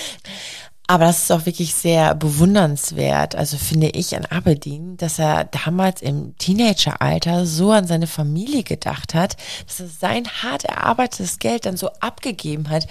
Aber 0.87 1.05
das 1.05 1.19
ist 1.23 1.31
auch 1.31 1.45
wirklich 1.45 1.73
sehr 1.73 2.15
bewundernswert, 2.15 3.35
also 3.35 3.55
finde 3.57 3.87
ich 3.91 4.13
an 4.17 4.25
Aberdeen, 4.25 4.97
dass 4.97 5.19
er 5.19 5.45
damals 5.45 6.01
im 6.01 6.35
Teenageralter 6.37 7.45
so 7.45 7.71
an 7.71 7.87
seine 7.87 8.07
Familie 8.07 8.63
gedacht 8.63 9.13
hat, 9.13 9.37
dass 9.67 9.79
er 9.79 9.87
sein 9.87 10.27
hart 10.43 10.65
erarbeitetes 10.65 11.39
Geld 11.39 11.65
dann 11.65 11.77
so 11.77 11.89
abgegeben 12.01 12.69
hat. 12.69 12.87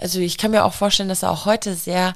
Also 0.00 0.18
ich 0.18 0.36
kann 0.36 0.50
mir 0.50 0.64
auch 0.64 0.72
vorstellen, 0.72 1.08
dass 1.08 1.22
er 1.22 1.30
auch 1.30 1.46
heute 1.46 1.74
sehr 1.74 2.14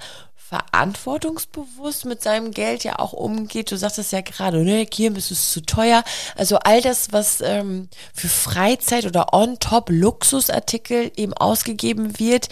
verantwortungsbewusst 0.48 2.06
mit 2.06 2.22
seinem 2.22 2.52
Geld 2.52 2.82
ja 2.82 2.98
auch 2.98 3.12
umgeht. 3.12 3.70
Du 3.70 3.76
sagst 3.76 3.98
es 3.98 4.12
ja 4.12 4.22
gerade, 4.22 4.64
ne, 4.64 4.86
Kirmes 4.86 5.30
ist 5.30 5.52
zu 5.52 5.60
teuer. 5.60 6.02
Also 6.36 6.56
all 6.60 6.80
das, 6.80 7.12
was 7.12 7.42
ähm, 7.42 7.88
für 8.14 8.28
Freizeit 8.28 9.04
oder 9.04 9.34
on-top-Luxusartikel 9.34 11.12
eben 11.16 11.34
ausgegeben 11.34 12.18
wird, 12.18 12.48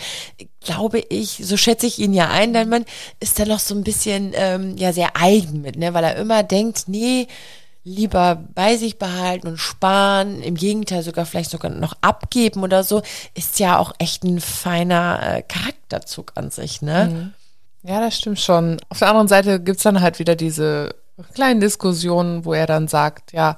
glaube 0.60 0.98
ich, 0.98 1.40
so 1.42 1.56
schätze 1.56 1.86
ich 1.86 1.98
ihn 1.98 2.12
ja 2.12 2.28
ein, 2.28 2.52
denn 2.52 2.68
man 2.68 2.84
ist 3.18 3.38
da 3.38 3.46
noch 3.46 3.60
so 3.60 3.74
ein 3.74 3.84
bisschen 3.84 4.32
ähm, 4.34 4.76
ja 4.76 4.92
sehr 4.92 5.10
eigen 5.14 5.62
mit, 5.62 5.76
ne, 5.76 5.94
weil 5.94 6.04
er 6.04 6.16
immer 6.16 6.42
denkt, 6.42 6.88
nee, 6.88 7.28
lieber 7.82 8.44
bei 8.54 8.76
sich 8.76 8.98
behalten 8.98 9.46
und 9.46 9.58
sparen, 9.58 10.42
im 10.42 10.56
Gegenteil 10.56 11.02
sogar 11.02 11.24
vielleicht 11.24 11.50
sogar 11.50 11.70
noch 11.70 11.94
abgeben 12.02 12.62
oder 12.62 12.84
so, 12.84 13.00
ist 13.34 13.58
ja 13.58 13.78
auch 13.78 13.94
echt 13.98 14.22
ein 14.24 14.40
feiner 14.40 15.20
äh, 15.22 15.42
Charakterzug 15.42 16.32
an 16.34 16.50
sich, 16.50 16.82
ne? 16.82 17.32
Ja, 17.86 18.00
das 18.00 18.16
stimmt 18.16 18.40
schon. 18.40 18.78
Auf 18.88 18.98
der 18.98 19.08
anderen 19.08 19.28
Seite 19.28 19.60
gibt's 19.60 19.84
dann 19.84 20.00
halt 20.00 20.18
wieder 20.18 20.34
diese 20.34 20.94
kleinen 21.34 21.60
Diskussionen, 21.60 22.44
wo 22.44 22.52
er 22.52 22.66
dann 22.66 22.88
sagt, 22.88 23.32
ja, 23.32 23.56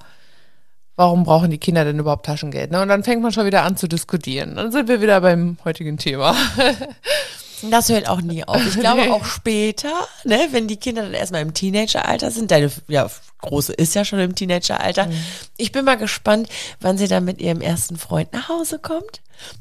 warum 0.97 1.25
brauchen 1.25 1.51
die 1.51 1.59
Kinder 1.59 1.85
denn 1.85 1.99
überhaupt 1.99 2.27
Taschengeld? 2.27 2.71
Ne? 2.71 2.83
Und 2.83 2.89
dann 2.89 3.05
fängt 3.05 3.23
man 3.23 3.33
schon 3.33 3.47
wieder 3.47 3.63
an 3.63 3.77
zu 3.77 3.89
diskutieren. 3.89 4.57
Dann 4.57 4.71
sind 4.71 4.89
wir 4.89 5.01
wieder 5.01 5.21
beim 5.23 5.57
heutigen 5.65 5.97
Thema. 5.97 6.35
Das 7.63 7.89
hört 7.89 8.09
auch 8.09 8.21
nie 8.21 8.45
auf. 8.45 8.65
Ich 8.67 8.79
glaube 8.79 9.13
auch 9.13 9.25
später, 9.25 9.93
ne, 10.25 10.49
wenn 10.53 10.69
die 10.69 10.77
Kinder 10.77 11.03
dann 11.03 11.15
erstmal 11.15 11.43
im 11.43 11.55
Teenageralter 11.55 12.31
sind, 12.31 12.51
deine 12.51 12.71
ja, 12.89 13.09
große 13.41 13.73
ist 13.73 13.95
ja 13.95 14.05
schon 14.05 14.19
im 14.21 14.35
Teenageralter. 14.35 15.09
Ich 15.57 15.73
bin 15.73 15.85
mal 15.85 15.97
gespannt, 15.97 16.49
wann 16.81 16.99
sie 16.99 17.09
dann 17.09 17.25
mit 17.25 17.41
ihrem 17.41 17.61
ersten 17.61 17.97
Freund 17.97 18.33
nach 18.33 18.49
Hause 18.49 18.79
kommt. 18.79 19.21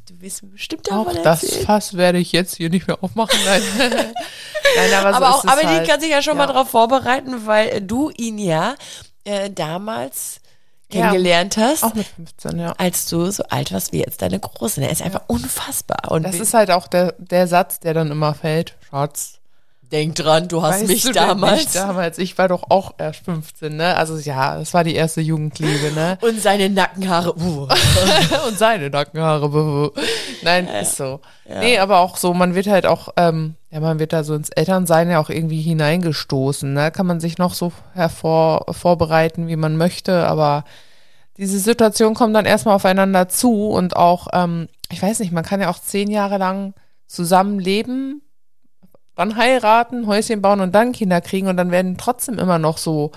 Du 0.09 0.19
wirst 0.21 0.41
bestimmt 0.51 0.91
Auch 0.91 1.05
davon 1.05 1.23
das 1.23 1.43
erzählen. 1.43 1.65
Fass 1.65 1.95
werde 1.97 2.17
ich 2.17 2.31
jetzt 2.31 2.55
hier 2.57 2.69
nicht 2.69 2.87
mehr 2.87 3.03
aufmachen. 3.03 3.37
Nein, 3.45 3.61
Nein 3.79 4.93
aber, 4.93 5.09
so 5.11 5.15
aber 5.17 5.35
auch, 5.35 5.45
aber 5.45 5.61
die 5.61 5.67
halt. 5.67 5.87
kann 5.87 5.99
sich 6.01 6.09
ja 6.09 6.21
schon 6.21 6.33
Ja. 6.37 6.45
mal 6.45 6.47
darauf 6.53 6.69
vorbereiten, 6.69 7.45
weil 7.45 7.81
du 7.81 8.09
ihn 8.17 8.37
ja 8.39 8.75
äh, 9.23 9.49
damals 9.51 10.39
kennengelernt 10.89 11.57
hast, 11.57 11.83
Auch 11.83 11.93
mit 11.93 12.05
15, 12.07 12.59
ja. 12.59 12.73
als 12.77 13.07
du 13.07 13.29
so 13.31 13.43
alt 13.49 13.71
warst 13.71 13.91
wie 13.91 13.99
jetzt 13.99 14.21
deine 14.21 14.39
Große. 14.39 14.81
Er 14.81 14.89
ist 14.89 15.01
einfach 15.01 15.23
unfassbar. 15.27 16.11
Und 16.11 16.23
Das 16.23 16.39
ist 16.39 16.53
halt 16.53 16.71
auch 16.71 16.88
der, 16.88 17.13
der 17.17 17.47
Satz, 17.47 17.79
der 17.79 17.93
dann 17.93 18.11
immer 18.11 18.33
fällt. 18.33 18.75
Schatz, 18.89 19.39
denk 19.91 20.15
dran, 20.15 20.47
du 20.47 20.61
hast 20.61 20.81
weißt 20.81 20.88
mich 20.88 21.03
du 21.03 21.11
damals. 21.11 21.57
Nicht 21.57 21.75
damals. 21.75 22.17
Ich 22.17 22.38
war 22.38 22.47
doch 22.47 22.63
auch 22.69 22.93
erst 22.97 23.23
15, 23.25 23.75
ne? 23.75 23.95
Also 23.95 24.17
ja, 24.17 24.57
das 24.57 24.73
war 24.73 24.83
die 24.83 24.95
erste 24.95 25.21
Jugendliebe, 25.21 25.91
ne? 25.93 26.17
Und 26.21 26.41
seine 26.41 26.69
Nackenhaare. 26.69 27.35
Uh. 27.38 27.67
und 28.47 28.57
seine 28.57 28.89
Nackenhaare. 28.89 29.91
Nein, 30.41 30.67
ist 30.67 30.97
so. 30.97 31.19
Nee, 31.47 31.79
aber 31.79 31.99
auch 31.99 32.17
so, 32.17 32.33
man 32.33 32.55
wird 32.55 32.67
halt 32.67 32.85
auch, 32.85 33.09
ähm, 33.15 33.55
ja, 33.69 33.79
man 33.79 33.99
wird 33.99 34.13
da 34.13 34.23
so 34.23 34.33
ins 34.35 34.49
Elternsein 34.49 35.09
ja 35.09 35.19
auch 35.19 35.29
irgendwie 35.29 35.61
hineingestoßen. 35.61 36.73
Ne? 36.73 36.91
Kann 36.91 37.07
man 37.07 37.19
sich 37.19 37.38
noch 37.38 37.53
so 37.53 37.71
hervor 37.93 38.65
vorbereiten, 38.71 39.47
wie 39.47 39.55
man 39.55 39.77
möchte, 39.77 40.27
aber 40.27 40.65
diese 41.38 41.59
Situation 41.59 42.15
kommt 42.15 42.35
dann 42.35 42.45
erstmal 42.45 42.75
aufeinander 42.75 43.29
zu 43.29 43.69
und 43.69 43.95
auch, 43.95 44.27
ähm, 44.33 44.67
ich 44.91 45.01
weiß 45.01 45.19
nicht, 45.19 45.31
man 45.31 45.45
kann 45.45 45.61
ja 45.61 45.69
auch 45.69 45.79
zehn 45.79 46.09
Jahre 46.09 46.38
lang 46.38 46.73
zusammenleben, 47.05 48.21
dann 49.18 49.36
heiraten, 49.36 50.07
Häuschen 50.07 50.41
bauen 50.41 50.61
und 50.61 50.74
dann 50.74 50.91
Kinder 50.91 51.22
kriegen 51.22 51.47
und 51.47 51.57
dann 51.57 51.72
werden 51.72 51.97
trotzdem 51.97 52.39
immer 52.39 52.59
noch 52.59 52.78
so 52.78 53.11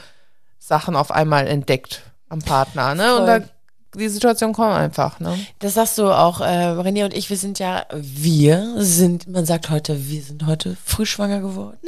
Sachen 0.59 0.96
auf 0.96 1.11
einmal 1.11 1.46
entdeckt 1.46 2.03
am 2.28 2.40
Partner, 2.40 2.94
ne? 2.94 3.16
Und 3.16 3.26
Voll. 3.26 3.40
da, 3.40 3.98
die 3.98 4.09
Situation 4.09 4.53
kommt 4.53 4.74
einfach, 4.74 5.20
ne? 5.20 5.36
Das 5.59 5.74
sagst 5.74 5.98
du 5.98 6.11
auch, 6.11 6.40
äh, 6.40 6.44
René 6.44 7.05
und 7.05 7.12
ich, 7.12 7.28
wir 7.28 7.36
sind 7.36 7.59
ja, 7.59 7.84
wir 7.92 8.74
sind, 8.76 9.26
man 9.26 9.44
sagt 9.44 9.68
heute, 9.68 10.09
wir 10.09 10.22
sind 10.22 10.46
heute 10.46 10.76
früh 10.84 11.05
schwanger 11.05 11.40
geworden. 11.40 11.78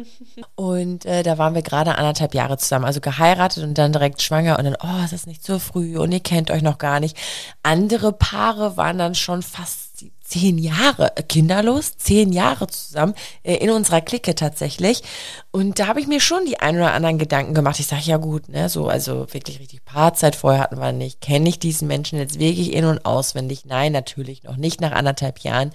und 0.54 1.06
äh, 1.06 1.22
da 1.22 1.38
waren 1.38 1.54
wir 1.54 1.62
gerade 1.62 1.96
anderthalb 1.96 2.34
Jahre 2.34 2.58
zusammen, 2.58 2.84
also 2.84 3.00
geheiratet 3.00 3.62
und 3.64 3.78
dann 3.78 3.92
direkt 3.92 4.22
schwanger 4.22 4.58
und 4.58 4.64
dann, 4.64 4.76
oh, 4.82 5.04
ist 5.04 5.12
das 5.12 5.26
nicht 5.26 5.44
zu 5.44 5.60
früh 5.60 5.96
und 5.98 6.12
ihr 6.12 6.20
kennt 6.20 6.50
euch 6.50 6.62
noch 6.62 6.78
gar 6.78 7.00
nicht. 7.00 7.16
Andere 7.62 8.12
Paare 8.12 8.76
waren 8.76 8.98
dann 8.98 9.14
schon 9.14 9.42
fast 9.42 9.91
zehn 10.32 10.56
Jahre 10.56 11.16
äh, 11.16 11.22
kinderlos, 11.22 11.96
zehn 11.98 12.32
Jahre 12.32 12.66
zusammen, 12.66 13.14
äh, 13.42 13.56
in 13.56 13.70
unserer 13.70 14.00
Clique 14.00 14.34
tatsächlich. 14.34 15.02
Und 15.50 15.78
da 15.78 15.86
habe 15.86 16.00
ich 16.00 16.06
mir 16.06 16.20
schon 16.20 16.46
die 16.46 16.58
ein 16.58 16.76
oder 16.76 16.92
anderen 16.92 17.18
Gedanken 17.18 17.54
gemacht. 17.54 17.78
Ich 17.78 17.86
sage, 17.86 18.02
ja 18.04 18.16
gut, 18.16 18.48
ne, 18.48 18.68
so, 18.68 18.88
also 18.88 19.26
wirklich 19.32 19.60
richtig 19.60 19.84
Paarzeit 19.84 20.34
vorher 20.36 20.62
hatten 20.62 20.78
wir 20.78 20.92
nicht. 20.92 21.20
Kenne 21.20 21.48
ich 21.48 21.58
diesen 21.58 21.86
Menschen 21.88 22.18
jetzt 22.18 22.38
wirklich 22.38 22.72
in- 22.72 22.86
und 22.86 23.04
auswendig? 23.04 23.64
Nein, 23.66 23.92
natürlich 23.92 24.42
noch 24.44 24.56
nicht 24.56 24.80
nach 24.80 24.92
anderthalb 24.92 25.40
Jahren. 25.40 25.70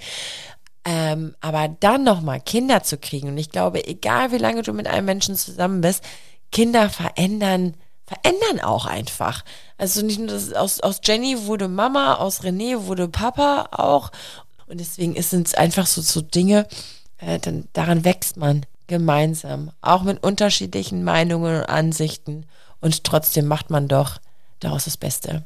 Ähm, 0.86 1.36
aber 1.41 1.68
dann 1.68 2.03
nochmal 2.03 2.39
Kinder 2.39 2.82
zu 2.82 2.97
kriegen, 2.97 3.28
und 3.28 3.38
ich 3.38 3.51
glaube, 3.51 3.86
egal 3.86 4.32
wie 4.32 4.38
lange 4.38 4.64
du 4.64 4.74
mit 4.74 4.88
einem 4.88 5.05
Menschen 5.05 5.36
zusammen 5.36 5.82
bist, 5.82 6.03
Kinder 6.51 6.89
verändern, 6.89 7.76
verändern 8.05 8.62
auch 8.64 8.86
einfach. 8.86 9.43
Also 9.78 10.01
nicht 10.03 10.18
nur 10.18 10.30
das, 10.30 10.53
aus, 10.53 10.80
aus 10.80 11.01
Jenny 11.03 11.45
wurde 11.45 11.68
Mama, 11.68 12.16
aus 12.16 12.41
René 12.41 12.86
wurde 12.86 13.10
Papa 13.10 13.68
auch. 13.72 14.12
Und 14.68 14.80
deswegen 14.80 15.15
ist 15.15 15.34
es 15.34 15.53
einfach 15.53 15.88
so, 15.88 16.01
so 16.01 16.22
Dinge, 16.22 16.68
äh, 17.20 17.39
dann, 17.39 17.68
daran 17.74 18.03
wächst 18.05 18.38
man 18.38 18.65
gemeinsam, 18.88 19.72
auch 19.82 20.03
mit 20.03 20.24
unterschiedlichen 20.24 21.03
Meinungen 21.03 21.57
und 21.61 21.65
Ansichten. 21.70 22.45
Und 22.82 23.03
trotzdem 23.03 23.45
macht 23.47 23.70
man 23.70 23.88
doch 23.88 24.18
daraus 24.59 24.86
das 24.86 24.97
Beste. 24.97 25.43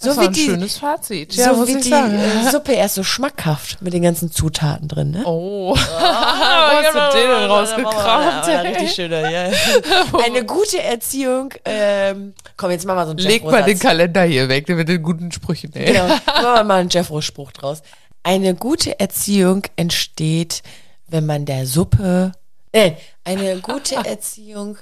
Das 0.00 0.10
So 0.14 0.16
war 0.16 0.24
wie 0.24 0.26
ein 0.28 0.32
die, 0.34 0.44
schönes 0.44 0.76
Fazit. 0.76 1.34
Ja, 1.34 1.54
so 1.54 1.66
wie 1.66 1.76
ich 1.78 1.84
die 1.84 1.88
sagen. 1.88 2.18
äh, 2.18 2.50
Suppe 2.52 2.72
erst 2.72 2.96
so 2.96 3.02
schmackhaft 3.02 3.80
mit 3.80 3.94
den 3.94 4.02
ganzen 4.02 4.30
Zutaten 4.30 4.86
drin, 4.86 5.12
ne? 5.12 5.22
Oh, 5.24 5.74
wo 5.74 5.78
hast 5.78 6.94
du 6.94 7.18
den 7.18 7.28
denn 7.30 7.50
rausgekramt? 7.50 8.46
Richtig 8.66 8.92
schöner, 8.92 9.30
ja. 9.30 9.50
Eine 10.24 10.44
gute 10.44 10.82
Erziehung, 10.82 11.54
ähm, 11.64 12.34
komm, 12.58 12.70
jetzt 12.70 12.84
machen 12.84 12.98
wir 12.98 13.04
so 13.06 13.10
einen 13.12 13.18
Leg 13.20 13.44
mal 13.44 13.62
den. 13.62 13.78
Kalender 13.78 14.24
hier 14.24 14.48
weg 14.50 14.68
mit 14.68 14.88
den 14.88 15.02
guten 15.02 15.32
Sprüchen. 15.32 15.72
Ey. 15.74 15.86
Genau, 15.92 16.06
machen 16.08 16.20
wir 16.42 16.64
mal 16.64 16.80
einen 16.80 16.90
Jeffro-Spruch 16.90 17.52
draus. 17.52 17.80
Eine 18.26 18.56
gute 18.56 18.98
Erziehung 18.98 19.62
entsteht, 19.76 20.64
wenn 21.06 21.26
man 21.26 21.46
der 21.46 21.64
Suppe, 21.64 22.32
äh, 22.72 22.94
eine 23.22 23.60
gute 23.60 23.94
Erziehung 24.04 24.78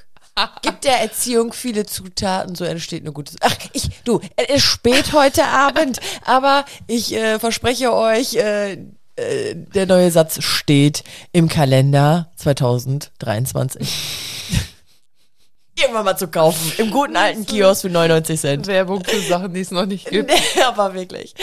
gibt 0.63 0.85
der 0.85 1.03
Erziehung 1.03 1.53
viele 1.53 1.85
Zutaten, 1.85 2.55
so 2.55 2.65
entsteht 2.65 3.03
eine 3.03 3.13
gute. 3.13 3.37
Ach, 3.43 3.55
ich, 3.75 3.91
du, 4.05 4.23
es 4.37 4.57
ist 4.57 4.63
spät 4.63 5.13
heute 5.13 5.45
Abend, 5.45 6.01
aber 6.25 6.65
ich 6.87 7.15
äh, 7.15 7.39
verspreche 7.39 7.93
euch, 7.93 8.37
äh, 8.37 8.79
äh, 9.17 9.55
der 9.55 9.85
neue 9.85 10.11
Satz 10.11 10.43
steht 10.43 11.05
im 11.33 11.51
Kalender 11.51 12.31
2023. 12.37 13.87
Irgendwann 15.77 16.05
mal 16.05 16.16
zu 16.16 16.29
kaufen. 16.29 16.72
Im 16.79 16.91
guten 16.91 17.16
alten 17.16 17.45
Kiosk 17.47 17.83
für 17.83 17.91
99 17.91 18.41
Cent. 18.41 18.66
Werbung 18.68 19.03
für 19.05 19.20
Sachen, 19.20 19.53
die 19.55 19.61
es 19.61 19.70
noch 19.72 19.87
nicht 19.87 20.07
gibt. 20.09 20.31
Nee, 20.57 20.62
aber 20.62 20.95
wirklich. 20.95 21.35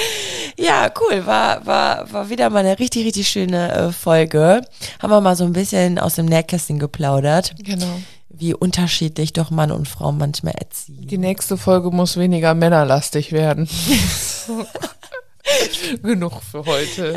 Ja, 0.58 0.90
cool. 1.02 1.26
War, 1.26 1.66
war, 1.66 2.12
war 2.12 2.30
wieder 2.30 2.50
mal 2.50 2.60
eine 2.60 2.80
richtig, 2.80 3.06
richtig 3.06 3.28
schöne 3.28 3.72
äh, 3.74 3.92
Folge. 3.92 4.62
Haben 5.02 5.12
wir 5.12 5.20
mal 5.22 5.36
so 5.36 5.44
ein 5.44 5.54
bisschen 5.54 6.00
aus 6.00 6.16
dem 6.16 6.28
Nähkästchen 6.28 6.80
geplaudert, 6.80 7.54
Genau. 7.62 8.00
wie 8.30 8.54
unterschiedlich 8.54 9.34
doch 9.34 9.52
Mann 9.52 9.72
und 9.72 9.88
Frau 9.90 10.12
manchmal 10.14 10.54
erziehen. 10.54 11.08
Die 11.08 11.18
nächste 11.18 11.58
Folge 11.58 11.92
muss 11.92 12.16
weniger 12.18 12.54
männerlastig 12.54 13.34
werden. 13.34 13.68
Genug 16.04 16.42
für 16.44 16.66
heute. 16.66 17.14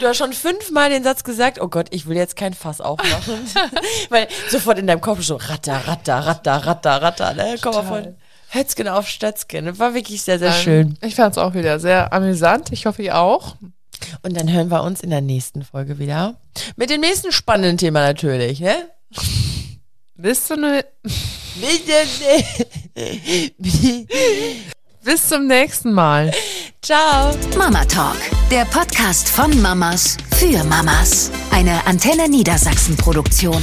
Du 0.00 0.06
hast 0.06 0.16
schon 0.16 0.32
fünfmal 0.32 0.90
den 0.90 1.02
Satz 1.04 1.24
gesagt, 1.24 1.60
oh 1.60 1.68
Gott, 1.68 1.88
ich 1.90 2.06
will 2.06 2.16
jetzt 2.16 2.36
kein 2.36 2.54
Fass 2.54 2.80
aufmachen. 2.80 3.40
Weil 4.08 4.28
sofort 4.50 4.78
in 4.78 4.86
deinem 4.86 5.00
Kopf 5.00 5.22
so 5.22 5.36
ratter, 5.36 5.76
ratter, 5.86 6.18
ratter, 6.18 6.56
ratter, 6.66 7.02
ratter, 7.02 7.34
ne? 7.34 7.56
Komm 7.60 7.74
mal 7.74 7.84
von 7.84 8.16
Hötzgen 8.50 8.88
auf 8.88 9.08
Stötzgen. 9.08 9.78
War 9.78 9.94
wirklich 9.94 10.22
sehr, 10.22 10.38
sehr 10.38 10.52
schön. 10.52 10.98
Ich 11.02 11.14
fand 11.14 11.32
es 11.32 11.38
auch 11.38 11.54
wieder 11.54 11.78
sehr 11.80 12.12
amüsant. 12.12 12.72
Ich 12.72 12.86
hoffe, 12.86 13.02
ihr 13.02 13.18
auch. 13.18 13.56
Und 14.22 14.36
dann 14.36 14.50
hören 14.50 14.70
wir 14.70 14.82
uns 14.82 15.00
in 15.02 15.10
der 15.10 15.20
nächsten 15.20 15.62
Folge 15.64 15.98
wieder. 15.98 16.40
Mit 16.76 16.90
dem 16.90 17.00
nächsten 17.00 17.32
spannenden 17.32 17.76
Thema 17.78 18.00
natürlich, 18.00 18.60
ne? 18.60 18.88
Bis 20.14 20.46
zum, 20.46 20.60
ne- 20.60 20.84
bis 25.08 25.26
zum 25.26 25.46
nächsten 25.46 25.94
Mal. 25.94 26.30
Ciao. 26.82 27.34
Mama 27.56 27.82
Talk, 27.86 28.18
der 28.50 28.66
Podcast 28.66 29.26
von 29.26 29.58
Mamas 29.62 30.18
für 30.36 30.62
Mamas. 30.64 31.30
Eine 31.50 31.86
Antenne 31.86 32.28
Niedersachsen 32.28 32.94
Produktion. 32.94 33.62